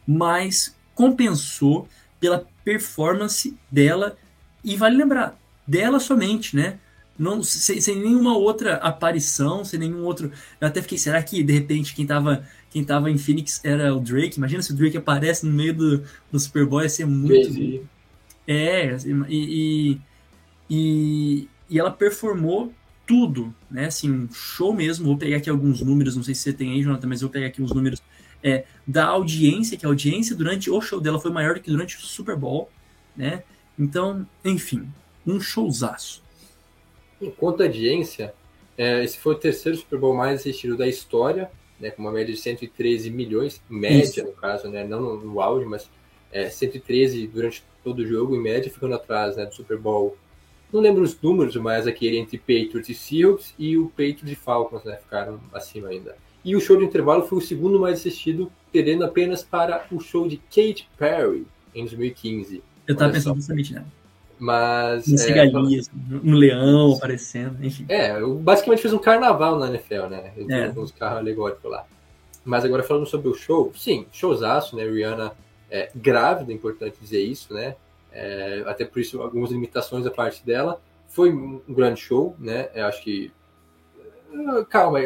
Mas 0.06 0.76
compensou 0.94 1.88
pela 2.20 2.46
performance 2.62 3.56
dela. 3.70 4.18
E 4.62 4.76
vale 4.76 4.98
lembrar, 4.98 5.34
dela 5.66 5.98
somente, 5.98 6.54
né? 6.54 6.78
Não, 7.18 7.42
sem, 7.42 7.80
sem 7.80 7.96
nenhuma 7.98 8.36
outra 8.36 8.74
aparição, 8.74 9.64
sem 9.64 9.80
nenhum 9.80 10.04
outro. 10.04 10.30
Eu 10.60 10.68
até 10.68 10.82
fiquei, 10.82 10.98
será 10.98 11.22
que 11.22 11.42
de 11.42 11.54
repente 11.54 11.94
quem 11.94 12.06
tava, 12.06 12.46
quem 12.76 12.84
tava 12.84 13.10
em 13.10 13.16
Phoenix 13.16 13.64
era 13.64 13.94
o 13.94 13.98
Drake? 13.98 14.36
Imagina 14.36 14.60
se 14.60 14.70
o 14.70 14.76
Drake 14.76 14.98
aparece 14.98 15.46
no 15.46 15.52
meio 15.54 15.72
do, 15.72 16.04
do 16.30 16.38
Superboy, 16.38 16.82
ia 16.82 16.90
ser 16.90 17.06
muito. 17.06 17.50
Jay-Z. 17.50 17.82
É, 18.46 18.94
e, 19.30 19.98
e, 20.68 21.48
e, 21.70 21.78
ela 21.78 21.90
performou 21.90 22.70
tudo, 23.06 23.54
né? 23.70 23.86
Assim, 23.86 24.12
um 24.12 24.30
show 24.30 24.74
mesmo. 24.74 25.06
Vou 25.06 25.16
pegar 25.16 25.38
aqui 25.38 25.48
alguns 25.48 25.80
números, 25.80 26.16
não 26.16 26.22
sei 26.22 26.34
se 26.34 26.42
você 26.42 26.52
tem 26.52 26.72
aí, 26.72 26.82
Jonathan, 26.82 27.08
mas 27.08 27.22
eu 27.22 27.28
vou 27.28 27.32
pegar 27.32 27.46
aqui 27.46 27.62
uns 27.62 27.72
números 27.72 28.02
é, 28.42 28.66
da 28.86 29.06
audiência, 29.06 29.78
que 29.78 29.86
a 29.86 29.88
audiência 29.88 30.36
durante 30.36 30.70
o 30.70 30.78
show 30.82 31.00
dela 31.00 31.18
foi 31.18 31.30
maior 31.30 31.54
do 31.54 31.62
que 31.62 31.70
durante 31.70 31.96
o 31.96 32.00
Super 32.00 32.36
Bowl, 32.36 32.68
né? 33.16 33.42
Então, 33.78 34.28
enfim, 34.44 34.86
um 35.26 35.40
showzaço. 35.40 36.22
Enquanto 37.22 37.62
audiência, 37.62 38.34
é, 38.76 39.02
esse 39.02 39.16
foi 39.16 39.32
o 39.32 39.38
terceiro 39.38 39.78
Super 39.78 39.98
Bowl 39.98 40.14
mais 40.14 40.40
assistido 40.40 40.76
da 40.76 40.86
história, 40.86 41.50
né, 41.80 41.90
com 41.90 42.02
uma 42.02 42.12
média 42.12 42.34
de 42.34 42.40
113 42.40 43.10
milhões, 43.10 43.60
média 43.68 44.02
Isso. 44.02 44.24
no 44.24 44.32
caso, 44.32 44.68
né, 44.68 44.84
não 44.84 45.00
no, 45.00 45.16
no 45.16 45.40
auge, 45.40 45.66
mas 45.66 45.90
é, 46.32 46.48
113 46.48 47.26
durante 47.26 47.64
todo 47.84 48.00
o 48.00 48.06
jogo, 48.06 48.34
em 48.34 48.40
média, 48.40 48.70
ficando 48.70 48.94
atrás 48.94 49.36
né, 49.36 49.46
do 49.46 49.54
Super 49.54 49.78
Bowl. 49.78 50.16
Não 50.72 50.80
lembro 50.80 51.02
os 51.02 51.20
números, 51.20 51.54
mas 51.56 51.86
aquele 51.86 52.18
entre 52.18 52.38
Patriots 52.38 52.88
e 52.88 52.94
Seahawks 52.94 53.54
e 53.58 53.76
o 53.76 53.88
Patriots 53.88 54.30
e 54.30 54.34
Falcons 54.34 54.84
né, 54.84 54.96
ficaram 54.96 55.40
acima 55.52 55.88
ainda. 55.88 56.16
E 56.44 56.54
o 56.54 56.60
show 56.60 56.76
de 56.76 56.84
intervalo 56.84 57.26
foi 57.26 57.38
o 57.38 57.42
segundo 57.42 57.78
mais 57.78 58.00
assistido, 58.00 58.50
perdendo 58.72 59.04
apenas 59.04 59.42
para 59.42 59.86
o 59.90 60.00
show 60.00 60.28
de 60.28 60.36
Katy 60.36 60.88
Perry 60.98 61.46
em 61.74 61.84
2015. 61.84 62.62
Eu 62.86 62.96
tava 62.96 63.10
Olha 63.10 63.20
só. 63.20 63.30
pensando 63.30 63.36
justamente 63.36 63.72
nela. 63.72 63.86
Mas. 64.38 65.06
Nas 65.06 65.26
é, 65.28 65.44
um 66.22 66.34
leão 66.34 66.92
aparecendo, 66.92 67.64
enfim. 67.64 67.86
É, 67.88 68.20
eu 68.20 68.34
basicamente 68.34 68.82
fiz 68.82 68.92
um 68.92 68.98
carnaval 68.98 69.58
na 69.58 69.68
NFL, 69.68 70.06
né? 70.08 70.32
Eu 70.36 70.50
É. 70.50 70.68
uns 70.76 70.92
carros 70.92 71.18
alegóricos 71.18 71.70
lá. 71.70 71.86
Mas 72.44 72.64
agora 72.64 72.82
falando 72.82 73.06
sobre 73.06 73.28
o 73.28 73.34
show, 73.34 73.72
sim, 73.74 74.06
showzaço, 74.12 74.76
né? 74.76 74.84
Rihanna 74.84 75.32
é, 75.70 75.90
grávida, 75.94 76.52
é 76.52 76.54
importante 76.54 76.96
dizer 77.00 77.20
isso, 77.20 77.52
né? 77.52 77.76
É, 78.12 78.62
até 78.66 78.84
por 78.84 79.00
isso, 79.00 79.20
algumas 79.20 79.50
limitações 79.50 80.04
da 80.04 80.10
parte 80.10 80.44
dela. 80.44 80.80
Foi 81.08 81.32
um 81.32 81.60
grande 81.68 82.00
show, 82.00 82.36
né? 82.38 82.68
Eu 82.74 82.86
acho 82.86 83.02
que. 83.02 83.32
Ah, 84.32 84.64
Calma, 84.68 85.00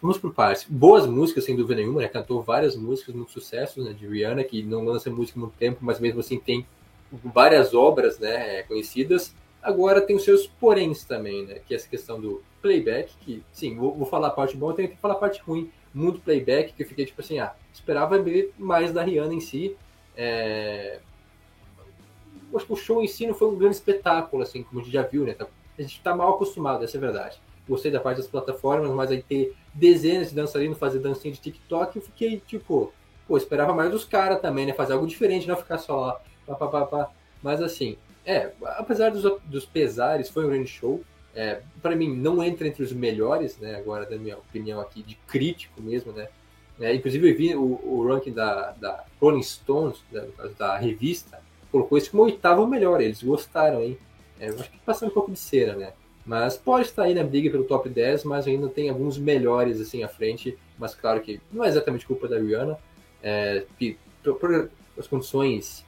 vamos 0.00 0.18
por 0.18 0.32
partes. 0.32 0.66
Boas 0.68 1.06
músicas, 1.06 1.44
sem 1.44 1.54
dúvida 1.54 1.80
nenhuma, 1.80 2.00
né? 2.00 2.08
Cantou 2.08 2.42
várias 2.42 2.76
músicas, 2.76 3.14
muitos 3.14 3.34
sucessos 3.34 3.84
né? 3.84 3.92
de 3.92 4.06
Rihanna, 4.06 4.42
que 4.42 4.62
não 4.62 4.84
lança 4.84 5.10
música 5.10 5.38
há 5.38 5.40
muito 5.40 5.56
tempo, 5.56 5.78
mas 5.80 6.00
mesmo 6.00 6.20
assim 6.20 6.38
tem 6.38 6.66
várias 7.12 7.74
obras 7.74 8.18
né, 8.18 8.62
conhecidas. 8.64 9.34
Agora 9.62 10.00
tem 10.00 10.14
os 10.14 10.24
seus 10.24 10.46
poréns 10.46 11.04
também, 11.04 11.46
né? 11.46 11.60
Que 11.66 11.74
é 11.74 11.76
essa 11.76 11.88
questão 11.88 12.20
do 12.20 12.42
playback, 12.60 13.14
que, 13.20 13.42
sim, 13.52 13.76
vou, 13.76 13.94
vou 13.94 14.06
falar 14.06 14.28
a 14.28 14.30
parte 14.30 14.56
boa, 14.56 14.74
tenho 14.74 14.88
que 14.88 14.96
falar 14.96 15.14
a 15.14 15.18
parte 15.18 15.40
ruim. 15.40 15.70
Muito 15.92 16.20
playback, 16.20 16.72
que 16.72 16.82
eu 16.82 16.86
fiquei 16.88 17.06
tipo 17.06 17.20
assim, 17.20 17.38
ah, 17.38 17.54
esperava 17.72 18.18
ver 18.20 18.52
mais 18.58 18.92
da 18.92 19.02
Rihanna 19.02 19.34
em 19.34 19.40
si. 19.40 19.76
É... 20.16 21.00
Acho 22.54 22.66
que 22.66 22.72
o 22.72 22.76
show 22.76 23.02
em 23.02 23.08
si 23.08 23.26
não 23.26 23.34
foi 23.34 23.48
um 23.48 23.56
grande 23.56 23.76
espetáculo, 23.76 24.42
assim, 24.42 24.62
como 24.62 24.80
a 24.80 24.84
gente 24.84 24.92
já 24.92 25.02
viu, 25.02 25.24
né? 25.24 25.34
Tá- 25.34 25.46
A 25.78 25.82
gente 25.82 26.00
tá 26.02 26.14
mal 26.14 26.34
acostumado, 26.34 26.84
essa 26.84 26.96
é 26.96 26.98
a 26.98 27.00
verdade. 27.00 27.40
Gostei 27.68 27.90
da 27.90 28.00
parte 28.00 28.18
das 28.18 28.26
plataformas, 28.26 28.90
mas 28.90 29.10
aí 29.10 29.22
ter 29.22 29.54
dezenas 29.72 30.28
de 30.28 30.34
dançarinos 30.34 30.78
fazer 30.78 30.98
dancinha 30.98 31.32
de 31.32 31.40
TikTok, 31.40 31.96
eu 31.96 32.02
fiquei 32.02 32.38
tipo, 32.40 32.92
pô, 33.26 33.36
esperava 33.36 33.72
mais 33.72 33.90
dos 33.90 34.04
caras 34.04 34.40
também, 34.40 34.66
né? 34.66 34.72
Fazer 34.72 34.92
algo 34.92 35.06
diferente, 35.06 35.48
não 35.48 35.56
ficar 35.56 35.78
só 35.78 35.96
lá, 35.98 36.20
pá, 36.46 36.54
pá, 36.54 36.66
pá, 36.66 36.86
pá. 36.86 37.10
Mas 37.42 37.60
assim, 37.60 37.96
é, 38.24 38.52
apesar 38.76 39.10
dos, 39.10 39.40
dos 39.44 39.66
pesares, 39.66 40.28
foi 40.28 40.44
um 40.44 40.48
grande 40.48 40.68
show. 40.68 41.02
É, 41.34 41.60
para 41.82 41.96
mim, 41.96 42.14
não 42.14 42.42
entra 42.42 42.66
entre 42.66 42.82
os 42.82 42.92
melhores, 42.92 43.58
né? 43.58 43.76
Agora, 43.76 44.06
da 44.06 44.16
minha 44.16 44.38
opinião 44.38 44.80
aqui, 44.80 45.02
de 45.02 45.16
crítico 45.26 45.82
mesmo, 45.82 46.12
né? 46.12 46.28
É, 46.80 46.94
inclusive, 46.94 47.30
eu 47.30 47.36
vi 47.36 47.54
o, 47.54 47.80
o 47.84 48.06
ranking 48.06 48.32
da, 48.32 48.72
da 48.72 49.04
Rolling 49.20 49.42
Stones, 49.42 49.98
né, 50.10 50.22
no 50.22 50.32
caso 50.32 50.54
da 50.54 50.76
revista, 50.76 51.40
colocou 51.70 51.96
isso 51.98 52.10
como 52.10 52.24
oitavo 52.24 52.66
melhor. 52.66 53.00
Eles 53.00 53.22
gostaram, 53.22 53.82
hein? 53.82 53.98
É, 54.40 54.48
acho 54.48 54.70
que 54.70 54.78
passando 54.78 55.10
um 55.10 55.14
pouco 55.14 55.30
de 55.30 55.38
cera, 55.38 55.74
né? 55.76 55.92
Mas 56.26 56.56
pode 56.56 56.86
estar 56.86 57.04
aí 57.04 57.14
na 57.14 57.22
briga 57.22 57.50
pelo 57.50 57.64
top 57.64 57.88
10, 57.88 58.24
mas 58.24 58.46
ainda 58.46 58.68
tem 58.68 58.88
alguns 58.88 59.18
melhores 59.18 59.80
assim 59.80 60.02
à 60.02 60.08
frente. 60.08 60.56
Mas 60.78 60.94
claro 60.94 61.20
que 61.20 61.40
não 61.52 61.64
é 61.64 61.68
exatamente 61.68 62.06
culpa 62.06 62.26
da 62.26 62.38
Rihanna. 62.38 62.78
É, 63.22 63.64
que 63.78 63.98
por, 64.22 64.34
por 64.36 64.70
as 64.98 65.06
condições 65.06 65.84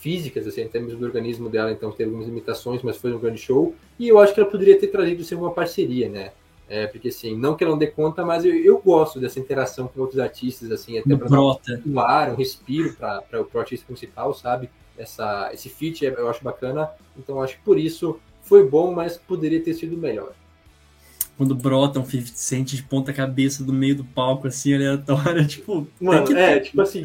físicas, 0.00 0.46
assim, 0.46 0.62
em 0.62 0.68
termos 0.68 0.94
do 0.94 1.04
organismo 1.04 1.48
dela, 1.48 1.72
então 1.72 1.90
teve 1.90 2.04
algumas 2.04 2.26
limitações, 2.26 2.82
mas 2.82 2.96
foi 2.96 3.12
um 3.12 3.18
grande 3.18 3.40
show. 3.40 3.74
E 3.98 4.08
eu 4.08 4.18
acho 4.18 4.32
que 4.32 4.40
ela 4.40 4.48
poderia 4.48 4.78
ter 4.78 4.88
trazido 4.88 5.22
assim, 5.22 5.34
uma 5.34 5.50
parceria, 5.50 6.08
né? 6.08 6.30
É, 6.68 6.86
porque 6.86 7.08
assim, 7.08 7.34
não 7.36 7.56
que 7.56 7.64
ela 7.64 7.72
não 7.72 7.78
dê 7.78 7.86
conta, 7.86 8.24
mas 8.24 8.44
eu, 8.44 8.54
eu 8.54 8.78
gosto 8.78 9.18
dessa 9.18 9.40
interação 9.40 9.88
com 9.88 10.00
outros 10.00 10.20
artistas, 10.20 10.70
assim, 10.70 10.98
até 10.98 11.16
para 11.16 11.40
um 11.40 11.98
ar, 12.00 12.30
um 12.30 12.36
respiro 12.36 12.94
para 12.94 13.24
o 13.42 13.58
artista 13.58 13.86
principal, 13.86 14.34
sabe? 14.34 14.70
Essa, 14.96 15.50
esse 15.52 15.68
feat 15.68 16.06
é- 16.06 16.10
eu 16.10 16.28
acho 16.28 16.44
bacana, 16.44 16.90
então 17.16 17.36
eu 17.36 17.42
acho 17.42 17.56
que 17.56 17.62
por 17.62 17.78
isso 17.78 18.20
foi 18.42 18.68
bom, 18.68 18.92
mas 18.92 19.16
poderia 19.16 19.62
ter 19.62 19.74
sido 19.74 19.96
melhor. 19.96 20.32
Quando 21.36 21.54
brota 21.54 22.00
um 22.00 22.04
50 22.04 22.32
Cent 22.34 22.74
de 22.74 22.82
ponta 22.82 23.12
cabeça 23.12 23.64
do 23.64 23.72
meio 23.72 23.96
do 23.96 24.04
palco, 24.04 24.46
assim, 24.46 24.74
aleatório, 24.74 25.46
tipo... 25.48 25.86
Mano, 26.00 26.36
é, 26.36 26.60
tipo 26.60 26.80
assim, 26.82 27.04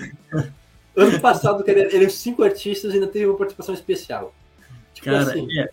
ano 0.95 1.19
passado 1.19 1.63
ele 1.67 1.95
eram 1.95 2.09
cinco 2.09 2.43
artistas 2.43 2.91
e 2.91 2.95
ainda 2.95 3.07
teve 3.07 3.25
uma 3.25 3.37
participação 3.37 3.73
especial. 3.73 4.33
Tipo 4.93 5.09
Cara, 5.09 5.23
assim, 5.23 5.59
é. 5.59 5.69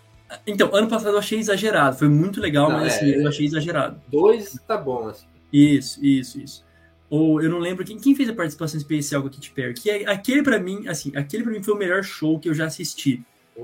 Então, 0.47 0.75
ano 0.75 0.89
passado 0.89 1.15
eu 1.15 1.19
achei 1.19 1.39
exagerado. 1.39 1.97
Foi 1.97 2.09
muito 2.09 2.41
legal, 2.41 2.71
Não, 2.71 2.79
mas 2.79 2.93
é, 2.93 2.97
assim, 2.97 3.11
eu 3.11 3.27
é. 3.27 3.29
achei 3.29 3.47
exagerado. 3.47 4.01
dois 4.09 4.59
tá 4.67 4.77
bom, 4.77 5.09
assim. 5.09 5.27
Isso, 5.53 6.05
isso, 6.05 6.41
isso. 6.41 6.65
Ou 7.09 7.43
eu 7.43 7.51
não 7.51 7.59
lembro 7.59 7.85
quem, 7.85 7.99
quem 7.99 8.15
fez 8.15 8.29
a 8.29 8.33
participação 8.33 8.79
especial 8.79 9.21
com 9.23 9.29
a 9.29 9.31
Katy 9.31 9.51
Perry. 9.51 9.75
Que 9.75 9.91
é- 9.91 10.09
aquele 10.09 10.43
pra 10.43 10.61
mim, 10.61 10.87
assim, 10.87 11.11
aquele 11.17 11.43
para 11.43 11.53
mim 11.53 11.63
foi 11.63 11.75
o 11.75 11.77
melhor 11.77 12.05
show 12.05 12.39
que 12.39 12.49
eu 12.49 12.55
já 12.55 12.67
assisti. 12.67 13.23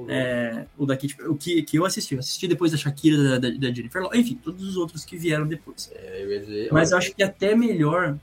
É, 0.09 0.67
o 0.77 0.85
da 0.85 0.95
Katy 0.95 1.17
Perry, 1.17 1.29
o 1.31 1.37
que, 1.37 1.63
que 1.63 1.79
eu 1.79 1.85
assisti. 1.85 2.15
Eu 2.15 2.21
assisti 2.21 2.49
depois 2.49 2.73
da 2.73 2.77
Shakira, 2.77 3.39
da, 3.39 3.49
da, 3.49 3.73
Jennifer 3.73 4.03
Lopez, 4.03 4.21
enfim, 4.21 4.39
todos 4.43 4.67
os 4.67 4.77
outros 4.77 5.05
que 5.05 5.17
vieram 5.17 5.47
depois. 5.47 5.91
É, 5.95 6.23
eu 6.23 6.41
dizer, 6.41 6.69
Mas 6.73 6.91
eu 6.91 6.99
acho 6.99 7.15
que 7.15 7.23
até 7.23 7.55
melhor. 7.55 8.19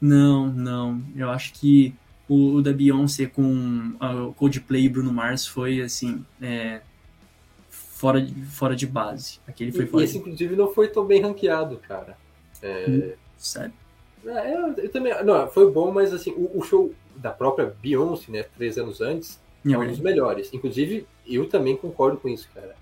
Não, 0.00 0.48
não. 0.52 1.02
Eu 1.14 1.30
acho 1.30 1.52
que 1.54 1.94
o, 2.28 2.54
o 2.56 2.62
da 2.62 2.72
Beyoncé 2.72 3.26
com 3.26 3.94
a- 4.00 4.26
o 4.26 4.34
Coldplay 4.34 4.84
e 4.84 4.88
Bruno 4.88 5.12
Mars 5.12 5.46
foi 5.46 5.80
assim. 5.80 6.24
é, 6.40 6.82
fora, 7.70 8.20
de, 8.20 8.34
fora 8.46 8.76
de 8.76 8.86
base. 8.86 9.40
Aquele 9.46 9.72
foi 9.72 9.84
e, 9.84 9.88
fora 9.88 10.04
esse, 10.04 10.12
de 10.12 10.18
inclusive, 10.18 10.56
não 10.56 10.72
foi 10.72 10.88
tão 10.88 11.04
bem 11.06 11.20
ranqueado, 11.22 11.78
cara. 11.78 12.16
É, 12.62 13.16
sabe? 13.36 13.74
É, 14.24 14.54
eu, 14.54 14.72
eu 14.76 14.90
também. 14.90 15.12
Não, 15.24 15.48
foi 15.50 15.70
bom, 15.70 15.92
mas 15.92 16.12
assim, 16.12 16.32
o, 16.32 16.58
o 16.58 16.62
show 16.62 16.92
da 17.16 17.30
própria 17.30 17.66
Beyoncé, 17.80 18.30
né, 18.32 18.42
três 18.42 18.76
anos 18.78 19.00
antes, 19.00 19.40
Não, 19.64 19.80
um 19.82 19.88
dos 19.88 20.00
melhores. 20.00 20.52
Inclusive, 20.52 21.06
eu 21.26 21.48
também 21.48 21.76
concordo 21.76 22.18
com 22.18 22.28
isso, 22.28 22.48
cara. 22.54 22.74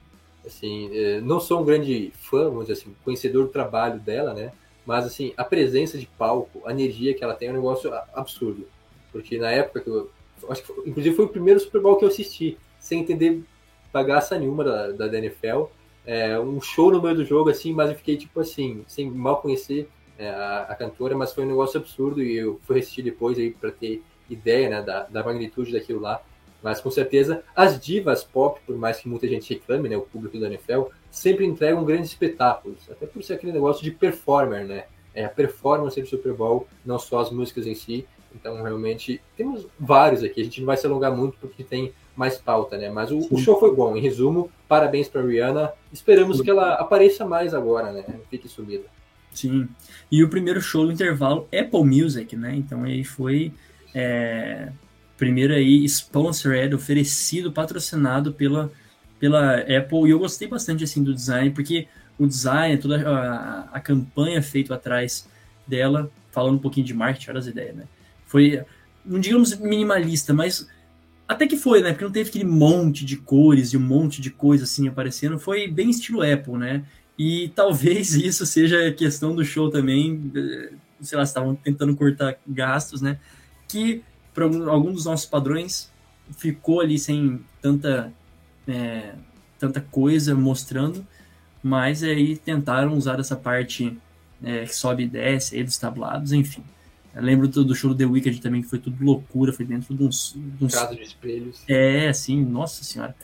Assim, 0.46 0.90
é, 0.96 1.20
não 1.20 1.40
sou 1.40 1.60
um 1.60 1.64
grande 1.64 2.12
fã, 2.14 2.44
vamos 2.44 2.66
dizer 2.66 2.74
assim, 2.80 2.94
conhecedor 3.04 3.44
do 3.46 3.52
trabalho 3.52 3.98
dela, 4.00 4.34
né? 4.34 4.52
Mas, 4.86 5.06
assim, 5.06 5.32
a 5.36 5.44
presença 5.44 5.98
de 5.98 6.06
palco, 6.06 6.62
a 6.66 6.70
energia 6.70 7.14
que 7.14 7.24
ela 7.24 7.34
tem 7.34 7.48
é 7.48 7.50
um 7.52 7.54
negócio 7.54 7.90
absurdo. 8.12 8.66
Porque 9.14 9.38
na 9.38 9.52
época 9.52 9.80
que 9.80 9.88
eu. 9.88 10.10
Acho 10.48 10.62
que 10.62 10.66
foi- 10.66 10.88
inclusive 10.88 11.14
foi 11.14 11.24
o 11.26 11.28
primeiro 11.28 11.60
Super 11.60 11.80
Bowl 11.80 11.94
que 11.94 12.04
eu 12.04 12.08
assisti, 12.08 12.58
sem 12.80 13.00
entender 13.00 13.44
bagaça 13.92 14.36
nenhuma 14.36 14.64
da, 14.64 14.90
da, 14.90 15.18
NFL. 15.18 15.66
É, 16.04 16.36
um 16.36 16.60
show 16.60 16.90
no 16.90 17.00
meio 17.00 17.14
do 17.14 17.24
jogo, 17.24 17.48
assim, 17.48 17.72
mas 17.72 17.90
eu 17.90 17.96
fiquei, 17.96 18.16
tipo 18.16 18.40
assim, 18.40 18.84
sem 18.88 19.08
mal 19.08 19.40
conhecer 19.40 19.88
é, 20.18 20.28
a, 20.28 20.62
a 20.62 20.74
cantora, 20.74 21.16
mas 21.16 21.32
foi 21.32 21.44
um 21.44 21.48
negócio 21.48 21.78
absurdo 21.78 22.20
e 22.20 22.36
eu 22.36 22.60
fui 22.64 22.80
assistir 22.80 23.02
depois 23.02 23.38
aí 23.38 23.52
para 23.52 23.70
ter 23.70 24.02
ideia 24.28 24.68
né, 24.68 24.82
da, 24.82 25.04
da 25.04 25.22
magnitude 25.22 25.72
daquilo 25.72 26.00
lá. 26.00 26.20
Mas 26.60 26.80
com 26.80 26.90
certeza 26.90 27.44
as 27.54 27.78
divas 27.78 28.24
pop, 28.24 28.60
por 28.66 28.76
mais 28.76 28.98
que 28.98 29.08
muita 29.08 29.28
gente 29.28 29.54
reclame, 29.54 29.88
né, 29.88 29.96
o 29.96 30.02
público 30.02 30.40
da 30.40 30.48
NFL, 30.48 30.84
sempre 31.10 31.44
entregam 31.46 31.84
grandes 31.84 32.10
espetáculos, 32.10 32.90
até 32.90 33.06
por 33.06 33.22
ser 33.22 33.34
aquele 33.34 33.52
negócio 33.52 33.84
de 33.84 33.92
performer, 33.92 34.66
né? 34.66 34.86
É 35.14 35.24
a 35.24 35.28
performance 35.28 36.00
do 36.00 36.08
Super 36.08 36.32
Bowl, 36.32 36.66
não 36.84 36.98
só 36.98 37.20
as 37.20 37.30
músicas 37.30 37.66
em 37.68 37.74
si. 37.74 38.04
Então, 38.34 38.62
realmente, 38.62 39.20
temos 39.36 39.66
vários 39.78 40.22
aqui. 40.22 40.40
A 40.40 40.44
gente 40.44 40.60
não 40.60 40.66
vai 40.66 40.76
se 40.76 40.86
alongar 40.86 41.14
muito 41.14 41.36
porque 41.38 41.62
tem 41.62 41.92
mais 42.16 42.36
pauta, 42.36 42.76
né? 42.76 42.90
Mas 42.90 43.10
o, 43.10 43.26
o 43.30 43.38
show 43.38 43.58
foi 43.58 43.74
bom. 43.74 43.96
Em 43.96 44.00
resumo, 44.00 44.50
parabéns 44.68 45.08
para 45.08 45.22
Rihanna. 45.22 45.72
Esperamos 45.92 46.40
que 46.40 46.50
ela 46.50 46.74
apareça 46.74 47.24
mais 47.24 47.54
agora, 47.54 47.92
né? 47.92 48.04
Fique 48.30 48.48
sumida. 48.48 48.84
Sim. 49.32 49.68
E 50.10 50.22
o 50.22 50.28
primeiro 50.28 50.60
show 50.60 50.86
do 50.86 50.92
intervalo, 50.92 51.48
Apple 51.52 51.84
Music, 51.84 52.36
né? 52.36 52.54
Então 52.54 52.84
aí 52.84 53.04
foi. 53.04 53.52
É, 53.94 54.70
primeiro 55.16 55.54
aí, 55.54 55.84
sponsored, 55.84 56.74
oferecido, 56.74 57.52
patrocinado 57.52 58.32
pela, 58.32 58.70
pela 59.18 59.58
Apple. 59.58 60.06
E 60.06 60.10
eu 60.10 60.18
gostei 60.18 60.48
bastante 60.48 60.84
assim 60.84 61.02
do 61.02 61.14
design, 61.14 61.50
porque 61.50 61.88
o 62.18 62.26
design, 62.26 62.76
toda 62.78 63.08
a, 63.08 63.60
a 63.72 63.80
campanha 63.80 64.42
feita 64.42 64.74
atrás 64.74 65.28
dela, 65.66 66.10
falando 66.30 66.56
um 66.56 66.60
pouquinho 66.60 66.86
de 66.86 66.94
marketing, 66.94 67.30
olha 67.30 67.38
as 67.38 67.46
ideias, 67.46 67.76
né? 67.76 67.84
Foi, 68.26 68.62
não 69.04 69.18
digamos 69.18 69.56
minimalista, 69.58 70.32
mas 70.32 70.68
até 71.26 71.46
que 71.46 71.56
foi, 71.56 71.82
né? 71.82 71.90
Porque 71.90 72.04
não 72.04 72.12
teve 72.12 72.28
aquele 72.28 72.44
monte 72.44 73.04
de 73.04 73.16
cores 73.16 73.72
e 73.72 73.76
um 73.76 73.80
monte 73.80 74.20
de 74.20 74.30
coisa 74.30 74.64
assim 74.64 74.88
aparecendo. 74.88 75.38
Foi 75.38 75.68
bem 75.68 75.90
estilo 75.90 76.22
Apple, 76.22 76.54
né? 76.54 76.84
E 77.18 77.48
talvez 77.54 78.12
isso 78.16 78.44
seja 78.44 78.92
questão 78.92 79.34
do 79.34 79.44
show 79.44 79.70
também. 79.70 80.30
Eh, 80.34 80.72
sei 81.00 81.18
lá, 81.18 81.24
estavam 81.24 81.54
tentando 81.54 81.94
cortar 81.96 82.36
gastos, 82.46 83.00
né? 83.00 83.18
Que 83.68 84.02
para 84.34 84.44
alguns 84.44 84.94
dos 84.94 85.04
nossos 85.04 85.26
padrões 85.26 85.90
ficou 86.36 86.80
ali 86.80 86.98
sem 86.98 87.40
tanta 87.62 88.12
é, 88.66 89.14
tanta 89.58 89.80
coisa 89.80 90.34
mostrando, 90.34 91.06
mas 91.62 92.02
aí 92.02 92.36
tentaram 92.36 92.96
usar 92.96 93.20
essa 93.20 93.36
parte 93.36 93.96
é, 94.42 94.64
que 94.64 94.74
sobe 94.74 95.04
e 95.04 95.08
desce 95.08 95.56
aí 95.56 95.64
dos 95.64 95.78
tablados, 95.78 96.32
enfim. 96.32 96.62
Eu 97.14 97.22
lembro 97.22 97.46
do, 97.46 97.64
do 97.64 97.74
show 97.74 97.90
do 97.90 97.96
The 97.96 98.04
Wicked 98.04 98.40
também, 98.40 98.62
que 98.62 98.68
foi 98.68 98.78
tudo 98.78 99.02
loucura, 99.04 99.52
foi 99.52 99.64
dentro 99.64 99.94
de 99.94 100.02
uns. 100.02 100.34
De 100.36 100.64
uns... 100.64 100.74
Casa 100.74 100.94
de 100.94 101.02
espelhos. 101.02 101.62
É, 101.68 102.08
assim, 102.08 102.44
nossa 102.44 102.82
senhora. 102.82 103.14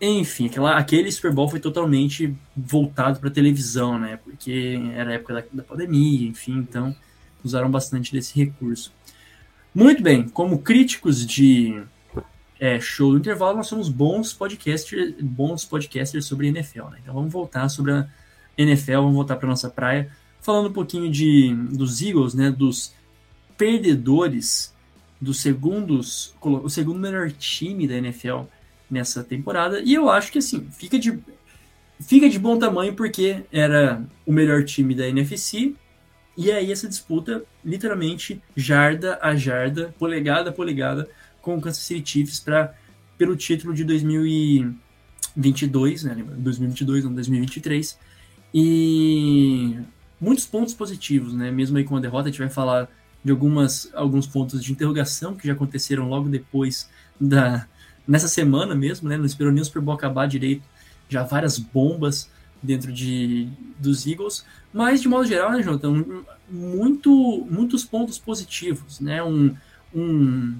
Enfim, 0.00 0.46
aquela, 0.46 0.76
aquele 0.76 1.12
Super 1.12 1.32
Bowl 1.32 1.48
foi 1.48 1.60
totalmente 1.60 2.34
voltado 2.56 3.20
para 3.20 3.30
televisão, 3.30 3.98
né? 3.98 4.16
Porque 4.16 4.76
era 4.94 5.10
a 5.10 5.14
época 5.14 5.34
da, 5.34 5.44
da 5.52 5.62
pandemia, 5.62 6.28
enfim, 6.28 6.58
então 6.58 6.94
usaram 7.44 7.70
bastante 7.70 8.12
desse 8.12 8.36
recurso. 8.36 8.92
Muito 9.72 10.02
bem, 10.02 10.28
como 10.28 10.58
críticos 10.58 11.24
de 11.24 11.82
é, 12.58 12.78
show 12.80 13.12
do 13.12 13.18
intervalo, 13.18 13.56
nós 13.56 13.68
somos 13.68 13.88
bons 13.88 14.32
podcasters, 14.32 15.14
bons 15.20 15.64
podcasters 15.64 16.24
sobre 16.24 16.48
NFL, 16.48 16.90
né? 16.90 16.98
Então 17.02 17.14
vamos 17.14 17.32
voltar 17.32 17.68
sobre 17.68 17.92
a 17.92 18.08
NFL, 18.58 18.96
vamos 18.96 19.14
voltar 19.14 19.36
para 19.36 19.48
nossa 19.48 19.70
praia, 19.70 20.10
falando 20.40 20.68
um 20.68 20.72
pouquinho 20.72 21.10
de 21.10 21.54
dos 21.70 22.02
Eagles, 22.02 22.34
né? 22.34 22.50
Dos 22.50 22.92
perdedores 23.56 24.74
dos 25.20 25.40
segundos, 25.40 26.34
o 26.40 26.68
segundo 26.68 26.98
melhor 26.98 27.30
time 27.30 27.86
da 27.86 27.94
NFL 27.94 28.42
nessa 28.90 29.22
temporada. 29.22 29.80
E 29.80 29.94
eu 29.94 30.10
acho 30.10 30.32
que 30.32 30.38
assim, 30.38 30.66
fica 30.70 30.98
de 30.98 31.18
fica 32.00 32.28
de 32.28 32.38
bom 32.38 32.58
tamanho 32.58 32.94
porque 32.94 33.44
era 33.52 34.04
o 34.26 34.32
melhor 34.32 34.64
time 34.64 34.94
da 34.94 35.08
NFC. 35.08 35.74
E 36.36 36.50
aí 36.50 36.72
essa 36.72 36.88
disputa, 36.88 37.44
literalmente, 37.64 38.42
jarda 38.56 39.18
a 39.22 39.36
jarda, 39.36 39.94
polegada 39.98 40.50
a 40.50 40.52
polegada, 40.52 41.08
com 41.40 41.56
o 41.56 41.60
Kansas 41.60 41.84
City 41.84 42.10
Chiefs 42.10 42.40
para 42.40 42.74
pelo 43.16 43.36
título 43.36 43.72
de 43.74 43.84
2022, 43.84 46.02
né? 46.04 46.16
2022, 46.38 47.04
não 47.04 47.14
2023. 47.14 47.96
E 48.54 49.78
muitos 50.20 50.44
pontos 50.46 50.74
positivos, 50.74 51.32
né? 51.34 51.50
Mesmo 51.50 51.78
aí 51.78 51.84
com 51.84 51.96
a 51.96 52.00
derrota, 52.00 52.28
a 52.28 52.30
gente 52.30 52.40
vai 52.40 52.50
falar 52.50 52.88
de 53.24 53.30
algumas, 53.30 53.88
alguns 53.94 54.26
pontos 54.26 54.62
de 54.62 54.72
interrogação 54.72 55.34
que 55.34 55.46
já 55.46 55.52
aconteceram 55.52 56.08
logo 56.08 56.28
depois 56.28 56.88
da 57.20 57.66
nessa 58.06 58.28
semana 58.28 58.74
mesmo, 58.74 59.08
né? 59.08 59.16
Não 59.16 59.24
esperou 59.24 59.52
nem 59.52 59.62
o 59.62 59.64
Super 59.64 59.80
Bowl 59.80 59.94
acabar 59.94 60.26
direito, 60.26 60.62
já 61.08 61.22
várias 61.22 61.58
bombas 61.58 62.28
dentro 62.62 62.92
de 62.92 63.48
dos 63.78 64.06
Eagles, 64.06 64.44
mas 64.72 65.00
de 65.00 65.08
modo 65.08 65.26
geral, 65.26 65.50
né, 65.52 65.62
Jonathan, 65.62 66.04
muito 66.48 67.46
muitos 67.50 67.84
pontos 67.84 68.18
positivos, 68.18 69.00
né? 69.00 69.22
Um, 69.22 69.54
um 69.94 70.56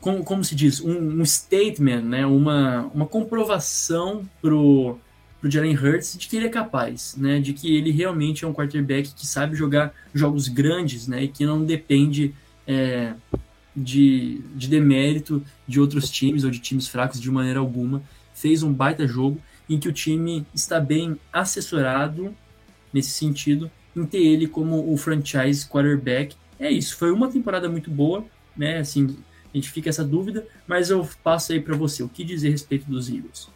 como, 0.00 0.24
como 0.24 0.42
se 0.42 0.54
diz, 0.54 0.80
um, 0.80 1.20
um 1.20 1.24
statement, 1.24 2.02
né? 2.02 2.26
Uma 2.26 2.90
uma 2.94 3.06
comprovação 3.06 4.28
pro 4.40 4.98
pro 5.40 5.50
Jalen 5.50 5.74
Hurts 5.74 6.16
de 6.18 6.28
que 6.28 6.36
ele 6.36 6.46
é 6.46 6.50
capaz, 6.50 7.16
né? 7.16 7.40
De 7.40 7.52
que 7.52 7.74
ele 7.74 7.90
realmente 7.90 8.44
é 8.44 8.48
um 8.48 8.52
quarterback 8.52 9.14
que 9.14 9.26
sabe 9.26 9.56
jogar 9.56 9.94
jogos 10.12 10.48
grandes, 10.48 11.08
né? 11.08 11.24
E 11.24 11.28
que 11.28 11.46
não 11.46 11.64
depende 11.64 12.34
é, 12.66 13.14
de, 13.74 14.42
de 14.54 14.68
demérito 14.68 15.42
de 15.66 15.80
outros 15.80 16.10
times 16.10 16.44
ou 16.44 16.50
de 16.50 16.58
times 16.58 16.86
fracos 16.86 17.20
de 17.20 17.30
maneira 17.30 17.58
alguma. 17.58 18.02
Fez 18.34 18.62
um 18.62 18.72
baita 18.72 19.06
jogo 19.06 19.40
em 19.68 19.78
que 19.78 19.88
o 19.88 19.92
time 19.92 20.44
está 20.54 20.78
bem 20.78 21.18
assessorado 21.32 22.34
nesse 22.92 23.10
sentido, 23.10 23.70
em 23.96 24.04
ter 24.04 24.18
ele 24.18 24.46
como 24.46 24.92
o 24.92 24.96
franchise 24.96 25.66
quarterback. 25.66 26.36
É 26.58 26.70
isso, 26.70 26.96
foi 26.96 27.10
uma 27.10 27.30
temporada 27.30 27.68
muito 27.68 27.90
boa, 27.90 28.24
né? 28.56 28.78
Assim, 28.78 29.16
a 29.52 29.56
gente 29.56 29.70
fica 29.70 29.88
essa 29.88 30.04
dúvida, 30.04 30.46
mas 30.66 30.90
eu 30.90 31.08
passo 31.22 31.52
aí 31.52 31.60
para 31.60 31.76
você. 31.76 32.02
O 32.02 32.08
que 32.08 32.24
dizer 32.24 32.48
a 32.48 32.50
respeito 32.50 32.90
dos 32.90 33.08
Eagles? 33.08 33.48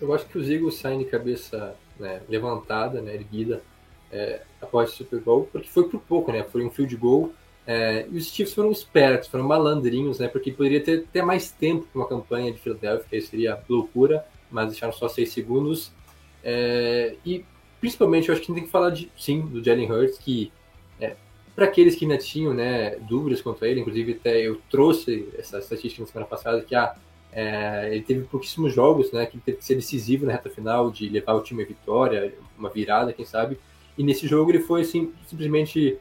Eu 0.00 0.14
acho 0.14 0.26
que 0.26 0.38
os 0.38 0.48
Eagles 0.48 0.74
saem 0.76 0.98
de 0.98 1.04
cabeça 1.06 1.74
né, 1.98 2.22
levantada, 2.28 3.00
né, 3.00 3.14
erguida, 3.14 3.62
é, 4.10 4.42
após 4.60 4.92
o 4.92 4.96
Super 4.96 5.20
Bowl, 5.20 5.48
porque 5.50 5.68
foi 5.68 5.88
por 5.88 6.00
pouco, 6.00 6.32
né? 6.32 6.42
Foi 6.42 6.64
um 6.64 6.70
field 6.70 6.96
goal. 6.96 7.32
É, 7.66 8.06
e 8.10 8.16
os 8.16 8.28
Chiefs 8.28 8.54
foram 8.54 8.70
espertos, 8.70 9.28
foram 9.28 9.44
malandrinhos, 9.44 10.18
né? 10.18 10.28
Porque 10.28 10.50
poderia 10.50 10.82
ter 10.82 11.04
até 11.08 11.20
mais 11.20 11.50
tempo 11.50 11.86
para 11.92 12.00
uma 12.00 12.08
campanha 12.08 12.50
de 12.50 12.58
Philadelphia, 12.58 13.06
que 13.10 13.20
seria 13.20 13.60
loucura, 13.68 14.24
mas 14.50 14.68
deixaram 14.68 14.92
só 14.92 15.08
seis 15.08 15.30
segundos. 15.32 15.92
É, 16.42 17.16
e 17.26 17.44
principalmente 17.80 18.28
eu 18.28 18.34
acho 18.34 18.42
que 18.42 18.50
a 18.50 18.54
gente 18.54 18.62
tem 18.62 18.66
que 18.66 18.72
falar 18.72 18.90
de, 18.90 19.10
sim, 19.16 19.42
do 19.42 19.62
Jalen 19.62 19.90
Hurts, 19.90 20.18
que 20.18 20.50
é, 20.98 21.16
para 21.54 21.66
aqueles 21.66 21.94
que 21.94 22.04
ainda 22.04 22.16
tinham 22.16 22.54
né, 22.54 22.96
dúvidas 23.00 23.42
quanto 23.42 23.64
a 23.64 23.68
ele, 23.68 23.80
inclusive 23.80 24.12
até 24.12 24.40
eu 24.40 24.60
trouxe 24.70 25.28
essa 25.36 25.58
estatística 25.58 26.02
na 26.02 26.08
semana 26.08 26.26
passada 26.26 26.62
que 26.62 26.74
ah, 26.74 26.96
é, 27.32 27.88
ele 27.92 28.02
teve 28.02 28.24
pouquíssimos 28.24 28.72
jogos, 28.72 29.12
né, 29.12 29.26
que 29.26 29.38
teve 29.38 29.58
que 29.58 29.64
ser 29.64 29.74
decisivo 29.74 30.26
na 30.26 30.32
reta 30.32 30.50
final, 30.50 30.90
de 30.90 31.08
levar 31.08 31.34
o 31.34 31.42
time 31.42 31.62
à 31.62 31.66
vitória, 31.66 32.34
uma 32.58 32.70
virada, 32.70 33.12
quem 33.12 33.24
sabe. 33.24 33.58
E 33.96 34.02
nesse 34.02 34.26
jogo 34.26 34.50
ele 34.50 34.60
foi 34.60 34.82
assim, 34.82 35.12
simplesmente 35.26 35.98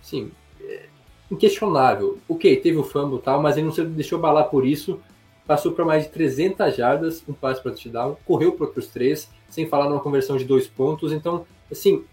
assim, 0.00 0.30
é, 0.60 0.86
inquestionável. 1.30 2.18
Ok, 2.28 2.56
teve 2.56 2.76
o 2.76 2.84
fumble 2.84 3.18
e 3.18 3.22
tal, 3.22 3.42
mas 3.42 3.56
ele 3.56 3.66
não 3.66 3.72
se 3.72 3.84
deixou 3.84 4.18
balar 4.18 4.44
por 4.44 4.66
isso. 4.66 5.00
Passou 5.46 5.72
para 5.72 5.84
mais 5.84 6.04
de 6.04 6.10
300 6.10 6.76
jardas, 6.76 7.24
um 7.26 7.32
passe 7.32 7.62
para 7.62 7.72
touchdown, 7.72 8.16
correu 8.24 8.52
para 8.52 8.66
outros 8.66 8.88
três, 8.88 9.30
sem 9.48 9.66
falar 9.66 9.88
numa 9.88 10.00
conversão 10.00 10.36
de 10.36 10.44
dois 10.44 10.66
pontos. 10.66 11.10
Então, 11.10 11.46
assim, 11.72 12.04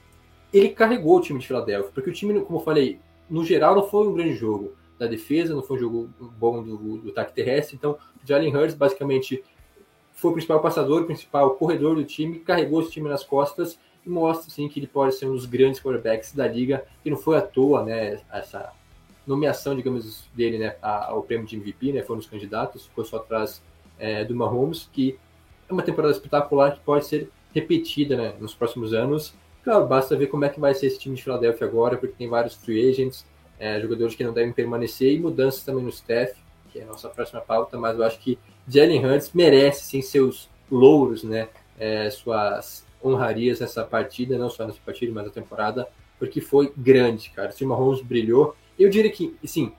ele 0.53 0.69
carregou 0.69 1.17
o 1.17 1.21
time 1.21 1.37
de 1.37 1.47
Filadélfia, 1.47 1.91
porque 1.93 2.09
o 2.09 2.13
time, 2.13 2.39
como 2.41 2.59
eu 2.59 2.63
falei, 2.63 2.97
no 3.29 3.43
geral 3.43 3.75
não 3.75 3.87
foi 3.87 4.07
um 4.07 4.13
grande 4.13 4.35
jogo 4.35 4.73
da 4.97 5.07
defesa, 5.07 5.53
não 5.53 5.63
foi 5.63 5.77
um 5.77 5.79
jogo 5.79 6.09
bom 6.37 6.63
do, 6.63 6.97
do 6.97 7.09
ataque 7.09 7.33
terrestre. 7.33 7.75
Então, 7.75 7.97
Jalen 8.23 8.55
Hurts 8.55 8.75
basicamente 8.75 9.43
foi 10.13 10.31
o 10.31 10.33
principal 10.33 10.61
passador, 10.61 11.01
o 11.01 11.05
principal 11.05 11.55
corredor 11.55 11.95
do 11.95 12.03
time, 12.03 12.39
carregou 12.39 12.81
esse 12.81 12.91
time 12.91 13.09
nas 13.09 13.23
costas 13.23 13.77
e 14.05 14.09
mostra 14.09 14.47
assim, 14.47 14.67
que 14.69 14.79
ele 14.79 14.87
pode 14.87 15.15
ser 15.15 15.25
um 15.25 15.33
dos 15.33 15.45
grandes 15.45 15.81
quarterbacks 15.81 16.33
da 16.33 16.47
liga, 16.47 16.85
e 17.03 17.09
não 17.09 17.17
foi 17.17 17.37
à 17.37 17.41
toa 17.41 17.83
né, 17.83 18.21
essa 18.31 18.71
nomeação, 19.25 19.75
digamos, 19.75 20.29
dele 20.33 20.59
né, 20.59 20.75
ao 20.81 21.23
prêmio 21.23 21.45
de 21.45 21.55
MVP, 21.55 21.91
né, 21.91 22.03
foi 22.03 22.15
um 22.15 22.19
dos 22.19 22.27
candidatos, 22.27 22.85
ficou 22.85 23.03
só 23.03 23.17
atrás 23.17 23.61
é, 23.97 24.23
do 24.23 24.35
Mahomes, 24.35 24.89
que 24.93 25.17
é 25.67 25.73
uma 25.73 25.81
temporada 25.81 26.13
espetacular 26.13 26.75
que 26.75 26.81
pode 26.81 27.05
ser 27.05 27.29
repetida 27.53 28.15
né, 28.15 28.33
nos 28.39 28.53
próximos 28.53 28.93
anos. 28.93 29.33
Claro, 29.63 29.87
basta 29.87 30.15
ver 30.15 30.27
como 30.27 30.45
é 30.45 30.49
que 30.49 30.59
vai 30.59 30.75
ser 30.75 30.87
esse 30.87 30.99
time 30.99 31.15
de 31.15 31.23
Filadélfia 31.23 31.65
agora, 31.65 31.97
porque 31.97 32.15
tem 32.15 32.29
vários 32.29 32.53
free 32.53 32.89
agents, 32.89 33.25
é, 33.59 33.79
jogadores 33.79 34.15
que 34.15 34.23
não 34.23 34.33
devem 34.33 34.51
permanecer 34.51 35.13
e 35.13 35.19
mudanças 35.19 35.63
também 35.63 35.83
no 35.83 35.89
staff, 35.89 36.35
que 36.71 36.79
é 36.79 36.83
a 36.83 36.87
nossa 36.87 37.09
próxima 37.09 37.41
pauta, 37.41 37.77
mas 37.77 37.97
eu 37.97 38.03
acho 38.03 38.19
que 38.19 38.37
Jalen 38.67 39.05
Hurts 39.05 39.31
merece 39.33 39.85
sim 39.85 40.01
seus 40.01 40.49
louros, 40.69 41.23
né, 41.23 41.47
é, 41.77 42.09
suas 42.09 42.85
honrarias 43.03 43.59
nessa 43.59 43.83
partida, 43.83 44.37
não 44.37 44.49
só 44.49 44.65
nessa 44.65 44.79
partida, 44.85 45.11
mas 45.13 45.25
na 45.25 45.31
temporada, 45.31 45.87
porque 46.17 46.41
foi 46.41 46.73
grande, 46.75 47.29
cara. 47.29 47.51
Se 47.51 47.63
o 47.63 47.67
Mahomes 47.67 48.01
brilhou, 48.01 48.55
eu 48.79 48.89
diria 48.89 49.11
que, 49.11 49.35
sim, 49.45 49.71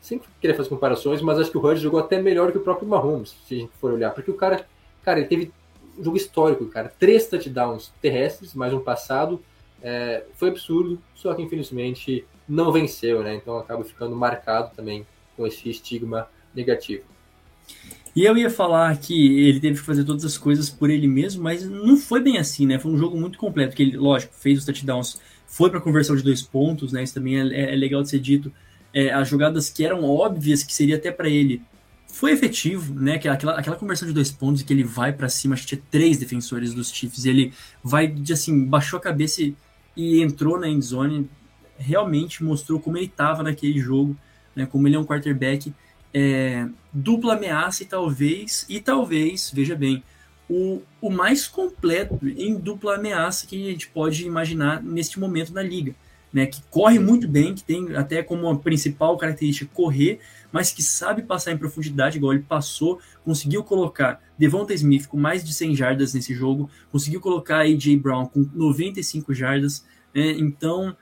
sempre 0.00 0.28
queria 0.40 0.54
fazer 0.54 0.68
comparações, 0.68 1.22
mas 1.22 1.38
acho 1.38 1.50
que 1.50 1.58
o 1.58 1.64
Hurts 1.64 1.80
jogou 1.80 1.98
até 1.98 2.20
melhor 2.20 2.52
que 2.52 2.58
o 2.58 2.60
próprio 2.60 2.86
Mahomes, 2.86 3.34
se 3.46 3.54
a 3.54 3.58
gente 3.58 3.72
for 3.80 3.92
olhar, 3.92 4.10
porque 4.10 4.30
o 4.30 4.34
cara, 4.34 4.66
cara, 5.02 5.18
ele 5.18 5.28
teve 5.28 5.52
um 5.98 6.04
jogo 6.04 6.16
histórico, 6.16 6.66
cara, 6.66 6.92
três 6.98 7.26
touchdowns 7.26 7.92
terrestres, 8.00 8.54
mais 8.54 8.72
um 8.72 8.80
passado, 8.80 9.42
é, 9.82 10.24
foi 10.34 10.50
absurdo, 10.50 11.00
só 11.14 11.32
que 11.34 11.42
infelizmente 11.42 12.26
não 12.48 12.72
venceu, 12.72 13.22
né? 13.22 13.34
Então 13.34 13.58
acaba 13.58 13.84
ficando 13.84 14.14
marcado 14.14 14.74
também 14.74 15.06
com 15.36 15.46
esse 15.46 15.68
estigma 15.68 16.28
negativo. 16.54 17.04
E 18.14 18.24
eu 18.24 18.36
ia 18.36 18.48
falar 18.48 18.96
que 18.96 19.46
ele 19.46 19.60
teve 19.60 19.78
que 19.78 19.84
fazer 19.84 20.02
todas 20.02 20.24
as 20.24 20.38
coisas 20.38 20.70
por 20.70 20.88
ele 20.88 21.06
mesmo, 21.06 21.42
mas 21.42 21.68
não 21.68 21.98
foi 21.98 22.22
bem 22.22 22.38
assim, 22.38 22.64
né? 22.64 22.78
Foi 22.78 22.90
um 22.90 22.96
jogo 22.96 23.18
muito 23.18 23.36
completo, 23.38 23.76
que 23.76 23.82
ele, 23.82 23.96
lógico, 23.96 24.32
fez 24.34 24.58
os 24.58 24.64
touchdowns, 24.64 25.20
foi 25.46 25.68
para 25.68 25.80
conversão 25.80 26.16
de 26.16 26.22
dois 26.22 26.40
pontos, 26.40 26.92
né? 26.92 27.02
Isso 27.02 27.12
também 27.12 27.38
é, 27.38 27.74
é 27.74 27.76
legal 27.76 28.02
de 28.02 28.08
ser 28.08 28.18
dito. 28.18 28.50
É, 28.94 29.12
as 29.12 29.28
jogadas 29.28 29.68
que 29.68 29.84
eram 29.84 30.02
óbvias, 30.02 30.62
que 30.62 30.72
seria 30.72 30.96
até 30.96 31.10
para 31.10 31.28
ele, 31.28 31.60
foi 32.06 32.32
efetivo, 32.32 32.94
né? 32.94 33.16
Aquela, 33.16 33.58
aquela 33.58 33.76
conversão 33.76 34.08
de 34.08 34.14
dois 34.14 34.30
pontos 34.30 34.62
que 34.62 34.72
ele 34.72 34.82
vai 34.82 35.12
para 35.12 35.28
cima, 35.28 35.52
acho 35.52 35.64
que 35.64 35.76
tinha 35.76 35.82
três 35.90 36.16
defensores 36.16 36.72
dos 36.72 36.90
Chiefs, 36.90 37.26
ele 37.26 37.52
vai, 37.84 38.14
assim, 38.32 38.64
baixou 38.64 38.98
a 38.98 39.02
cabeça 39.02 39.42
e, 39.42 39.54
e 39.94 40.22
entrou 40.22 40.58
na 40.58 40.66
endzone, 40.66 41.28
realmente 41.78 42.42
mostrou 42.42 42.80
como 42.80 42.96
ele 42.96 43.06
estava 43.06 43.42
naquele 43.42 43.78
jogo, 43.78 44.16
né, 44.54 44.66
como 44.66 44.88
ele 44.88 44.96
é 44.96 44.98
um 44.98 45.04
quarterback 45.04 45.72
é, 46.14 46.66
dupla 46.92 47.34
ameaça 47.34 47.82
e 47.82 47.86
talvez, 47.86 48.64
e 48.68 48.80
talvez, 48.80 49.50
veja 49.54 49.74
bem, 49.76 50.02
o, 50.48 50.80
o 51.00 51.10
mais 51.10 51.46
completo 51.46 52.18
em 52.24 52.56
dupla 52.56 52.94
ameaça 52.94 53.46
que 53.46 53.68
a 53.68 53.70
gente 53.70 53.88
pode 53.88 54.24
imaginar 54.24 54.82
neste 54.82 55.18
momento 55.18 55.52
na 55.52 55.62
liga. 55.62 55.94
né, 56.32 56.44
que 56.44 56.60
corre 56.70 56.98
muito 56.98 57.26
bem, 57.26 57.54
que 57.54 57.64
tem 57.64 57.96
até 57.96 58.22
como 58.22 58.48
a 58.48 58.58
principal 58.58 59.16
característica 59.16 59.70
correr, 59.72 60.20
mas 60.52 60.70
que 60.70 60.82
sabe 60.82 61.22
passar 61.22 61.52
em 61.52 61.56
profundidade, 61.56 62.18
igual 62.18 62.34
ele 62.34 62.42
passou, 62.42 63.00
conseguiu 63.24 63.64
colocar 63.64 64.20
Devonta 64.38 64.74
Smith 64.74 65.06
com 65.06 65.16
mais 65.16 65.42
de 65.42 65.54
100 65.54 65.74
jardas 65.74 66.12
nesse 66.12 66.34
jogo, 66.34 66.68
conseguiu 66.92 67.20
colocar 67.20 67.60
AJ 67.60 67.96
Brown 67.96 68.26
com 68.26 68.46
95 68.54 69.32
jardas, 69.32 69.84
né, 70.14 70.32
então 70.32 70.94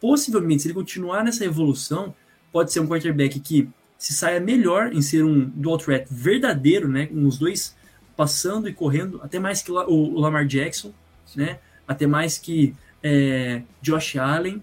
possivelmente 0.00 0.62
se 0.62 0.68
ele 0.68 0.74
continuar 0.74 1.24
nessa 1.24 1.44
evolução, 1.44 2.14
pode 2.52 2.72
ser 2.72 2.80
um 2.80 2.86
quarterback 2.86 3.38
que 3.40 3.68
se 3.98 4.14
saia 4.14 4.40
melhor 4.40 4.92
em 4.92 5.02
ser 5.02 5.24
um 5.24 5.48
dual 5.48 5.76
threat 5.78 6.06
verdadeiro, 6.10 6.88
né, 6.88 7.06
com 7.06 7.26
os 7.26 7.38
dois 7.38 7.76
passando 8.16 8.68
e 8.68 8.72
correndo, 8.72 9.20
até 9.22 9.38
mais 9.38 9.62
que 9.62 9.70
o 9.70 10.18
Lamar 10.18 10.46
Jackson, 10.46 10.92
né, 11.36 11.58
até 11.86 12.06
mais 12.06 12.38
que 12.38 12.74
é, 13.02 13.62
Josh 13.82 14.16
Allen, 14.16 14.62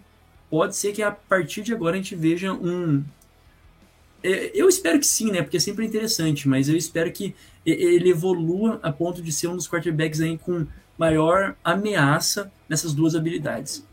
pode 0.50 0.76
ser 0.76 0.92
que 0.92 1.02
a 1.02 1.12
partir 1.12 1.62
de 1.62 1.74
agora 1.74 1.96
a 1.96 1.98
gente 1.98 2.16
veja 2.16 2.54
um. 2.54 3.04
É, 4.24 4.52
eu 4.54 4.68
espero 4.68 5.00
que 5.00 5.06
sim, 5.06 5.32
né? 5.32 5.42
Porque 5.42 5.58
é 5.58 5.60
sempre 5.60 5.86
interessante, 5.86 6.48
mas 6.48 6.70
eu 6.70 6.76
espero 6.76 7.12
que 7.12 7.36
ele 7.66 8.10
evolua 8.10 8.80
a 8.82 8.92
ponto 8.92 9.22
de 9.22 9.32
ser 9.32 9.48
um 9.48 9.56
dos 9.56 9.68
quarterbacks 9.68 10.22
aí 10.22 10.38
com 10.38 10.66
maior 10.98 11.56
ameaça 11.64 12.52
nessas 12.68 12.94
duas 12.94 13.14
habilidades. 13.14 13.86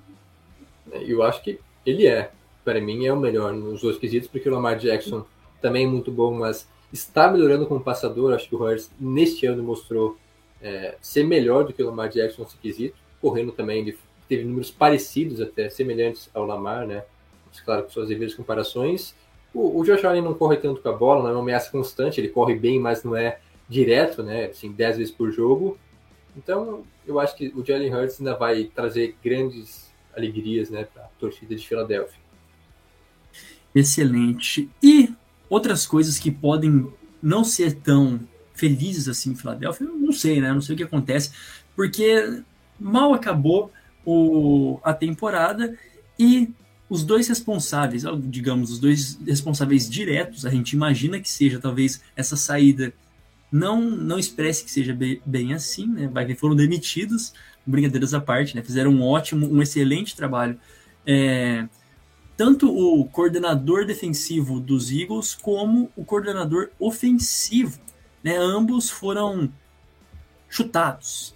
Eu 1.03 1.23
acho 1.23 1.43
que 1.43 1.59
ele 1.85 2.07
é. 2.07 2.31
Para 2.65 2.81
mim, 2.81 3.05
é 3.05 3.13
o 3.13 3.19
melhor 3.19 3.53
nos 3.53 3.83
dois 3.83 3.99
quesitos, 3.99 4.29
porque 4.29 4.49
o 4.49 4.53
Lamar 4.53 4.79
Jackson 4.79 5.25
também 5.61 5.85
é 5.85 5.89
muito 5.89 6.11
bom, 6.11 6.33
mas 6.33 6.67
está 6.93 7.31
melhorando 7.31 7.67
como 7.67 7.81
passador. 7.81 8.33
Acho 8.33 8.49
que 8.49 8.55
o 8.55 8.63
Hurts, 8.63 8.91
neste 8.99 9.47
ano, 9.47 9.63
mostrou 9.63 10.17
é, 10.63 10.97
ser 11.01 11.25
melhor 11.25 11.65
do 11.65 11.73
que 11.73 11.83
o 11.83 11.87
Lamar 11.87 12.09
Jackson 12.09 12.43
nesse 12.43 12.57
quesito, 12.57 12.97
correndo 13.21 13.53
também 13.53 13.81
ele 13.81 13.99
teve 14.29 14.45
números 14.45 14.71
parecidos, 14.71 15.41
até 15.41 15.69
semelhantes 15.69 16.31
ao 16.33 16.47
Lamar, 16.47 16.87
né? 16.87 17.05
Mas, 17.47 17.61
claro, 17.61 17.85
com 17.85 17.91
suas 17.91 18.09
devidas 18.09 18.35
comparações. 18.35 19.15
O, 19.53 19.81
o 19.81 19.85
Josh 19.85 20.05
Allen 20.05 20.23
não 20.23 20.35
corre 20.35 20.57
tanto 20.57 20.81
com 20.81 20.89
a 20.89 20.93
bola, 20.93 21.23
não 21.23 21.31
é 21.31 21.33
uma 21.35 21.43
ameaça 21.43 21.71
constante, 21.71 22.21
ele 22.21 22.29
corre 22.29 22.55
bem, 22.55 22.81
mas 22.81 23.05
não 23.05 23.15
é 23.15 23.39
direto, 23.69 24.23
né? 24.23 24.47
Assim, 24.47 24.73
10 24.73 24.97
vezes 24.97 25.13
por 25.13 25.31
jogo. 25.31 25.79
Então, 26.37 26.83
eu 27.07 27.21
acho 27.21 27.37
que 27.37 27.49
o 27.55 27.65
Jalen 27.65 27.95
Hurts 27.95 28.19
ainda 28.19 28.35
vai 28.35 28.65
trazer 28.65 29.17
grandes 29.23 29.84
alegrias, 30.17 30.71
né, 30.71 30.85
para 30.85 31.05
a 31.05 31.09
torcida 31.19 31.55
de 31.55 31.67
Filadélfia. 31.67 32.23
Excelente. 33.75 34.71
E 34.83 35.13
outras 35.49 35.87
coisas 35.87 36.19
que 36.19 36.31
podem 36.31 36.93
não 37.23 37.43
ser 37.43 37.75
tão 37.75 38.21
felizes 38.55 39.09
assim 39.09 39.31
em 39.31 39.35
Filadélfia, 39.35 39.87
não 39.87 40.13
sei, 40.13 40.41
né? 40.41 40.53
Não 40.53 40.61
sei 40.61 40.75
o 40.75 40.79
que 40.79 40.85
acontece, 40.85 41.33
porque 41.75 42.43
mal 42.79 43.13
acabou 43.13 43.73
o, 44.05 44.79
a 44.83 44.93
temporada 44.95 45.77
e 46.19 46.51
os 46.89 47.03
dois 47.03 47.27
responsáveis, 47.29 48.05
digamos, 48.25 48.71
os 48.71 48.79
dois 48.79 49.19
responsáveis 49.27 49.89
diretos, 49.89 50.47
a 50.47 50.51
gente 50.51 50.73
imagina 50.73 51.19
que 51.19 51.29
seja 51.29 51.59
talvez 51.59 52.03
essa 52.15 52.37
saída 52.37 52.93
não 53.55 53.81
não 53.81 54.19
expresse 54.19 54.65
que 54.65 54.71
seja 54.71 54.93
bem, 54.93 55.23
bem 55.25 55.55
assim, 55.55 55.87
né? 55.87 56.09
Vai 56.09 56.27
que 56.27 56.35
foram 56.35 56.57
demitidos, 56.57 57.33
brincadeiras 57.65 58.13
à 58.13 58.21
parte, 58.21 58.57
né? 58.57 58.65
Fizeram 58.65 58.91
um 58.91 59.01
ótimo, 59.01 59.47
um 59.47 59.63
excelente 59.63 60.17
trabalho. 60.17 60.59
É, 61.07 61.69
tanto 62.37 62.69
o 62.69 63.05
coordenador 63.05 63.87
defensivo 63.87 64.59
dos 64.59 64.91
Eagles 64.91 65.37
como 65.37 65.89
o 65.95 66.05
coordenador 66.05 66.71
ofensivo, 66.81 67.79
né? 68.25 68.37
Ambos 68.37 68.91
foram 68.91 69.49
chutados. 70.49 71.33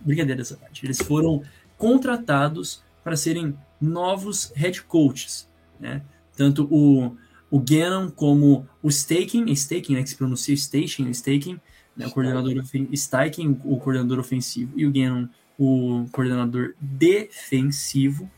Brincadeiras 0.00 0.50
à 0.50 0.56
parte. 0.56 0.84
Eles 0.84 0.98
foram 1.00 1.40
contratados 1.78 2.82
para 3.04 3.16
serem 3.16 3.56
novos 3.80 4.52
head 4.56 4.82
coaches, 4.82 5.48
né? 5.78 6.02
Tanto 6.36 6.64
o, 6.64 7.16
o 7.50 7.58
Gannon 7.58 8.10
como 8.10 8.66
o 8.82 8.88
Staking, 8.88 9.50
Staking, 9.52 9.94
né, 9.94 10.02
que 10.02 10.10
se 10.10 10.16
pronuncia 10.16 10.56
Station, 10.56 11.08
Staking, 11.10 11.58
né, 11.96 12.06
o 12.06 12.10
coordenador 12.10 12.62
Staking, 12.92 13.60
o 13.64 13.76
coordenador 13.78 14.18
ofensivo, 14.18 14.72
e 14.76 14.86
o 14.86 14.92
Gannon, 14.92 15.26
o 15.58 16.06
coordenador 16.12 16.74
defensivo, 16.80 18.30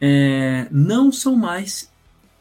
é, 0.00 0.68
não 0.70 1.10
são 1.10 1.36
mais 1.36 1.90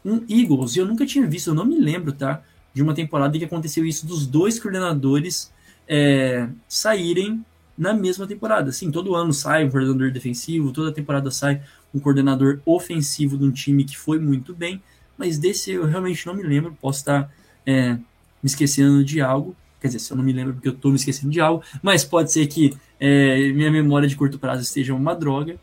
um 0.05 0.23
Eagles. 0.29 0.75
E 0.75 0.79
eu 0.79 0.85
nunca 0.85 1.05
tinha 1.05 1.25
visto, 1.27 1.49
eu 1.49 1.55
não 1.55 1.65
me 1.65 1.79
lembro, 1.79 2.11
tá? 2.11 2.43
De 2.73 2.81
uma 2.81 2.93
temporada 2.93 3.35
em 3.35 3.39
que 3.39 3.45
aconteceu 3.45 3.85
isso 3.85 4.05
dos 4.05 4.27
dois 4.27 4.59
coordenadores 4.59 5.51
é, 5.87 6.47
saírem 6.67 7.43
na 7.77 7.93
mesma 7.93 8.27
temporada. 8.27 8.71
Sim, 8.71 8.91
todo 8.91 9.15
ano 9.15 9.33
sai 9.33 9.65
um 9.65 9.69
coordenador 9.69 10.11
defensivo, 10.11 10.71
toda 10.71 10.91
temporada 10.91 11.31
sai 11.31 11.61
um 11.93 11.99
coordenador 11.99 12.59
ofensivo 12.65 13.37
de 13.37 13.45
um 13.45 13.51
time 13.51 13.83
que 13.83 13.97
foi 13.97 14.19
muito 14.19 14.53
bem, 14.53 14.81
mas 15.17 15.37
desse 15.37 15.71
eu 15.71 15.85
realmente 15.85 16.25
não 16.25 16.33
me 16.33 16.43
lembro, 16.43 16.77
posso 16.81 16.99
estar 16.99 17.31
é, 17.65 17.93
me 17.93 18.01
esquecendo 18.43 19.03
de 19.03 19.21
algo. 19.21 19.55
Quer 19.79 19.87
dizer, 19.87 19.99
se 19.99 20.11
eu 20.11 20.17
não 20.17 20.23
me 20.23 20.31
lembro 20.31 20.53
porque 20.53 20.67
eu 20.67 20.73
estou 20.73 20.91
me 20.91 20.97
esquecendo 20.97 21.31
de 21.31 21.41
algo, 21.41 21.63
mas 21.81 22.05
pode 22.05 22.31
ser 22.31 22.47
que 22.47 22.73
é, 22.99 23.49
minha 23.51 23.69
memória 23.69 24.07
de 24.07 24.15
curto 24.15 24.39
prazo 24.39 24.61
esteja 24.61 24.93
uma 24.93 25.13
droga. 25.13 25.59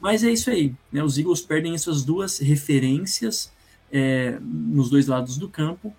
Mas 0.00 0.22
é 0.22 0.30
isso 0.30 0.50
aí, 0.50 0.74
né? 0.92 1.02
Os 1.02 1.16
Eagles 1.16 1.40
perdem 1.40 1.74
essas 1.74 2.04
duas 2.04 2.38
referências 2.38 3.50
é, 3.90 4.38
nos 4.40 4.90
dois 4.90 5.06
lados 5.06 5.38
do 5.38 5.48
campo, 5.48 5.94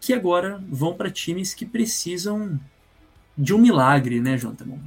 que 0.00 0.12
agora 0.12 0.62
vão 0.68 0.94
para 0.94 1.10
times 1.10 1.52
que 1.52 1.66
precisam 1.66 2.60
de 3.36 3.52
um 3.52 3.58
milagre, 3.58 4.20
né, 4.20 4.36
Jonathan? 4.38 4.78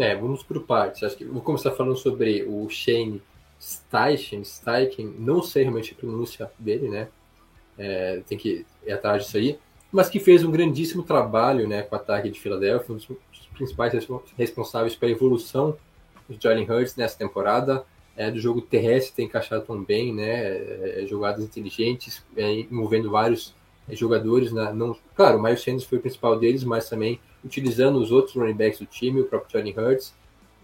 É, 0.00 0.16
vamos 0.16 0.42
por 0.42 0.60
partes. 0.64 1.02
Acho 1.02 1.16
que 1.16 1.24
vou 1.24 1.42
começar 1.42 1.70
falando 1.72 1.96
sobre 1.96 2.42
o 2.42 2.68
Shane 2.68 3.22
Steichen, 3.60 4.44
Steichen, 4.44 5.14
não 5.18 5.42
sei 5.42 5.64
realmente 5.64 5.92
a 5.92 5.96
pronúncia 5.96 6.50
dele, 6.58 6.88
né? 6.88 7.08
É, 7.76 8.22
tem 8.26 8.36
que 8.36 8.64
ir 8.86 8.92
atrás 8.92 9.24
disso 9.24 9.36
aí, 9.36 9.58
mas 9.90 10.08
que 10.08 10.18
fez 10.18 10.44
um 10.44 10.50
grandíssimo 10.50 11.02
trabalho, 11.02 11.68
né, 11.68 11.82
com 11.82 11.94
o 11.94 11.98
ataque 11.98 12.28
de 12.28 12.38
Filadélfia, 12.38 12.92
um 12.92 12.98
dos 12.98 13.08
principais 13.54 13.92
responsáveis 14.36 14.94
pela 14.96 15.12
evolução 15.12 15.76
de 16.28 16.38
Jalen 16.40 16.68
Hurts 16.68 16.96
nessa 16.96 17.16
temporada. 17.16 17.84
É, 18.16 18.32
do 18.32 18.40
jogo 18.40 18.60
terrestre 18.60 19.14
tem 19.14 19.26
encaixado 19.26 19.64
tão 19.64 19.82
bem, 19.82 20.12
né? 20.12 21.02
É, 21.02 21.06
jogadas 21.06 21.44
inteligentes, 21.44 22.24
é, 22.36 22.52
envolvendo 22.52 23.08
vários 23.10 23.54
jogadores, 23.90 24.52
na, 24.52 24.72
não, 24.72 24.96
claro, 25.14 25.38
o 25.38 25.42
Miles 25.42 25.62
Sanders 25.62 25.84
foi 25.84 25.98
o 25.98 26.00
principal 26.00 26.38
deles, 26.38 26.64
mas 26.64 26.88
também 26.88 27.20
utilizando 27.44 27.96
os 27.98 28.10
outros 28.10 28.34
running 28.34 28.54
backs 28.54 28.80
do 28.80 28.86
time, 28.86 29.20
o 29.20 29.24
próprio 29.24 29.58
Johnny 29.58 29.72
Hurts, 29.72 30.14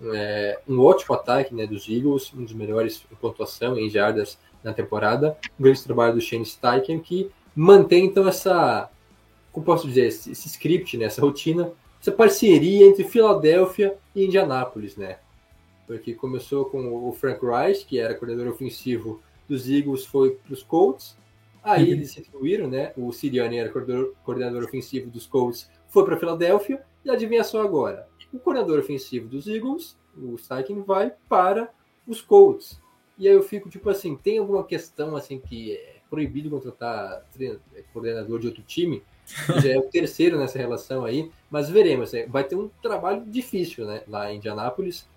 é, 0.03 0.59
um 0.69 0.81
ótimo 0.81 1.15
ataque 1.15 1.55
né, 1.55 1.67
dos 1.67 1.89
Eagles, 1.89 2.33
um 2.35 2.45
dos 2.45 2.53
melhores 2.53 3.05
em 3.11 3.15
pontuação 3.15 3.79
em 3.79 3.89
jardas 3.89 4.39
na 4.63 4.73
temporada, 4.73 5.37
um 5.59 5.63
grande 5.63 5.83
trabalho 5.83 6.15
do 6.15 6.21
Shane 6.21 6.45
Steichen, 6.45 7.01
que 7.01 7.31
mantém 7.55 8.07
então 8.07 8.27
essa, 8.27 8.91
como 9.53 9.65
posso 9.65 9.87
dizer, 9.87 10.07
esse, 10.07 10.33
esse 10.33 10.49
script, 10.49 10.97
né, 10.97 11.07
essa 11.07 11.21
rotina, 11.21 11.71
essa 12.01 12.13
parceria 12.13 12.87
entre 12.87 13.05
Filadélfia 13.05 13.97
e 14.15 14.25
Indianápolis, 14.25 14.97
né, 14.97 15.19
porque 15.87 16.15
começou 16.15 16.65
com 16.65 17.09
o 17.09 17.13
Frank 17.13 17.45
Reich, 17.45 17.85
que 17.85 17.99
era 17.99 18.15
coordenador 18.15 18.53
ofensivo 18.53 19.21
dos 19.49 19.69
Eagles, 19.69 20.07
foi 20.07 20.31
para 20.31 20.55
os 20.55 20.63
Colts, 20.63 21.17
Aí 21.65 21.91
eles 21.91 22.11
se 22.11 22.21
distribuíram, 22.21 22.69
né? 22.69 22.93
O 22.95 23.11
Sirianni 23.11 23.57
era 23.57 23.71
coordenador, 23.71 24.13
coordenador 24.23 24.65
ofensivo 24.65 25.11
dos 25.11 25.27
Colts, 25.27 25.71
foi 25.89 26.05
para 26.05 26.19
Filadélfia, 26.19 26.83
e 27.03 27.11
adivinha 27.11 27.43
só 27.43 27.63
agora? 27.63 28.07
O 28.35 28.39
coordenador 28.41 28.81
ofensivo 28.81 29.29
dos 29.29 29.47
Eagles, 29.47 29.97
o 30.17 30.37
Steichen, 30.37 30.83
vai 30.83 31.13
para 31.29 31.71
os 32.05 32.21
Colts. 32.21 32.83
E 33.17 33.29
aí 33.29 33.35
eu 33.35 33.45
fico 33.45 33.71
tipo 33.71 33.89
assim, 33.89 34.17
tem 34.17 34.39
alguma 34.39 34.65
questão 34.65 35.15
assim 35.15 35.39
que 35.39 35.77
é 35.77 35.99
proibido 36.11 36.51
contratar 36.51 37.25
coordenador 37.93 38.41
de 38.41 38.49
outro 38.49 38.63
time? 38.65 39.05
Já 39.63 39.75
é 39.75 39.79
o 39.79 39.83
terceiro 39.83 40.37
nessa 40.37 40.59
relação 40.59 41.05
aí, 41.05 41.31
mas 41.49 41.71
veremos. 41.71 42.13
Né? 42.13 42.27
Vai 42.27 42.43
ter 42.43 42.57
um 42.57 42.69
trabalho 42.83 43.25
difícil, 43.25 43.87
né? 43.87 44.03
Lá 44.09 44.33
em 44.33 44.39
Indianápolis. 44.39 45.09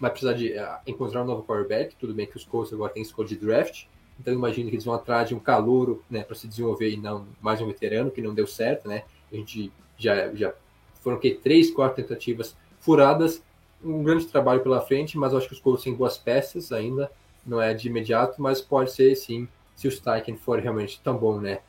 Vai 0.00 0.10
precisar 0.10 0.32
de 0.32 0.54
uh, 0.54 0.78
encontrar 0.86 1.22
um 1.22 1.26
novo 1.26 1.44
quarterback. 1.44 1.94
Tudo 1.96 2.14
bem 2.14 2.26
que 2.26 2.38
os 2.38 2.44
Colts 2.44 2.72
agora 2.72 2.90
têm 2.90 3.02
escolha 3.02 3.28
de 3.28 3.36
draft, 3.36 3.84
então 4.18 4.32
imagino 4.32 4.70
que 4.70 4.76
eles 4.76 4.84
vão 4.86 4.94
atrás 4.94 5.28
de 5.28 5.34
um 5.34 5.38
calouro, 5.38 6.02
né, 6.10 6.24
para 6.24 6.34
se 6.34 6.48
desenvolver 6.48 6.88
e 6.88 6.96
não 6.96 7.26
mais 7.40 7.60
um 7.60 7.66
veterano 7.66 8.10
que 8.10 8.22
não 8.22 8.32
deu 8.32 8.46
certo, 8.46 8.88
né? 8.88 9.04
A 9.30 9.36
gente 9.36 9.70
já 9.98 10.34
já 10.34 10.54
foram 11.02 11.18
que 11.18 11.30
três, 11.30 11.70
quatro 11.70 12.02
tentativas 12.02 12.56
furadas, 12.80 13.42
um 13.84 14.02
grande 14.02 14.26
trabalho 14.26 14.60
pela 14.60 14.80
frente, 14.80 15.18
mas 15.18 15.34
acho 15.34 15.48
que 15.48 15.54
os 15.54 15.60
Colts 15.60 15.84
têm 15.84 15.94
boas 15.94 16.16
peças 16.16 16.72
ainda, 16.72 17.10
não 17.44 17.60
é 17.60 17.74
de 17.74 17.88
imediato, 17.88 18.40
mas 18.40 18.60
pode 18.60 18.92
ser 18.92 19.14
sim, 19.16 19.48
se 19.74 19.88
o 19.88 19.90
Steichen 19.90 20.36
for 20.36 20.58
realmente 20.60 21.00
tão 21.02 21.16
bom, 21.16 21.40
né? 21.40 21.60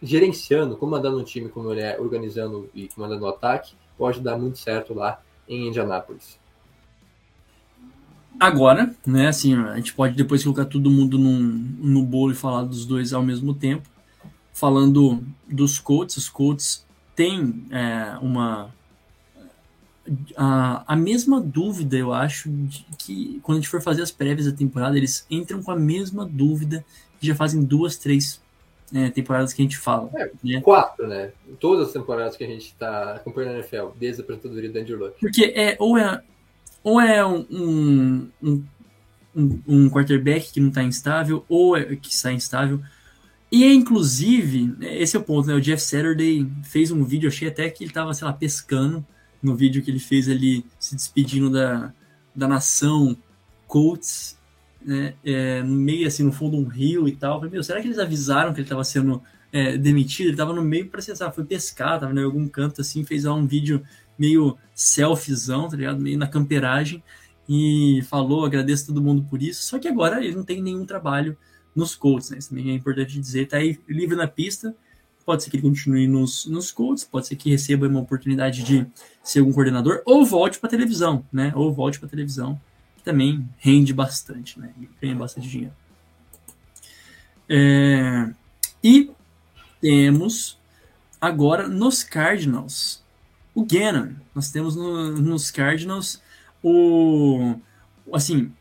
Gerenciando, 0.00 0.76
comandando 0.76 1.18
um 1.18 1.24
time 1.24 1.48
como 1.48 1.72
ele 1.72 1.80
é, 1.80 1.98
organizando 1.98 2.70
e 2.74 2.86
comandando 2.88 3.24
o 3.24 3.28
ataque, 3.28 3.74
pode 3.96 4.20
dar 4.20 4.36
muito 4.36 4.58
certo 4.58 4.94
lá 4.94 5.20
em 5.48 5.66
Indianápolis. 5.66 6.38
Agora, 8.38 8.94
né, 9.06 9.28
assim, 9.28 9.54
a 9.54 9.76
gente 9.76 9.94
pode 9.94 10.14
depois 10.14 10.42
colocar 10.42 10.66
todo 10.66 10.90
mundo 10.90 11.18
num, 11.18 11.40
no 11.40 12.04
bolo 12.04 12.32
e 12.32 12.34
falar 12.34 12.64
dos 12.64 12.84
dois 12.84 13.12
ao 13.14 13.22
mesmo 13.22 13.54
tempo. 13.54 13.88
Falando 14.52 15.24
dos 15.48 15.78
Colts, 15.78 16.16
os 16.18 16.28
Colts 16.28 16.86
têm 17.14 17.66
é, 17.70 18.18
uma 18.20 18.74
a, 20.36 20.84
a 20.86 20.96
mesma 20.96 21.40
dúvida, 21.40 21.96
eu 21.96 22.12
acho, 22.12 22.50
que 22.98 23.40
quando 23.42 23.58
a 23.58 23.60
gente 23.60 23.70
for 23.70 23.82
fazer 23.82 24.02
as 24.02 24.10
prévias 24.10 24.50
da 24.50 24.56
temporada, 24.56 24.96
eles 24.96 25.26
entram 25.30 25.62
com 25.62 25.70
a 25.70 25.76
mesma 25.76 26.24
dúvida 26.24 26.84
que 27.20 27.26
já 27.26 27.34
fazem 27.34 27.62
duas, 27.62 27.96
três 27.96 28.40
é, 28.94 29.10
temporadas 29.10 29.52
que 29.52 29.62
a 29.62 29.64
gente 29.64 29.78
fala. 29.78 30.10
É, 30.14 30.30
né? 30.42 30.60
Quatro, 30.60 31.06
né? 31.06 31.32
Todas 31.58 31.88
as 31.88 31.92
temporadas 31.92 32.36
que 32.36 32.44
a 32.44 32.46
gente 32.46 32.66
está 32.66 33.14
acompanhando 33.14 33.52
a 33.52 33.58
NFL, 33.58 33.88
desde 33.98 34.22
a 34.22 34.24
apresentadoria 34.24 34.70
do 34.70 34.78
Andrew 34.78 34.98
Luck. 34.98 35.20
Porque 35.20 35.52
é 35.56 35.76
ou 35.78 35.98
é, 35.98 36.22
ou 36.82 37.00
é 37.00 37.26
um, 37.26 37.46
um, 37.50 38.30
um, 39.34 39.60
um 39.66 39.90
quarterback 39.90 40.52
que 40.52 40.60
não 40.60 40.68
está 40.68 40.82
instável, 40.82 41.44
ou 41.48 41.76
é 41.76 41.96
que 41.96 42.12
está 42.12 42.32
instável. 42.32 42.80
E 43.50 43.64
é, 43.64 43.72
inclusive, 43.72 44.76
esse 44.80 45.16
é 45.16 45.20
o 45.20 45.22
ponto, 45.22 45.48
né? 45.48 45.54
O 45.54 45.60
Jeff 45.60 45.82
Saturday 45.82 46.46
fez 46.64 46.90
um 46.90 47.04
vídeo, 47.04 47.28
achei 47.28 47.48
até 47.48 47.68
que 47.70 47.84
ele 47.84 47.90
estava, 47.90 48.12
sei 48.12 48.26
lá, 48.26 48.32
pescando 48.32 49.04
no 49.42 49.54
vídeo 49.54 49.82
que 49.82 49.90
ele 49.90 49.98
fez 49.98 50.28
ali, 50.28 50.64
se 50.78 50.94
despedindo 50.94 51.50
da, 51.50 51.92
da 52.34 52.48
nação 52.48 53.16
Colts, 53.66 54.36
né? 54.80 55.14
É, 55.24 55.62
no 55.62 55.74
meio, 55.74 56.06
assim, 56.06 56.22
no 56.22 56.32
fundo, 56.32 56.56
um 56.56 56.64
rio 56.64 57.08
e 57.08 57.16
tal. 57.16 57.38
Falei, 57.38 57.50
meu, 57.50 57.64
será 57.64 57.80
que 57.80 57.88
eles 57.88 57.98
avisaram 57.98 58.52
que 58.52 58.60
ele 58.60 58.66
estava 58.66 58.84
sendo 58.84 59.22
é, 59.52 59.76
demitido? 59.76 60.26
Ele 60.26 60.34
estava 60.34 60.52
no 60.52 60.62
meio, 60.62 60.88
para 60.88 61.02
sabe, 61.02 61.34
foi 61.34 61.44
pescar, 61.44 61.96
estava 61.96 62.12
em 62.12 62.22
algum 62.22 62.48
canto, 62.48 62.80
assim, 62.80 63.04
fez 63.04 63.24
lá 63.24 63.34
um 63.34 63.46
vídeo 63.46 63.82
meio 64.18 64.56
selfiezão, 64.74 65.68
tá 65.68 65.76
ligado? 65.76 66.00
Meio 66.00 66.18
na 66.18 66.28
camperagem 66.28 67.02
e 67.48 68.00
falou, 68.08 68.44
agradeço 68.44 68.86
todo 68.86 69.02
mundo 69.02 69.26
por 69.28 69.42
isso. 69.42 69.62
Só 69.62 69.78
que 69.78 69.88
agora 69.88 70.24
ele 70.24 70.34
não 70.34 70.44
tem 70.44 70.62
nenhum 70.62 70.84
trabalho 70.84 71.36
nos 71.74 71.94
Colts, 71.94 72.30
né? 72.30 72.38
Isso 72.38 72.48
também 72.48 72.70
é 72.70 72.74
importante 72.74 73.18
dizer. 73.18 73.46
Tá 73.46 73.58
aí 73.58 73.78
livre 73.88 74.16
na 74.16 74.26
pista. 74.26 74.74
Pode 75.26 75.42
ser 75.42 75.50
que 75.50 75.56
ele 75.56 75.64
continue 75.64 76.06
nos, 76.06 76.46
nos 76.46 76.70
Colts, 76.70 77.02
pode 77.02 77.26
ser 77.26 77.34
que 77.34 77.50
receba 77.50 77.88
uma 77.88 78.00
oportunidade 78.00 78.62
de 78.62 78.86
ser 79.24 79.40
algum 79.40 79.52
coordenador, 79.52 80.00
ou 80.06 80.24
volte 80.24 80.60
para 80.60 80.70
televisão, 80.70 81.26
né? 81.32 81.52
Ou 81.56 81.72
volte 81.72 81.98
para 81.98 82.08
televisão, 82.08 82.60
que 82.96 83.02
também 83.02 83.46
rende 83.58 83.92
bastante, 83.92 84.58
né? 84.58 84.72
Ganha 85.02 85.16
bastante 85.16 85.48
dinheiro. 85.48 85.74
É... 87.48 88.30
E 88.82 89.10
temos 89.80 90.56
agora 91.20 91.66
nos 91.66 92.04
Cardinals 92.04 93.04
o 93.52 93.64
Gannon. 93.64 94.12
Nós 94.34 94.50
temos 94.52 94.76
no, 94.76 95.12
nos 95.12 95.50
Cardinals 95.50 96.22
o 96.62 97.56
assim 98.12 98.52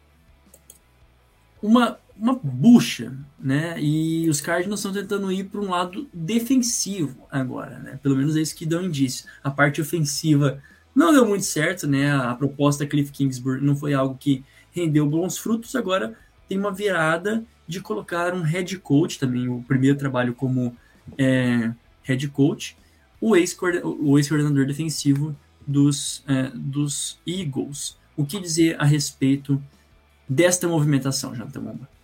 uma 1.62 2.00
uma 2.18 2.34
bucha, 2.42 3.14
né? 3.40 3.76
E 3.80 4.30
os 4.30 4.40
Cardinals 4.40 4.80
estão 4.80 4.94
tentando 4.94 5.32
ir 5.32 5.46
para 5.46 5.60
um 5.60 5.70
lado 5.70 6.08
defensivo 6.14 7.28
agora, 7.30 7.80
né? 7.80 8.00
Pelo 8.02 8.16
menos 8.16 8.36
é 8.36 8.42
isso 8.42 8.56
que 8.56 8.66
dão 8.66 8.84
indício. 8.84 9.26
A 9.44 9.52
parte 9.52 9.82
ofensiva 9.82 10.62
não 10.96 11.12
deu 11.12 11.26
muito 11.26 11.46
certo, 11.46 11.88
né? 11.88 12.12
A 12.16 12.34
proposta 12.34 12.86
Cliff 12.86 13.12
Kingsbury 13.12 13.62
não 13.62 13.76
foi 13.76 13.94
algo 13.94 14.18
que 14.18 14.44
rendeu 14.72 15.06
bons 15.06 15.38
frutos. 15.38 15.76
Agora 15.76 16.18
tem 16.48 16.58
uma 16.58 16.72
virada 16.72 17.44
de 17.68 17.82
colocar 17.82 18.34
um 18.34 18.42
head 18.42 18.78
coach 18.80 19.20
também, 19.20 19.48
o 19.48 19.64
primeiro 19.64 19.98
trabalho 19.98 20.34
como 20.34 20.76
é, 21.18 21.72
head 22.04 22.28
coach, 22.30 22.78
o 23.20 23.36
ex-coordenador 23.36 24.66
defensivo 24.66 25.36
dos, 25.66 26.24
é, 26.28 26.52
dos 26.54 27.20
Eagles. 27.26 27.98
O 28.16 28.26
que 28.26 28.40
dizer 28.40 28.80
a 28.80 28.86
respeito 28.86 29.62
desta 30.30 30.68
movimentação, 30.68 31.36
Jonathan 31.36 31.62
Momba? 31.62 31.95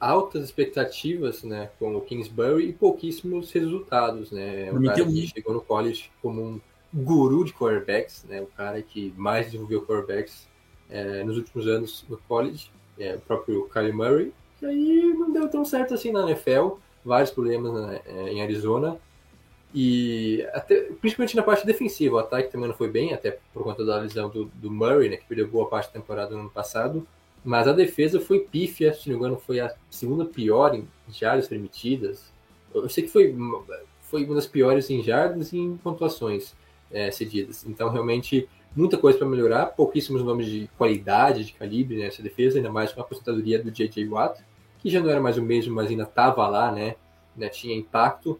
Altas 0.00 0.44
expectativas 0.44 1.42
né, 1.42 1.70
com 1.78 1.94
o 1.94 2.00
Kingsbury 2.00 2.70
e 2.70 2.72
pouquíssimos 2.72 3.52
resultados. 3.52 4.32
Né? 4.32 4.72
O 4.72 4.82
cara 4.82 5.04
que 5.04 5.26
chegou 5.28 5.52
no 5.52 5.60
college 5.60 6.10
como 6.22 6.42
um 6.42 6.60
guru 6.92 7.44
de 7.44 7.52
quarterbacks, 7.52 8.24
né? 8.26 8.40
o 8.40 8.46
cara 8.46 8.80
que 8.80 9.12
mais 9.16 9.46
desenvolveu 9.46 9.82
quarterbacks 9.82 10.48
é, 10.88 11.22
nos 11.22 11.36
últimos 11.36 11.68
anos 11.68 12.04
no 12.08 12.16
college, 12.16 12.70
é, 12.98 13.14
o 13.14 13.20
próprio 13.20 13.68
Kyle 13.68 13.92
Murray. 13.92 14.32
E 14.62 14.66
aí 14.66 15.14
não 15.14 15.30
deu 15.30 15.48
tão 15.48 15.64
certo 15.64 15.92
assim 15.92 16.10
na 16.10 16.22
NFL, 16.22 16.76
vários 17.04 17.30
problemas 17.30 17.72
né, 17.72 18.00
em 18.30 18.42
Arizona. 18.42 18.98
E 19.72 20.44
até, 20.52 20.80
principalmente 21.00 21.36
na 21.36 21.42
parte 21.42 21.64
defensiva, 21.64 22.16
o 22.16 22.18
ataque 22.18 22.50
também 22.50 22.68
não 22.68 22.74
foi 22.74 22.90
bem, 22.90 23.12
até 23.12 23.38
por 23.52 23.62
conta 23.62 23.84
da 23.84 23.98
lesão 23.98 24.28
do, 24.28 24.46
do 24.46 24.70
Murray, 24.70 25.08
né, 25.08 25.16
que 25.16 25.26
perdeu 25.26 25.46
boa 25.46 25.68
parte 25.68 25.86
da 25.86 25.92
temporada 25.92 26.34
no 26.34 26.40
ano 26.40 26.50
passado. 26.50 27.06
Mas 27.44 27.66
a 27.66 27.72
defesa 27.72 28.20
foi 28.20 28.40
pífia, 28.40 28.92
se 28.92 29.08
não 29.08 29.16
me 29.16 29.20
engano, 29.20 29.38
foi 29.38 29.60
a 29.60 29.74
segunda 29.88 30.24
pior 30.24 30.74
em 30.74 30.86
jardas 31.10 31.48
permitidas. 31.48 32.30
Eu 32.74 32.88
sei 32.88 33.04
que 33.04 33.10
foi, 33.10 33.34
foi 34.02 34.24
uma 34.24 34.34
das 34.34 34.46
piores 34.46 34.90
em 34.90 35.02
jardas 35.02 35.52
e 35.52 35.58
em 35.58 35.76
pontuações 35.76 36.54
é, 36.90 37.10
cedidas. 37.10 37.64
Então, 37.66 37.88
realmente, 37.88 38.48
muita 38.76 38.98
coisa 38.98 39.18
para 39.18 39.26
melhorar. 39.26 39.66
Pouquíssimos 39.66 40.22
nomes 40.22 40.46
de 40.46 40.70
qualidade, 40.76 41.44
de 41.44 41.52
calibre 41.54 41.96
nessa 41.96 42.22
defesa, 42.22 42.58
ainda 42.58 42.70
mais 42.70 42.92
com 42.92 43.00
a 43.00 43.04
aposentadoria 43.04 43.62
do 43.62 43.70
J.J. 43.70 44.06
Watt, 44.06 44.42
que 44.78 44.90
já 44.90 45.00
não 45.00 45.08
era 45.08 45.20
mais 45.20 45.38
o 45.38 45.42
mesmo, 45.42 45.74
mas 45.74 45.90
ainda 45.90 46.02
estava 46.04 46.46
lá, 46.46 46.70
né? 46.70 46.96
Tinha 47.50 47.74
impacto. 47.74 48.38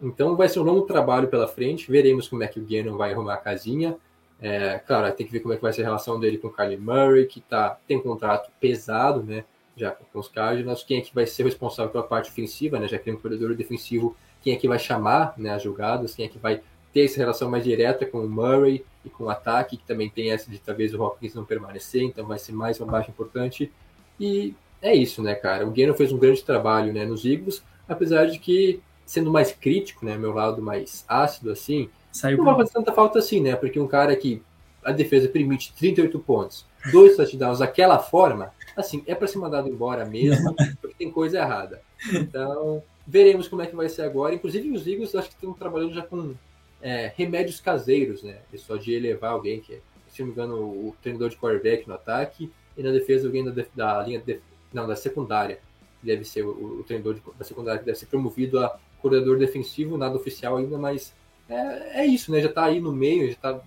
Então, 0.00 0.36
vai 0.36 0.48
ser 0.48 0.60
um 0.60 0.64
longo 0.64 0.82
trabalho 0.82 1.28
pela 1.28 1.48
frente. 1.48 1.90
Veremos 1.90 2.28
como 2.28 2.42
é 2.42 2.48
que 2.48 2.60
o 2.60 2.66
Gannon 2.66 2.98
vai 2.98 3.12
arrumar 3.12 3.34
a 3.34 3.38
casinha. 3.38 3.96
É, 4.42 4.80
claro, 4.80 5.14
tem 5.14 5.24
que 5.24 5.32
ver 5.32 5.38
como 5.38 5.54
é 5.54 5.56
que 5.56 5.62
vai 5.62 5.72
ser 5.72 5.82
a 5.82 5.84
relação 5.84 6.18
dele 6.18 6.36
com 6.36 6.48
o 6.48 6.52
Kylie 6.52 6.76
Murray, 6.76 7.26
que 7.26 7.40
tá, 7.40 7.78
tem 7.86 7.96
um 7.96 8.02
contrato 8.02 8.50
pesado, 8.60 9.22
né? 9.22 9.44
Já 9.76 9.92
com 9.92 10.18
os 10.18 10.26
Cardinals. 10.26 10.82
Quem 10.82 10.98
é 10.98 11.00
que 11.00 11.14
vai 11.14 11.26
ser 11.26 11.44
responsável 11.44 11.92
pela 11.92 12.02
parte 12.02 12.28
ofensiva, 12.28 12.80
né? 12.80 12.88
Já 12.88 12.98
que 12.98 13.04
tem 13.04 13.14
um 13.14 13.18
corredor 13.18 13.54
defensivo, 13.54 14.16
quem 14.42 14.52
é 14.52 14.56
que 14.56 14.66
vai 14.66 14.80
chamar 14.80 15.34
né, 15.38 15.50
as 15.50 15.62
jogadas, 15.62 16.16
quem 16.16 16.26
é 16.26 16.28
que 16.28 16.38
vai 16.38 16.60
ter 16.92 17.04
essa 17.04 17.18
relação 17.18 17.48
mais 17.48 17.62
direta 17.62 18.04
com 18.04 18.18
o 18.18 18.28
Murray 18.28 18.84
e 19.04 19.08
com 19.08 19.24
o 19.24 19.30
ataque, 19.30 19.76
que 19.76 19.86
também 19.86 20.10
tem 20.10 20.32
essa 20.32 20.50
de 20.50 20.58
talvez 20.58 20.92
o 20.92 21.00
Hopkins 21.00 21.34
não 21.34 21.44
permanecer, 21.44 22.02
então 22.02 22.26
vai 22.26 22.38
ser 22.38 22.52
mais 22.52 22.80
uma 22.80 22.90
baixa 22.90 23.10
importante. 23.10 23.72
E 24.18 24.54
é 24.82 24.94
isso, 24.94 25.22
né, 25.22 25.34
cara? 25.34 25.66
O 25.66 25.70
Guerrero 25.70 25.94
fez 25.94 26.12
um 26.12 26.18
grande 26.18 26.42
trabalho 26.42 26.92
né, 26.92 27.04
nos 27.06 27.24
Eagles, 27.24 27.62
apesar 27.88 28.26
de 28.26 28.38
que, 28.38 28.80
sendo 29.06 29.30
mais 29.30 29.52
crítico, 29.52 30.04
né, 30.04 30.18
meu 30.18 30.32
lado 30.32 30.60
mais 30.60 31.04
ácido, 31.08 31.50
assim, 31.50 31.88
Saiu 32.12 32.38
não 32.38 32.44
vai 32.44 32.56
fazer 32.56 32.72
tanta 32.72 32.92
falta 32.92 33.18
assim, 33.18 33.40
né? 33.40 33.56
Porque 33.56 33.80
um 33.80 33.88
cara 33.88 34.14
que 34.14 34.42
a 34.84 34.92
defesa 34.92 35.28
permite 35.28 35.72
38 35.74 36.18
pontos, 36.20 36.66
dois 36.90 37.16
touchdowns 37.16 37.60
daquela 37.60 37.98
forma, 37.98 38.52
assim, 38.76 39.02
é 39.06 39.14
para 39.14 39.26
ser 39.26 39.38
mandado 39.38 39.68
embora 39.68 40.04
mesmo, 40.04 40.54
porque 40.80 40.96
tem 40.98 41.10
coisa 41.10 41.38
errada. 41.38 41.80
Então, 42.12 42.82
veremos 43.06 43.48
como 43.48 43.62
é 43.62 43.66
que 43.66 43.76
vai 43.76 43.88
ser 43.88 44.02
agora. 44.02 44.34
Inclusive, 44.34 44.70
os 44.70 44.86
Eagles 44.86 45.14
acho 45.14 45.28
que 45.28 45.34
estão 45.34 45.52
trabalhando 45.52 45.94
já 45.94 46.02
com 46.02 46.34
é, 46.80 47.12
remédios 47.16 47.60
caseiros, 47.60 48.22
né? 48.22 48.38
É 48.52 48.58
só 48.58 48.76
de 48.76 48.92
elevar 48.92 49.32
alguém, 49.32 49.60
que 49.60 49.74
é, 49.74 49.80
se 50.08 50.20
não 50.20 50.26
me 50.26 50.32
engano, 50.32 50.56
o 50.56 50.94
treinador 51.00 51.30
de 51.30 51.36
quarterback 51.36 51.88
no 51.88 51.94
ataque, 51.94 52.50
e 52.76 52.82
na 52.82 52.90
defesa 52.90 53.26
alguém 53.26 53.44
da, 53.44 53.64
da 53.74 54.02
linha, 54.02 54.20
de, 54.20 54.40
não, 54.72 54.86
da 54.86 54.96
secundária, 54.96 55.60
que 56.00 56.06
deve 56.06 56.24
ser 56.24 56.42
o, 56.42 56.80
o 56.80 56.84
treinador 56.84 57.14
de, 57.14 57.22
da 57.38 57.44
secundária, 57.44 57.78
que 57.78 57.86
deve 57.86 57.98
ser 57.98 58.06
promovido 58.06 58.58
a 58.58 58.78
coordenador 59.00 59.38
defensivo, 59.38 59.96
nada 59.96 60.16
oficial 60.16 60.56
ainda, 60.56 60.76
mas 60.76 61.14
é, 61.52 62.02
é 62.02 62.06
isso, 62.06 62.30
né? 62.32 62.40
Já 62.40 62.48
está 62.48 62.64
aí 62.64 62.80
no 62.80 62.92
meio, 62.92 63.26
já 63.26 63.32
está 63.32 63.60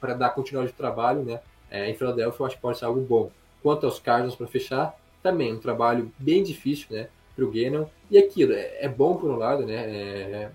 para 0.00 0.14
dar 0.14 0.30
continuidade 0.30 0.72
de 0.72 0.78
trabalho, 0.78 1.22
né? 1.22 1.40
É, 1.70 1.90
em 1.90 1.94
Filadélfia, 1.94 2.42
eu 2.42 2.46
acho 2.46 2.56
que 2.56 2.62
pode 2.62 2.78
ser 2.78 2.84
algo 2.84 3.00
bom. 3.00 3.30
Quanto 3.62 3.86
aos 3.86 3.98
Cardinals 3.98 4.36
para 4.36 4.46
fechar, 4.46 4.98
também 5.22 5.52
um 5.52 5.58
trabalho 5.58 6.12
bem 6.18 6.42
difícil, 6.42 6.86
né? 6.90 7.08
Para 7.34 7.44
o 7.44 7.50
Gannon. 7.50 7.86
E 8.10 8.18
aquilo, 8.18 8.52
é, 8.52 8.78
é, 8.80 8.88
bom 8.88 9.16
por 9.16 9.30
um 9.30 9.36
lado, 9.36 9.66
né? 9.66 9.74
É, 9.74 10.50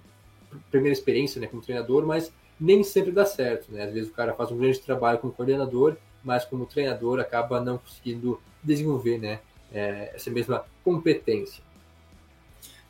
primeira 0.69 0.93
experiência 0.93 1.41
né, 1.41 1.47
como 1.47 1.61
treinador, 1.61 2.05
mas 2.05 2.31
nem 2.59 2.83
sempre 2.83 3.11
dá 3.11 3.25
certo, 3.25 3.71
né? 3.71 3.83
Às 3.83 3.93
vezes 3.93 4.09
o 4.09 4.13
cara 4.13 4.33
faz 4.33 4.51
um 4.51 4.57
grande 4.57 4.79
trabalho 4.79 5.19
como 5.19 5.33
coordenador, 5.33 5.97
mas 6.23 6.45
como 6.45 6.65
treinador 6.65 7.19
acaba 7.19 7.59
não 7.59 7.77
conseguindo 7.77 8.39
desenvolver, 8.63 9.17
né? 9.17 9.39
É, 9.71 10.11
essa 10.15 10.29
mesma 10.29 10.65
competência. 10.83 11.63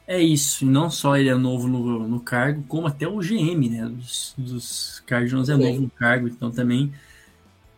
É 0.05 0.21
isso, 0.21 0.65
e 0.65 0.67
não 0.67 0.89
só 0.89 1.15
ele 1.15 1.29
é 1.29 1.35
novo 1.35 1.67
no, 1.67 2.07
no 2.07 2.19
cargo, 2.19 2.63
como 2.67 2.87
até 2.87 3.07
o 3.07 3.19
GM 3.19 3.69
né, 3.69 3.85
dos, 3.87 4.33
dos 4.37 5.03
Cardinals 5.05 5.47
é 5.47 5.55
Sim. 5.55 5.63
novo 5.63 5.81
no 5.81 5.89
cargo, 5.89 6.27
então 6.27 6.51
também 6.51 6.91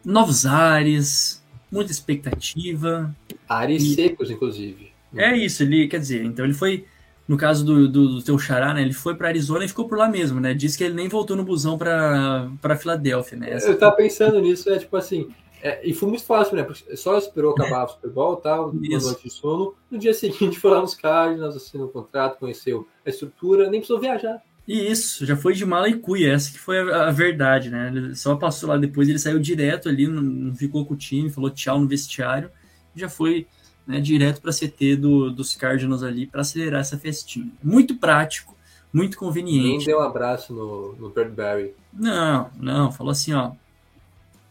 novos 0.04 0.46
ares, 0.46 1.44
muita 1.72 1.92
expectativa. 1.92 3.16
Ares 3.48 3.84
e... 3.84 3.94
secos, 3.94 4.32
inclusive. 4.32 4.92
É 5.16 5.38
isso, 5.38 5.62
ele 5.64 5.88
quer 5.88 6.00
dizer, 6.00 6.26
então 6.26 6.44
ele 6.44 6.54
foi, 6.56 6.86
no 7.28 7.38
caso 7.38 7.64
do, 7.64 7.88
do, 7.88 8.16
do 8.16 8.22
teu 8.24 8.40
xará, 8.40 8.74
né, 8.74 8.82
ele 8.82 8.94
foi 8.94 9.16
para 9.16 9.28
Arizona 9.28 9.64
e 9.64 9.68
ficou 9.68 9.88
por 9.88 9.98
lá 9.98 10.10
mesmo, 10.10 10.40
né? 10.40 10.54
Disse 10.54 10.78
que 10.78 10.84
ele 10.84 10.96
nem 10.96 11.08
voltou 11.08 11.38
no 11.38 11.44
busão 11.44 11.78
para 11.78 12.78
Filadélfia, 12.78 13.38
né? 13.38 13.52
Essa... 13.52 13.68
Eu 13.68 13.78
tava 13.78 13.96
pensando 13.96 14.42
nisso, 14.42 14.70
é 14.70 14.80
tipo 14.80 14.98
assim, 14.98 15.30
é, 15.66 15.82
e 15.84 15.96
foi 15.96 16.08
muito 16.08 16.24
fácil, 16.24 16.56
né? 16.56 16.62
Porque 16.62 16.96
só 16.96 17.18
esperou 17.18 17.54
acabar 17.54 17.86
o 17.86 17.88
Super 17.88 18.12
Bowl 18.12 18.36
tal, 18.36 18.70
uma 18.70 19.00
noite 19.00 19.24
de 19.24 19.32
sono. 19.32 19.74
No 19.90 19.98
dia 19.98 20.14
seguinte 20.14 20.60
foi 20.60 20.70
lá 20.70 20.80
nos 20.80 20.94
Cardinals, 20.94 21.56
assinou 21.56 21.88
o 21.88 21.92
contrato, 21.92 22.38
conheceu 22.38 22.88
a 23.04 23.10
estrutura, 23.10 23.68
nem 23.68 23.80
precisou 23.80 24.00
viajar. 24.00 24.44
E 24.68 24.92
isso, 24.92 25.26
já 25.26 25.36
foi 25.36 25.56
de 25.56 25.66
mala 25.66 25.90
e 25.90 25.98
cuia, 25.98 26.34
essa 26.34 26.52
que 26.52 26.60
foi 26.60 26.78
a, 26.80 27.08
a, 27.08 27.12
verdade, 27.12 27.72
né? 27.72 27.88
Ele 27.88 28.16
só 28.16 28.36
passou 28.36 28.70
lá 28.70 28.78
depois, 28.78 29.10
ele 29.10 29.18
saiu 29.18 29.40
direto 29.40 29.90
ali, 29.90 30.06
não, 30.06 30.22
não 30.22 30.56
ficou 30.56 30.86
com 30.86 30.94
o 30.94 30.98
time, 30.98 31.32
falou 31.32 31.50
tchau 31.50 31.80
no 31.80 31.88
vestiário, 31.88 32.52
já 32.96 33.10
foi 33.10 33.48
né, 33.88 34.00
direto 34.00 34.42
para 34.42 34.52
CT 34.52 34.98
do, 34.98 35.32
dos 35.32 35.56
Cardinals 35.56 36.04
ali 36.04 36.28
para 36.28 36.42
acelerar 36.42 36.82
essa 36.82 36.98
festinha. 36.98 37.52
Muito 37.64 37.96
prático, 37.96 38.56
muito 38.94 39.14
Nem 39.14 39.20
conveniente. 39.20 39.88
deu 39.88 39.98
um 39.98 40.04
abraço 40.04 40.54
no, 40.54 40.96
no 40.96 41.10
Bradbury. 41.10 41.74
Não, 41.92 42.52
não, 42.56 42.92
falou 42.92 43.12
assim, 43.12 43.34
ó. 43.34 43.54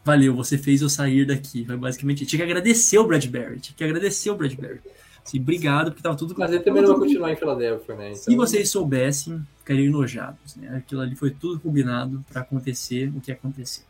Valeu, 0.05 0.35
você 0.35 0.55
fez 0.55 0.83
eu 0.83 0.89
sair 0.89 1.25
daqui. 1.25 1.65
Foi 1.65 1.75
basicamente. 1.75 2.27
Tinha 2.27 2.37
que 2.37 2.43
agradecer 2.43 2.99
o 2.99 3.07
Bradbury. 3.07 3.59
Tinha 3.59 3.75
que 3.75 3.83
agradecer 3.83 4.29
o 4.29 4.35
Bradbury. 4.35 4.79
Assim, 5.25 5.39
obrigado, 5.39 5.87
porque 5.87 6.03
tava 6.03 6.15
tudo 6.15 6.35
Mas 6.37 6.51
ele 6.51 6.61
também 6.61 6.83
não 6.83 6.91
vai 6.91 6.99
continuar 6.99 7.31
em 7.31 7.35
Filadélfia, 7.35 7.95
né? 7.95 8.13
Se 8.13 8.35
vocês 8.35 8.69
soubessem, 8.69 9.43
ficariam 9.57 9.87
enojados. 9.87 10.55
Né? 10.55 10.77
Aquilo 10.77 11.01
ali 11.01 11.15
foi 11.15 11.31
tudo 11.31 11.59
combinado 11.59 12.23
para 12.31 12.41
acontecer 12.41 13.11
o 13.15 13.19
que 13.19 13.31
aconteceu. 13.31 13.83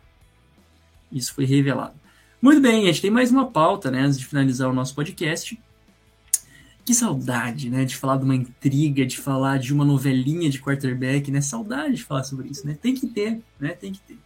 Isso 1.11 1.33
foi 1.33 1.43
revelado. 1.43 1.93
Muito 2.41 2.61
bem, 2.61 2.83
a 2.83 2.87
gente 2.87 3.01
tem 3.01 3.11
mais 3.11 3.31
uma 3.31 3.51
pauta, 3.51 3.91
né? 3.91 3.99
Antes 3.99 4.17
de 4.17 4.25
finalizar 4.25 4.69
o 4.69 4.73
nosso 4.73 4.95
podcast. 4.95 5.59
Que 6.85 6.93
saudade, 6.93 7.69
né? 7.69 7.83
De 7.83 7.97
falar 7.97 8.15
de 8.15 8.23
uma 8.23 8.35
intriga, 8.35 9.05
de 9.05 9.17
falar 9.17 9.59
de 9.59 9.73
uma 9.73 9.83
novelinha 9.83 10.49
de 10.49 10.61
quarterback, 10.61 11.29
né? 11.29 11.41
Saudade 11.41 11.95
de 11.95 12.03
falar 12.03 12.23
sobre 12.23 12.47
isso, 12.47 12.65
né? 12.65 12.77
Tem 12.81 12.93
que 12.93 13.07
ter, 13.07 13.41
né? 13.59 13.69
Tem 13.71 13.91
que 13.91 13.99
ter. 13.99 14.17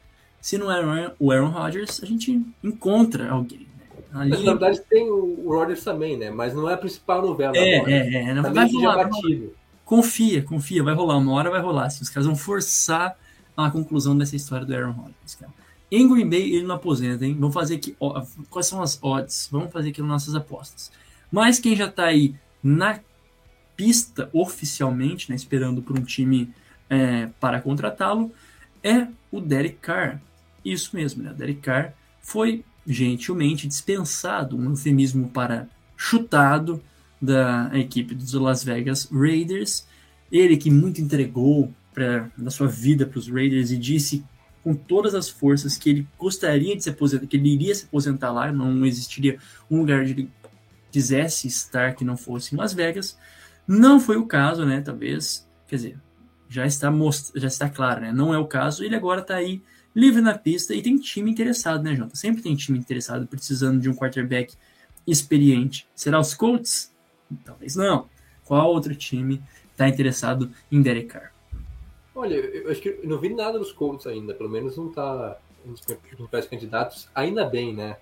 Se 0.42 0.58
não 0.58 0.72
é 0.72 1.14
o 1.20 1.32
Aaron 1.32 1.50
Rodgers, 1.50 2.02
a 2.02 2.06
gente 2.06 2.42
encontra 2.64 3.30
alguém. 3.30 3.60
Né? 3.60 3.86
Ali, 4.14 4.30
Mas, 4.32 4.44
na 4.44 4.52
verdade 4.52 4.82
tem 4.90 5.10
o, 5.10 5.44
Rodgers 5.48 5.84
também, 5.84 6.18
né? 6.18 6.32
Mas 6.32 6.54
não 6.54 6.70
é 6.70 6.74
a 6.74 6.78
principal 6.78 7.22
novela 7.22 7.56
é, 7.56 7.78
agora. 7.78 7.92
é, 7.92 8.14
é. 8.14 8.34
Não 8.34 8.54
vai 8.54 8.72
rolar, 8.72 9.10
batido. 9.10 9.54
Confia, 9.86 10.44
confia, 10.44 10.84
vai 10.84 10.94
rolar, 10.94 11.18
uma 11.18 11.34
hora 11.34 11.50
vai 11.50 11.62
rolar. 11.62 11.86
Assim, 11.86 12.04
os 12.04 12.10
caras 12.10 12.26
vão 12.26 12.36
forçar 12.36 13.18
a 13.58 13.70
conclusão 13.70 14.18
dessa 14.18 14.36
história 14.36 14.66
do 14.66 14.74
Aaron 14.74 14.92
Rodgers. 14.92 15.36
Cara. 15.36 15.52
Em 15.92 16.08
Green 16.08 16.30
Bay, 16.30 16.54
ele 16.54 16.66
não 16.66 16.76
aposenta, 16.76 17.26
hein? 17.26 17.36
Vamos 17.40 17.54
fazer 17.54 17.76
aqui. 17.76 17.96
ó, 18.00 18.24
quais 18.50 18.68
são 18.68 18.82
as 18.82 19.00
odds? 19.02 19.50
Vamos 19.52 19.72
fazer 19.72 19.90
aqui 19.90 20.02
nas 20.02 20.10
nossas 20.10 20.36
apostas. 20.36 20.92
Mas 21.32 21.60
quem 21.60 21.76
já 21.76 21.88
tá 21.88 22.06
aí 22.06 22.36
na 22.64 23.00
pista 23.76 24.30
oficialmente, 24.34 25.30
né, 25.30 25.36
esperando 25.36 25.82
por 25.82 25.98
um 25.98 26.04
time 26.04 26.54
é, 26.90 27.30
para 27.40 27.62
contratá-lo, 27.62 28.32
é 28.84 29.08
o 29.32 29.40
Derek 29.40 29.78
Carr. 29.78 30.22
Isso 30.64 30.96
mesmo, 30.96 31.24
né? 31.24 31.34
Derek 31.34 31.62
Carr 31.62 31.94
foi 32.22 32.64
gentilmente 32.86 33.68
dispensado, 33.68 34.58
um 34.58 34.70
eufemismo 34.70 35.30
para 35.30 35.68
chutado 35.96 36.82
da 37.22 37.70
equipe 37.74 38.16
dos 38.16 38.34
Las 38.34 38.64
Vegas 38.64 39.10
Raiders. 39.12 39.86
Ele 40.32 40.58
que 40.58 40.72
muito 40.72 41.02
entregou 41.02 41.74
pra, 41.94 42.30
da 42.38 42.50
sua 42.50 42.68
vida 42.68 43.06
para 43.06 43.20
os 43.20 43.28
Raiders 43.28 43.72
e 43.72 43.78
disse 43.78 44.24
com 44.64 44.74
todas 44.74 45.16
as 45.16 45.30
forças 45.30 45.78
que 45.78 45.90
ele 45.90 46.08
gostaria 46.18 46.76
de 46.76 46.84
se 46.84 46.90
aposentar, 46.90 47.26
que 47.28 47.38
ele 47.38 47.54
iria 47.54 47.74
se 47.74 47.86
aposentar 47.86 48.32
lá, 48.32 48.52
não 48.52 48.86
existiria 48.86 49.38
um 49.70 49.80
lugar 49.80 50.02
onde 50.02 50.12
ele 50.12 50.30
quisesse 50.92 51.48
estar 51.48 51.96
que 51.96 52.04
não 52.04 52.18
fosse 52.18 52.54
em 52.54 52.58
Las 52.58 52.74
Vegas. 52.74 53.18
Não 53.68 54.00
foi 54.00 54.18
o 54.18 54.26
caso, 54.26 54.66
né? 54.66 54.82
Talvez, 54.82 55.48
quer 55.68 55.76
dizer, 55.76 56.00
já 56.50 56.66
está 56.66 56.90
most... 56.90 57.32
já 57.36 57.48
está 57.48 57.70
claro, 57.70 58.02
né? 58.02 58.12
Não 58.12 58.34
é 58.34 58.38
o 58.38 58.48
caso. 58.48 58.84
Ele 58.84 58.96
agora 58.96 59.22
está 59.22 59.36
aí 59.36 59.62
livre 60.00 60.22
na 60.22 60.38
pista 60.38 60.74
e 60.74 60.82
tem 60.82 60.98
time 60.98 61.30
interessado, 61.30 61.84
né, 61.84 61.96
Jota? 61.96 62.16
Sempre 62.16 62.42
tem 62.42 62.56
time 62.56 62.78
interessado 62.78 63.28
precisando 63.28 63.80
de 63.80 63.90
um 63.90 63.96
quarterback 63.96 64.56
experiente. 65.06 65.88
Será 65.96 66.20
os 66.20 66.34
Colts? 66.34 66.92
Talvez 67.44 67.76
não. 67.76 68.08
Qual 68.46 68.72
outro 68.74 68.96
time 68.96 69.42
está 69.72 69.88
interessado 69.88 70.52
em 70.72 70.82
Derek 70.82 71.08
Carr? 71.08 71.32
Olha, 72.16 72.36
eu 72.36 72.72
acho 72.72 72.82
que 72.82 73.00
não 73.04 73.20
vi 73.20 73.30
nada 73.30 73.60
dos 73.60 73.72
Colts 73.72 74.08
ainda, 74.08 74.34
pelo 74.34 74.50
menos 74.50 74.76
não 74.76 74.92
tá 74.92 75.38
nos 75.66 75.82
principais 75.82 76.48
candidatos, 76.48 77.08
ainda 77.14 77.46
bem, 77.46 77.74
né? 77.74 77.98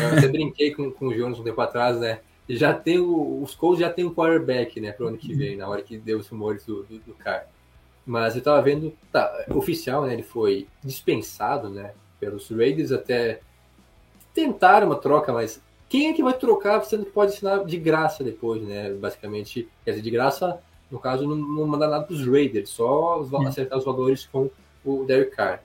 Eu 0.00 0.18
até 0.18 0.28
brinquei 0.28 0.74
com, 0.74 0.90
com 0.90 1.06
o 1.08 1.14
Jonas 1.14 1.38
um 1.38 1.44
tempo 1.44 1.60
atrás, 1.60 1.98
né? 2.00 2.20
Já 2.48 2.74
tem 2.74 2.98
o, 2.98 3.42
os 3.42 3.54
Colts 3.54 3.80
já 3.80 3.90
tem 3.90 4.04
um 4.04 4.14
quarterback, 4.14 4.80
né, 4.80 4.92
pro 4.92 5.06
ano 5.06 5.16
que 5.16 5.32
vem, 5.32 5.56
na 5.56 5.68
hora 5.68 5.82
que 5.82 5.96
deu 5.96 6.18
os 6.18 6.28
rumores 6.28 6.64
do, 6.64 6.82
do, 6.82 6.98
do 6.98 7.14
cara. 7.14 7.48
Mas 8.06 8.36
eu 8.36 8.42
tava 8.42 8.60
vendo, 8.60 8.92
tá, 9.10 9.46
oficial, 9.50 10.04
né, 10.04 10.12
ele 10.12 10.22
foi 10.22 10.66
dispensado, 10.82 11.70
né, 11.70 11.94
pelos 12.20 12.50
Raiders 12.50 12.92
até 12.92 13.40
tentaram 14.34 14.88
uma 14.88 14.96
troca, 14.96 15.32
mas 15.32 15.60
quem 15.88 16.08
é 16.08 16.12
que 16.12 16.22
vai 16.22 16.34
trocar 16.34 16.82
sendo 16.84 17.04
que 17.04 17.12
pode 17.12 17.32
assinar 17.32 17.64
de 17.64 17.76
graça 17.78 18.24
depois, 18.24 18.60
né? 18.62 18.92
Basicamente, 18.92 19.68
quer 19.84 19.92
dizer, 19.92 20.02
de 20.02 20.10
graça, 20.10 20.58
no 20.90 20.98
caso, 20.98 21.26
não, 21.26 21.36
não 21.36 21.66
mandar 21.66 21.88
nada 21.88 22.04
para 22.04 22.14
os 22.14 22.26
Raiders, 22.26 22.70
só 22.70 23.20
os, 23.20 23.32
Hum. 23.32 23.46
acertar 23.46 23.78
os 23.78 23.84
valores 23.84 24.26
com 24.26 24.50
o 24.84 25.04
Derek 25.04 25.36
Carr. 25.36 25.62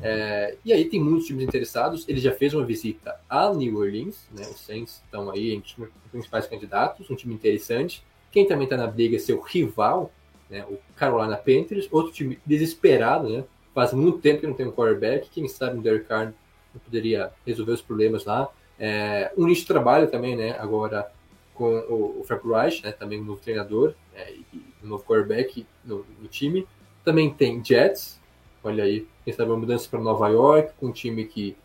É, 0.00 0.56
e 0.64 0.72
aí 0.72 0.84
tem 0.84 1.00
muitos 1.00 1.26
times 1.26 1.44
interessados. 1.44 2.08
Ele 2.08 2.20
já 2.20 2.32
fez 2.32 2.54
uma 2.54 2.64
visita 2.64 3.16
a 3.28 3.52
New 3.52 3.76
Orleans, 3.78 4.26
né? 4.32 4.42
Os 4.42 4.60
Saints 4.60 5.00
estão 5.04 5.30
aí 5.30 5.52
entre 5.52 5.82
os 5.82 6.10
principais 6.10 6.46
candidatos, 6.46 7.10
um 7.10 7.14
time 7.16 7.34
interessante. 7.34 8.04
Quem 8.30 8.46
também 8.46 8.64
está 8.64 8.76
na 8.76 8.86
briga 8.86 9.16
é 9.16 9.18
seu 9.18 9.40
rival, 9.40 10.10
né? 10.52 10.64
O 10.68 10.78
Carolina 10.94 11.36
Panthers, 11.36 11.88
outro 11.90 12.12
time 12.12 12.38
desesperado, 12.44 13.28
né? 13.28 13.44
Faz 13.74 13.92
muito 13.92 14.18
tempo 14.18 14.40
que 14.40 14.46
não 14.46 14.54
tem 14.54 14.66
um 14.66 14.72
quarterback. 14.72 15.30
Quem 15.30 15.48
sabe 15.48 15.78
o 15.78 15.82
Derek 15.82 16.04
Carr 16.04 16.32
poderia 16.84 17.32
resolver 17.46 17.72
os 17.72 17.82
problemas 17.82 18.24
lá. 18.24 18.48
É, 18.78 19.32
um 19.36 19.46
nicho 19.46 19.62
de 19.62 19.66
trabalho 19.66 20.10
também, 20.10 20.36
né? 20.36 20.56
Agora 20.58 21.10
com 21.54 21.64
o, 21.64 22.20
o 22.20 22.24
Frank 22.24 22.46
Reich, 22.46 22.82
né? 22.84 22.92
Também 22.92 23.20
um 23.20 23.24
novo 23.24 23.40
treinador 23.40 23.94
é, 24.14 24.32
e 24.32 24.62
um 24.84 24.88
novo 24.88 25.04
quarterback 25.04 25.66
no, 25.84 26.04
no 26.20 26.28
time. 26.28 26.66
Também 27.04 27.32
tem 27.32 27.64
Jets, 27.64 28.20
olha 28.62 28.84
aí, 28.84 29.06
quem 29.24 29.32
sabe 29.32 29.50
uma 29.50 29.58
mudança 29.58 29.88
para 29.88 30.00
Nova 30.00 30.28
York, 30.28 30.72
com 30.78 30.86
um 30.86 30.92
time 30.92 31.24
que 31.24 31.56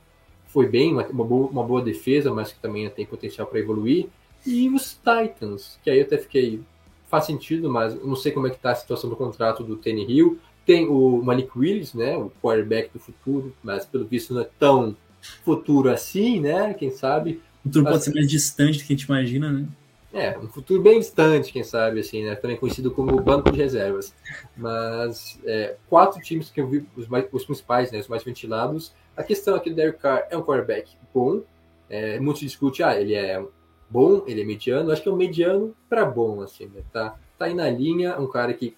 foi 0.47 0.67
bem, 0.67 0.93
uma, 0.93 1.05
uma, 1.07 1.23
boa, 1.23 1.47
uma 1.49 1.63
boa 1.63 1.81
defesa, 1.81 2.33
mas 2.33 2.51
que 2.51 2.59
também 2.59 2.89
tem 2.89 3.05
potencial 3.05 3.45
para 3.45 3.59
evoluir. 3.59 4.07
E 4.45 4.69
os 4.69 4.93
Titans, 4.93 5.79
que 5.83 5.89
aí 5.89 5.99
eu 5.99 6.05
até 6.05 6.17
fiquei. 6.17 6.61
Faz 7.07 7.25
sentido, 7.25 7.69
mas 7.69 7.95
não 8.03 8.15
sei 8.15 8.31
como 8.31 8.47
é 8.47 8.49
que 8.49 8.59
tá 8.59 8.71
a 8.71 8.75
situação 8.75 9.09
do 9.09 9.15
contrato 9.15 9.63
do 9.63 9.77
Tenny 9.77 10.05
Hill. 10.09 10.39
Tem 10.65 10.87
o 10.87 11.21
Malik 11.23 11.49
Willis, 11.55 11.93
né? 11.93 12.17
O 12.17 12.29
quarterback 12.41 12.91
do 12.91 12.99
futuro, 12.99 13.55
mas 13.63 13.85
pelo 13.85 14.05
visto 14.05 14.33
não 14.33 14.41
é 14.41 14.49
tão 14.59 14.95
futuro 15.43 15.89
assim, 15.89 16.39
né? 16.41 16.73
Quem 16.73 16.91
sabe. 16.91 17.41
O 17.59 17.69
futuro 17.69 17.85
Mas- 17.85 17.93
pode 17.93 18.03
ser 18.05 18.13
mais 18.13 18.27
distante 18.29 18.79
do 18.79 18.83
que 18.85 18.93
a 18.93 18.95
gente 18.95 19.05
imagina, 19.05 19.51
né? 19.51 19.65
É, 20.13 20.37
um 20.37 20.47
futuro 20.47 20.81
bem 20.81 20.99
distante, 20.99 21.51
quem 21.51 21.63
sabe, 21.63 21.99
assim, 21.99 22.23
né? 22.23 22.33
Também 22.35 22.57
conhecido 22.57 22.89
como 22.91 23.21
banco 23.21 23.51
de 23.51 23.57
reservas. 23.57 24.13
Mas 24.55 25.39
é, 25.45 25.75
quatro 25.89 26.19
times 26.21 26.49
que 26.49 26.59
eu 26.59 26.67
vi, 26.67 26.85
os, 26.95 27.07
mais, 27.07 27.25
os 27.31 27.45
principais, 27.45 27.91
né? 27.91 27.99
Os 27.99 28.07
mais 28.07 28.23
ventilados. 28.23 28.93
A 29.15 29.23
questão 29.23 29.55
aqui 29.55 29.69
do 29.69 29.75
Derek 29.75 29.99
Carr 29.99 30.27
é 30.29 30.37
um 30.37 30.41
quarterback 30.41 30.89
bom. 31.13 31.41
É, 31.89 32.19
muito 32.19 32.39
se 32.39 32.45
discute, 32.45 32.83
ah, 32.83 32.99
ele 32.99 33.13
é 33.13 33.43
bom, 33.89 34.23
ele 34.27 34.41
é 34.41 34.45
mediano. 34.45 34.91
Acho 34.91 35.01
que 35.03 35.09
é 35.09 35.11
um 35.11 35.15
mediano 35.15 35.75
para 35.89 36.05
bom, 36.05 36.41
assim, 36.41 36.65
né? 36.67 36.81
Tá, 36.91 37.17
tá 37.37 37.45
aí 37.45 37.53
na 37.53 37.69
linha, 37.69 38.19
um 38.19 38.27
cara 38.27 38.53
que 38.53 38.75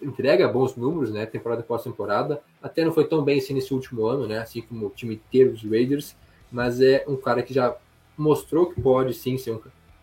entrega 0.00 0.48
bons 0.48 0.76
números, 0.76 1.10
né? 1.12 1.26
Temporada 1.26 1.62
após 1.62 1.82
temporada. 1.82 2.42
Até 2.62 2.84
não 2.84 2.92
foi 2.92 3.04
tão 3.06 3.22
bem 3.22 3.38
assim 3.38 3.54
nesse 3.54 3.72
último 3.72 4.06
ano, 4.06 4.26
né? 4.26 4.38
Assim 4.38 4.62
como 4.62 4.86
o 4.86 4.90
time 4.90 5.14
inteiro 5.14 5.52
dos 5.52 5.62
Raiders. 5.64 6.16
Mas 6.50 6.80
é 6.80 7.04
um 7.08 7.16
cara 7.16 7.42
que 7.42 7.52
já 7.54 7.76
mostrou 8.16 8.66
que 8.66 8.80
pode 8.80 9.14
sim 9.14 9.36
ser 9.38 9.52
um, 9.52 9.60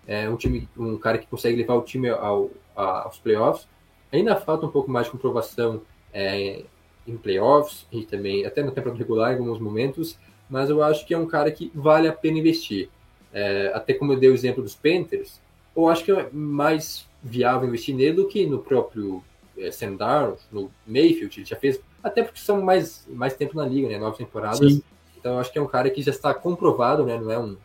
é, 0.07 0.30
um 0.30 0.36
time, 0.36 0.67
um 0.78 0.97
cara 0.97 1.17
que 1.17 1.28
consegue 1.28 1.57
levar 1.57 1.76
o 1.76 1.82
time 1.82 2.09
ao, 2.09 2.49
a- 2.76 3.03
aos 3.03 3.17
playoffs. 3.17 3.67
Ainda 4.11 4.36
falta 4.36 4.65
um 4.65 4.69
pouco 4.69 4.91
mais 4.91 5.07
de 5.07 5.11
comprovação 5.11 5.82
é, 6.13 6.63
em 7.07 7.17
playoffs 7.17 7.86
e 7.91 8.03
também 8.05 8.45
até 8.45 8.61
no 8.63 8.71
temporada 8.71 8.97
regular 8.99 9.34
em 9.34 9.39
alguns 9.39 9.59
momentos, 9.59 10.17
mas 10.49 10.69
eu 10.69 10.84
acho 10.84 11.05
que 11.05 11.13
é 11.13 11.17
um 11.17 11.26
cara 11.26 11.51
que 11.51 11.71
vale 11.74 12.07
a 12.07 12.13
pena 12.13 12.38
investir. 12.39 12.89
É, 13.34 13.71
até 13.73 13.93
como 13.93 14.13
eu 14.13 14.19
dei 14.19 14.29
o 14.29 14.34
exemplo 14.34 14.61
dos 14.61 14.75
Panthers, 14.75 15.41
eu 15.75 15.88
acho 15.88 16.05
que 16.05 16.11
é 16.11 16.29
mais 16.31 17.07
viável 17.21 17.67
investir 17.67 17.95
nele 17.95 18.13
do 18.13 18.27
que 18.27 18.45
no 18.45 18.59
próprio 18.59 19.23
é, 19.57 19.71
Sam 19.71 19.95
Darnold, 19.95 20.39
no 20.51 20.69
Mayfield, 20.86 21.39
ele 21.39 21.45
já 21.45 21.55
fez, 21.55 21.79
até 22.03 22.23
porque 22.23 22.39
são 22.39 22.61
mais, 22.61 23.07
mais 23.09 23.36
tempo 23.36 23.55
na 23.55 23.65
liga, 23.65 23.88
né, 23.88 23.97
nove 23.97 24.17
temporadas, 24.17 24.73
Sim. 24.73 24.84
então 25.17 25.34
eu 25.34 25.39
acho 25.39 25.51
que 25.51 25.57
é 25.57 25.61
um 25.61 25.67
cara 25.67 25.89
que 25.89 26.01
já 26.01 26.11
está 26.11 26.34
comprovado, 26.34 27.05
né, 27.05 27.19
não 27.19 27.31
é 27.31 27.39
um 27.39 27.57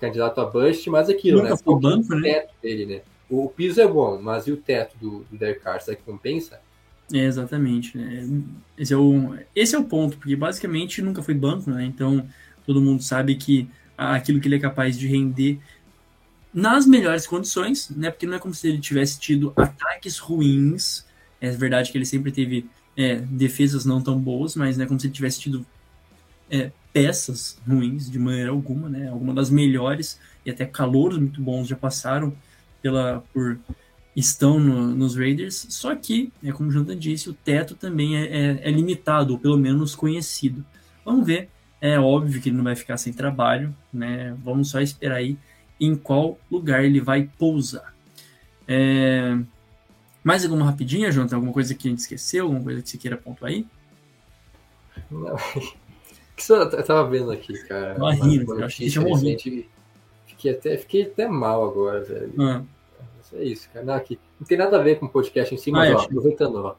candidato 0.00 0.40
a 0.40 0.44
bust, 0.44 0.88
mas 0.90 1.08
aquilo, 1.08 1.38
Nunca 1.38 1.50
né, 1.50 1.56
foi 1.56 1.80
banco, 1.80 2.12
o 2.12 2.20
né? 2.20 2.32
teto 2.32 2.54
dele, 2.62 2.86
né, 2.86 3.00
o, 3.28 3.46
o 3.46 3.48
piso 3.48 3.80
é 3.80 3.86
bom, 3.88 4.20
mas 4.20 4.46
e 4.46 4.52
o 4.52 4.56
teto 4.56 4.96
do, 4.98 5.24
do 5.30 5.36
Derek 5.36 5.60
Carr, 5.60 5.80
será 5.80 5.96
que 5.96 6.02
compensa? 6.02 6.60
É, 7.12 7.18
exatamente. 7.18 7.96
né? 7.96 8.28
Esse, 8.76 8.92
é 8.92 8.96
o, 8.96 9.36
esse 9.54 9.74
é 9.74 9.78
o 9.78 9.84
ponto, 9.84 10.18
porque 10.18 10.34
basicamente 10.34 11.00
nunca 11.00 11.22
foi 11.22 11.34
banco, 11.34 11.70
né? 11.70 11.84
Então 11.84 12.26
todo 12.66 12.80
mundo 12.80 13.02
sabe 13.02 13.36
que 13.36 13.68
aquilo 13.96 14.40
que 14.40 14.48
ele 14.48 14.56
é 14.56 14.60
capaz 14.60 14.98
de 14.98 15.06
render 15.06 15.58
nas 16.52 16.86
melhores 16.86 17.26
condições, 17.26 17.90
né? 17.90 18.10
Porque 18.10 18.26
não 18.26 18.34
é 18.34 18.38
como 18.38 18.54
se 18.54 18.68
ele 18.68 18.78
tivesse 18.78 19.18
tido 19.18 19.52
ataques 19.56 20.18
ruins. 20.18 21.04
É 21.40 21.50
verdade 21.50 21.92
que 21.92 21.98
ele 21.98 22.06
sempre 22.06 22.32
teve 22.32 22.66
é, 22.96 23.16
defesas 23.16 23.84
não 23.84 24.02
tão 24.02 24.18
boas, 24.18 24.56
mas 24.56 24.76
não 24.76 24.84
é 24.84 24.88
como 24.88 24.98
se 24.98 25.06
ele 25.06 25.14
tivesse 25.14 25.40
tido 25.40 25.66
é, 26.50 26.70
peças 26.92 27.58
ruins 27.66 28.10
de 28.10 28.18
maneira 28.18 28.50
alguma, 28.50 28.88
né? 28.88 29.08
Alguma 29.08 29.34
das 29.34 29.50
melhores 29.50 30.18
e 30.44 30.50
até 30.50 30.64
calouros 30.64 31.18
muito 31.18 31.40
bons 31.42 31.68
já 31.68 31.76
passaram 31.76 32.34
pela 32.82 33.22
por 33.32 33.58
estão 34.14 34.58
no- 34.58 34.94
nos 34.94 35.14
Raiders, 35.14 35.66
só 35.70 35.94
que, 35.94 36.32
é 36.42 36.50
como 36.50 36.70
o 36.70 36.72
Jonathan 36.72 36.98
disse, 36.98 37.28
o 37.28 37.34
teto 37.34 37.74
também 37.74 38.16
é, 38.16 38.24
é- 38.24 38.68
é 38.68 38.70
limitado, 38.70 39.34
ou 39.34 39.38
pelo 39.38 39.58
menos 39.58 39.94
conhecido. 39.94 40.64
Vamos 41.04 41.26
ver, 41.26 41.50
é 41.94 42.00
óbvio 42.00 42.40
que 42.40 42.48
ele 42.48 42.56
não 42.56 42.64
vai 42.64 42.76
ficar 42.76 42.96
sem 42.96 43.12
trabalho, 43.12 43.74
né? 43.92 44.36
Vamos 44.42 44.70
só 44.70 44.80
esperar 44.80 45.16
aí 45.16 45.36
em 45.80 45.94
qual 45.94 46.38
lugar 46.50 46.84
ele 46.84 47.00
vai 47.00 47.28
pousar. 47.38 47.94
É, 48.66 49.36
Mais 50.24 50.44
alguma 50.44 50.64
rapidinha, 50.64 51.12
João? 51.12 51.26
Tem 51.26 51.36
alguma 51.36 51.52
coisa 51.52 51.74
que 51.74 51.86
a 51.86 51.90
gente 51.90 52.00
esqueceu? 52.00 52.44
Alguma 52.44 52.62
coisa 52.62 52.82
que 52.82 52.88
você 52.88 52.98
queira 52.98 53.16
pontuar 53.16 53.50
aí? 53.50 53.66
Não. 55.10 55.36
Que 56.36 56.52
eu 56.52 56.84
tava 56.84 57.08
vendo 57.08 57.30
aqui, 57.30 57.54
cara. 57.66 57.94
Tava 57.94 58.12
rindo, 58.12 58.60
eu 58.60 58.66
achei 58.66 58.86
que 58.86 58.92
tinha 58.92 59.02
morrido. 59.02 59.64
Fiquei 60.26 60.50
até, 60.52 60.76
fiquei 60.76 61.02
até 61.04 61.26
mal 61.26 61.66
agora, 61.66 62.04
velho. 62.04 62.30
Ah, 62.38 62.62
Mas 63.16 63.32
é 63.40 63.42
isso, 63.42 63.70
cara. 63.72 63.86
Não, 63.86 63.94
aqui, 63.94 64.18
não 64.38 64.46
tem 64.46 64.58
nada 64.58 64.78
a 64.78 64.82
ver 64.82 64.98
com 64.98 65.06
o 65.06 65.08
podcast 65.08 65.54
em 65.54 65.56
si, 65.56 65.70
Ah, 65.70 65.72
mas 65.72 65.90
eu 65.90 65.96
ó, 65.96 66.02
aproveitando, 66.02 66.56
ó. 66.56 66.74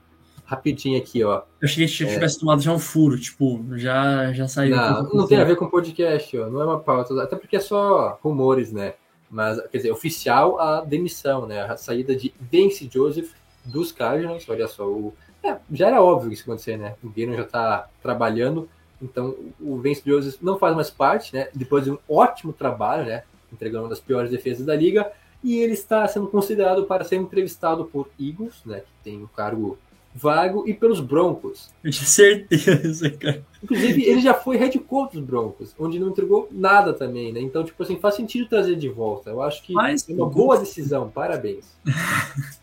Rapidinho 0.47 0.97
aqui, 0.97 1.25
ó. 1.25 1.41
eu 1.59 1.65
achei 1.65 1.75
que 1.75 1.83
a 1.83 1.87
gente 1.87 2.13
tivesse 2.13 2.39
tomado 2.39 2.61
já 2.61 2.71
um 2.71 2.79
furo, 2.79 3.19
tipo, 3.19 3.61
já, 3.73 4.31
já 4.31 4.47
saiu. 4.47 4.77
Não, 4.77 5.03
não 5.03 5.27
tem 5.27 5.41
a 5.41 5.43
ver 5.43 5.57
com 5.57 5.67
podcast, 5.67 6.37
ó. 6.37 6.49
Não 6.49 6.61
é 6.61 6.65
uma 6.65 6.79
pauta. 6.79 7.21
Até 7.21 7.35
porque 7.35 7.57
é 7.57 7.59
só 7.59 8.17
rumores, 8.23 8.71
né? 8.71 8.93
Mas, 9.29 9.59
quer 9.67 9.77
dizer, 9.79 9.91
oficial 9.91 10.57
a 10.57 10.79
demissão, 10.79 11.45
né? 11.45 11.63
A 11.63 11.75
saída 11.75 12.15
de 12.15 12.33
Vince 12.39 12.89
Joseph 12.89 13.31
dos 13.65 13.91
Cardinals. 13.91 14.47
Olha 14.47 14.69
só, 14.69 14.87
o... 14.87 15.13
é, 15.43 15.57
já 15.69 15.87
era 15.87 16.01
óbvio 16.01 16.31
isso 16.31 16.43
acontecer, 16.43 16.77
né? 16.77 16.95
O 17.03 17.09
Gannon 17.09 17.35
já 17.35 17.43
tá 17.43 17.89
trabalhando. 18.01 18.69
Então, 19.01 19.35
o 19.59 19.77
Vince 19.79 20.01
Joseph 20.05 20.41
não 20.41 20.57
faz 20.57 20.73
mais 20.73 20.89
parte, 20.89 21.35
né? 21.35 21.49
Depois 21.53 21.83
de 21.83 21.91
um 21.91 21.97
ótimo 22.07 22.53
trabalho, 22.53 23.05
né? 23.05 23.23
Entregando 23.51 23.83
uma 23.83 23.89
das 23.89 23.99
piores 23.99 24.31
defesas 24.31 24.65
da 24.65 24.77
liga. 24.77 25.11
E 25.43 25.57
ele 25.57 25.73
está 25.73 26.07
sendo 26.07 26.27
considerado 26.27 26.85
para 26.85 27.03
ser 27.03 27.17
entrevistado 27.17 27.83
por 27.83 28.07
Eagles, 28.17 28.61
né? 28.65 28.79
Que 28.79 29.03
tem 29.03 29.21
um 29.21 29.27
cargo 29.27 29.77
vago, 30.17 30.67
e 30.67 30.73
pelos 30.73 30.99
Broncos. 30.99 31.69
Certeza, 31.91 33.09
cara. 33.11 33.43
Inclusive, 33.63 34.03
ele 34.03 34.19
já 34.21 34.33
foi 34.33 34.57
head 34.57 34.77
coach 34.79 35.13
dos 35.13 35.23
Broncos, 35.23 35.75
onde 35.77 35.99
não 35.99 36.09
entregou 36.09 36.47
nada 36.51 36.93
também, 36.93 37.31
né? 37.31 37.39
Então, 37.39 37.63
tipo 37.63 37.81
assim, 37.83 37.97
faz 37.99 38.15
sentido 38.15 38.49
trazer 38.49 38.75
de 38.75 38.89
volta. 38.89 39.29
Eu 39.29 39.41
acho 39.41 39.61
que 39.63 39.73
Mas- 39.73 40.07
é 40.09 40.13
uma 40.13 40.29
boa 40.29 40.57
decisão. 40.57 41.09
Parabéns. 41.09 41.65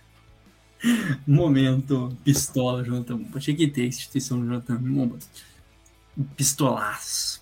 Momento 1.26 2.14
pistola, 2.22 2.84
Jonathan 2.84 3.16
Momba. 3.16 3.40
Tinha 3.40 3.56
que 3.56 3.66
ter 3.68 3.82
a 3.82 3.86
instituição 3.86 4.38
do 4.38 4.46
Jonathan 4.46 4.78
Momba. 4.80 5.16
Pistolaço. 6.36 7.40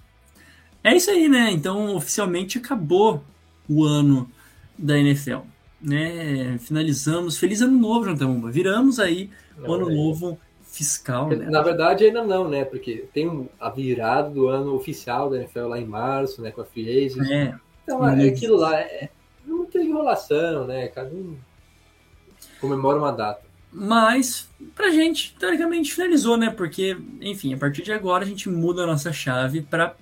É 0.84 0.96
isso 0.96 1.10
aí, 1.10 1.28
né? 1.28 1.50
Então, 1.50 1.94
oficialmente 1.96 2.58
acabou 2.58 3.22
o 3.68 3.84
ano 3.84 4.30
da 4.78 4.98
NFL. 4.98 5.38
Né? 5.80 6.56
Finalizamos. 6.58 7.36
Feliz 7.36 7.60
ano 7.60 7.76
novo, 7.78 8.04
Jonathan 8.04 8.28
Momba. 8.28 8.50
Viramos 8.50 9.00
aí 9.00 9.30
o 9.58 9.72
ano 9.72 9.90
é. 9.90 9.94
novo 9.94 10.38
fiscal, 10.62 11.28
né? 11.28 11.46
Na 11.50 11.60
verdade, 11.60 12.04
ainda 12.04 12.24
não, 12.24 12.48
né? 12.48 12.64
Porque 12.64 13.06
tem 13.12 13.48
a 13.60 13.68
virada 13.68 14.30
do 14.30 14.48
ano 14.48 14.74
oficial 14.74 15.28
da 15.28 15.36
NFL 15.36 15.66
lá 15.66 15.78
em 15.78 15.84
março, 15.84 16.40
né? 16.40 16.50
Com 16.50 16.62
a 16.62 16.64
Free 16.64 17.06
Agents. 17.06 17.30
É, 17.30 17.54
Então, 17.84 18.08
é 18.08 18.28
aquilo 18.28 18.56
lá. 18.56 18.80
É, 18.80 19.10
não 19.46 19.66
tem 19.66 19.86
enrolação, 19.86 20.66
né? 20.66 20.88
Cada 20.88 21.10
um 21.10 21.36
comemora 22.60 22.98
uma 22.98 23.12
data. 23.12 23.42
Mas, 23.72 24.48
pra 24.74 24.90
gente, 24.90 25.34
teoricamente, 25.38 25.94
finalizou, 25.94 26.36
né? 26.36 26.50
Porque, 26.50 26.96
enfim, 27.20 27.54
a 27.54 27.56
partir 27.56 27.82
de 27.82 27.92
agora 27.92 28.24
a 28.24 28.26
gente 28.26 28.48
muda 28.48 28.82
a 28.82 28.86
nossa 28.86 29.12
chave 29.12 29.62
pra 29.62 29.94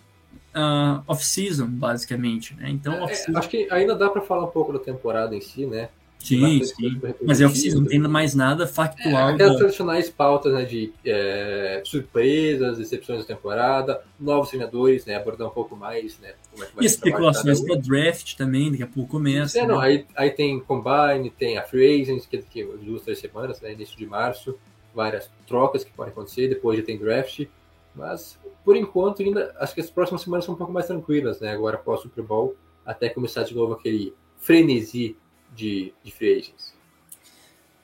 ah, 0.53 1.03
off-season, 1.07 1.67
basicamente, 1.67 2.55
né? 2.55 2.69
Então, 2.71 3.09
É, 3.09 3.13
acho 3.13 3.49
que 3.49 3.69
ainda 3.71 3.95
dá 3.95 4.09
pra 4.09 4.21
falar 4.21 4.45
um 4.45 4.51
pouco 4.51 4.73
da 4.73 4.79
temporada 4.79 5.35
em 5.35 5.41
si, 5.41 5.67
né? 5.67 5.89
Sim, 6.23 6.63
sim. 6.63 7.01
Mas 7.23 7.41
é 7.41 7.47
off-season, 7.47 7.81
não 7.81 7.87
tem 7.87 7.99
mais 7.99 8.35
nada 8.35 8.67
factual. 8.67 9.29
Aquelas 9.29 9.53
da- 9.55 9.59
tradicionais 9.59 10.11
pautas 10.11 10.53
né, 10.53 10.65
de 10.65 10.93
é, 11.05 11.83
surpresas, 11.85 12.79
decepções 12.79 13.21
da 13.21 13.25
temporada, 13.25 14.03
novos 14.19 14.51
treinadores, 14.51 15.07
né, 15.07 15.17
abordar 15.17 15.49
um 15.49 15.51
pouco 15.51 15.75
mais 15.75 16.19
né, 16.19 16.35
como 16.51 16.63
é 16.63 16.67
que 16.67 16.77
vai 16.77 16.85
E 16.85 16.87
o 16.87 16.89
especulações 16.89 17.61
para 17.63 17.77
draft 17.77 18.37
também, 18.37 18.71
daqui 18.71 18.83
a 18.83 18.87
pouco 18.87 19.11
começa. 19.11 19.59
É, 19.59 19.67
não, 19.67 19.79
né? 19.81 19.87
aí, 19.87 20.07
aí 20.15 20.31
tem 20.31 20.61
Combine, 20.61 21.31
tem 21.31 21.57
a 21.57 21.63
Free 21.63 22.03
Agents, 22.03 22.27
que 22.27 22.39
que 22.43 22.65
duas, 22.65 23.03
três 23.03 23.19
semanas, 23.19 23.61
né, 23.61 23.73
início 23.73 23.97
de 23.97 24.07
março, 24.07 24.57
várias 24.95 25.31
trocas 25.47 25.85
que 25.85 25.91
podem 25.91 26.13
acontecer, 26.13 26.49
depois 26.49 26.79
já 26.79 26.85
tem 26.85 26.99
draft, 26.99 27.47
mas 27.95 28.39
por 28.65 28.77
enquanto 28.77 29.23
ainda, 29.23 29.55
acho 29.59 29.75
que 29.75 29.81
as 29.81 29.91
próximas 29.91 30.21
semanas 30.23 30.45
são 30.45 30.55
um 30.55 30.59
pouco 30.59 30.73
mais 30.73 30.87
tranquilas, 30.87 31.41
né, 31.41 31.51
agora 31.51 31.77
após 31.77 32.01
o 32.01 32.03
Super 32.05 32.25
Bowl, 32.25 32.55
até 32.85 33.09
começar 33.09 33.43
de 33.45 33.55
novo 33.55 33.73
aquele 33.73 34.13
frenesi 34.39 35.17
de, 35.55 35.93
de 36.03 36.11
Free 36.13 36.33
Agents. 36.33 36.73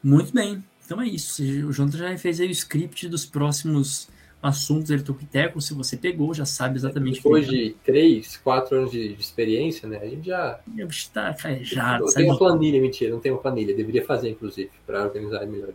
Muito 0.02 0.32
bem. 0.32 0.62
Então 0.84 1.00
é 1.00 1.06
isso. 1.08 1.42
O 1.42 1.72
Jonathan 1.72 1.98
já 1.98 2.18
fez 2.18 2.40
aí 2.40 2.46
o 2.46 2.50
script 2.50 3.08
dos 3.08 3.26
próximos 3.26 4.08
assuntos 4.42 4.88
do 4.90 5.02
Toquiteco. 5.02 5.60
Se 5.60 5.74
você 5.74 5.96
pegou, 5.96 6.32
já 6.32 6.44
sabe 6.44 6.76
exatamente 6.76 7.16
Depois 7.16 7.46
que 7.46 7.50
de 7.70 7.76
três, 7.84 8.36
quatro 8.36 8.76
anos 8.76 8.92
de, 8.92 9.14
de 9.14 9.20
experiência, 9.20 9.88
né, 9.88 9.98
a 9.98 10.06
gente 10.06 10.26
já 10.26 10.60
está 10.88 11.34
calejado, 11.34 12.04
Eu 12.04 12.12
tenho 12.14 12.28
uma 12.28 12.38
planilha, 12.38 12.80
mentira, 12.80 13.10
não 13.10 13.18
tenho 13.20 13.34
uma 13.34 13.40
planilha. 13.40 13.74
Deveria 13.74 14.04
fazer, 14.04 14.30
inclusive, 14.30 14.70
para 14.86 15.02
organizar 15.04 15.44
melhor. 15.46 15.70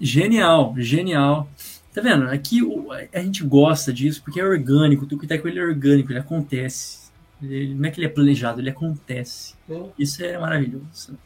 Genial, 0.00 0.74
genial. 0.78 1.48
Tá 1.92 2.00
vendo? 2.00 2.24
Aqui 2.28 2.62
o- 2.62 2.90
a 2.92 3.20
gente 3.20 3.42
gosta 3.44 3.92
disso 3.92 4.22
porque 4.22 4.40
é 4.40 4.44
orgânico. 4.44 5.04
O 5.04 5.08
Toquiteco 5.08 5.48
ele 5.48 5.58
é 5.58 5.62
orgânico, 5.64 6.12
ele 6.12 6.18
acontece. 6.18 7.03
Ele, 7.42 7.74
não 7.74 7.88
é 7.88 7.90
que 7.90 7.98
ele 8.00 8.06
é 8.06 8.10
planejado, 8.10 8.60
ele 8.60 8.70
acontece. 8.70 9.54
né? 9.68 9.76
Isso 9.98 10.24
é 10.24 10.38
maravilhoso. 10.38 11.18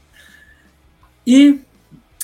E, 1.26 1.60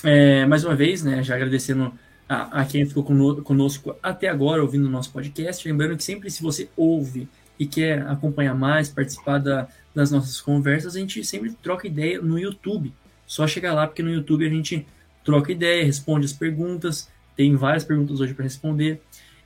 é, 0.03 0.45
mais 0.45 0.63
uma 0.63 0.75
vez, 0.75 1.03
né, 1.03 1.23
já 1.23 1.35
agradecendo 1.35 1.93
a, 2.27 2.61
a 2.61 2.65
quem 2.65 2.85
ficou 2.85 3.03
cono- 3.03 3.41
conosco 3.43 3.95
até 4.01 4.27
agora 4.27 4.61
ouvindo 4.61 4.85
o 4.87 4.89
nosso 4.89 5.11
podcast. 5.11 5.67
Lembrando 5.67 5.95
que 5.95 6.03
sempre 6.03 6.29
se 6.29 6.41
você 6.41 6.69
ouve 6.75 7.27
e 7.57 7.65
quer 7.65 8.01
acompanhar 8.07 8.55
mais, 8.55 8.89
participar 8.89 9.37
da- 9.37 9.67
das 9.93 10.11
nossas 10.11 10.41
conversas, 10.41 10.95
a 10.95 10.99
gente 10.99 11.23
sempre 11.23 11.51
troca 11.63 11.87
ideia 11.87 12.21
no 12.21 12.37
YouTube. 12.37 12.91
Só 13.25 13.47
chegar 13.47 13.73
lá, 13.73 13.87
porque 13.87 14.03
no 14.03 14.11
YouTube 14.11 14.45
a 14.45 14.49
gente 14.49 14.85
troca 15.23 15.51
ideia, 15.51 15.85
responde 15.85 16.25
as 16.25 16.33
perguntas. 16.33 17.09
Tem 17.35 17.55
várias 17.55 17.83
perguntas 17.83 18.19
hoje 18.19 18.33
para 18.33 18.43
responder. 18.43 19.01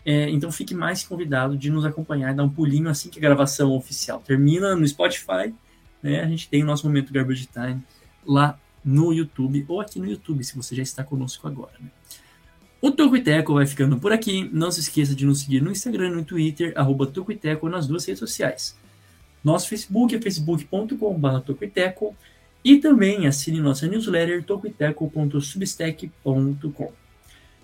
É, 0.05 0.29
então 0.29 0.51
fique 0.51 0.73
mais 0.73 1.03
convidado 1.03 1.57
de 1.57 1.69
nos 1.69 1.85
acompanhar, 1.85 2.33
dar 2.33 2.43
um 2.43 2.49
pulinho 2.49 2.89
assim 2.89 3.09
que 3.09 3.19
a 3.19 3.21
gravação 3.21 3.71
oficial 3.73 4.21
termina 4.25 4.75
no 4.75 4.87
Spotify. 4.87 5.53
Né? 6.01 6.21
A 6.21 6.27
gente 6.27 6.49
tem 6.49 6.63
o 6.63 6.65
nosso 6.65 6.87
momento 6.87 7.13
Garbage 7.13 7.47
Time 7.47 7.81
lá 8.25 8.57
no 8.83 9.13
YouTube 9.13 9.63
ou 9.67 9.79
aqui 9.81 9.99
no 9.99 10.07
YouTube, 10.07 10.43
se 10.43 10.55
você 10.55 10.75
já 10.75 10.83
está 10.83 11.03
conosco 11.03 11.47
agora. 11.47 11.73
Né? 11.79 11.89
O 12.81 12.91
Toco 12.91 13.17
e 13.17 13.21
Teco 13.21 13.53
vai 13.53 13.67
ficando 13.67 13.99
por 13.99 14.13
aqui. 14.13 14.49
Não 14.53 14.71
se 14.71 14.79
esqueça 14.79 15.13
de 15.13 15.25
nos 15.25 15.41
seguir 15.41 15.61
no 15.61 15.69
Instagram 15.69 16.07
e 16.09 16.15
no 16.15 16.23
Twitter, 16.23 16.71
arroba 16.77 17.11
nas 17.69 17.87
duas 17.87 18.05
redes 18.05 18.19
sociais. 18.19 18.79
Nosso 19.43 19.67
Facebook 19.67 20.15
é 20.15 20.21
facebook.com.br 20.21 22.15
e 22.63 22.77
também 22.77 23.27
assine 23.27 23.59
nossa 23.59 23.85
newsletter 23.87 24.41
tocoiteco.substack.com. 24.43 27.08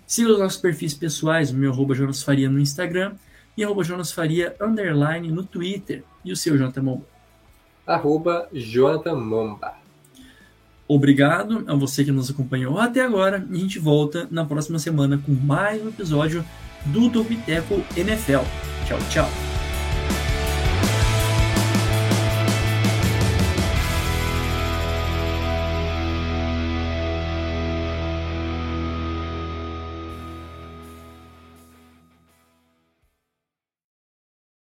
Siga 0.08 0.32
os 0.32 0.39
nossos 0.39 0.60
perfis 0.60 0.93
pessoais, 0.93 1.51
o 1.51 1.56
meu 1.56 1.72
arroba 1.72 1.95
Jonas 1.95 2.22
Faria 2.22 2.49
no 2.49 2.60
Instagram 2.60 3.14
e 3.58 3.64
arroba 3.64 3.84
Jonas 3.84 4.12
Faria 4.12 4.56
underline 4.62 5.32
no 5.32 5.43
Twitter. 5.43 6.03
E 6.24 6.32
o 6.32 6.36
seu, 6.36 6.58
Jonathan 6.58 6.82
Momba? 6.82 7.06
Arroba 7.86 8.47
Jonathan 8.53 9.16
Momba. 9.16 9.74
Obrigado 10.88 11.64
a 11.68 11.76
você 11.76 12.03
que 12.03 12.12
nos 12.12 12.30
acompanhou 12.30 12.78
até 12.78 13.01
agora 13.01 13.45
e 13.49 13.56
a 13.56 13.60
gente 13.60 13.80
volta 13.80 14.28
na 14.30 14.45
próxima 14.45 14.78
semana 14.78 15.18
com 15.18 15.32
mais 15.32 15.84
um 15.84 15.89
episódio 15.89 16.45
do 16.86 17.10
Topiteco 17.10 17.84
NFL. 17.97 18.43
Tchau, 18.88 18.99
tchau. 19.10 19.55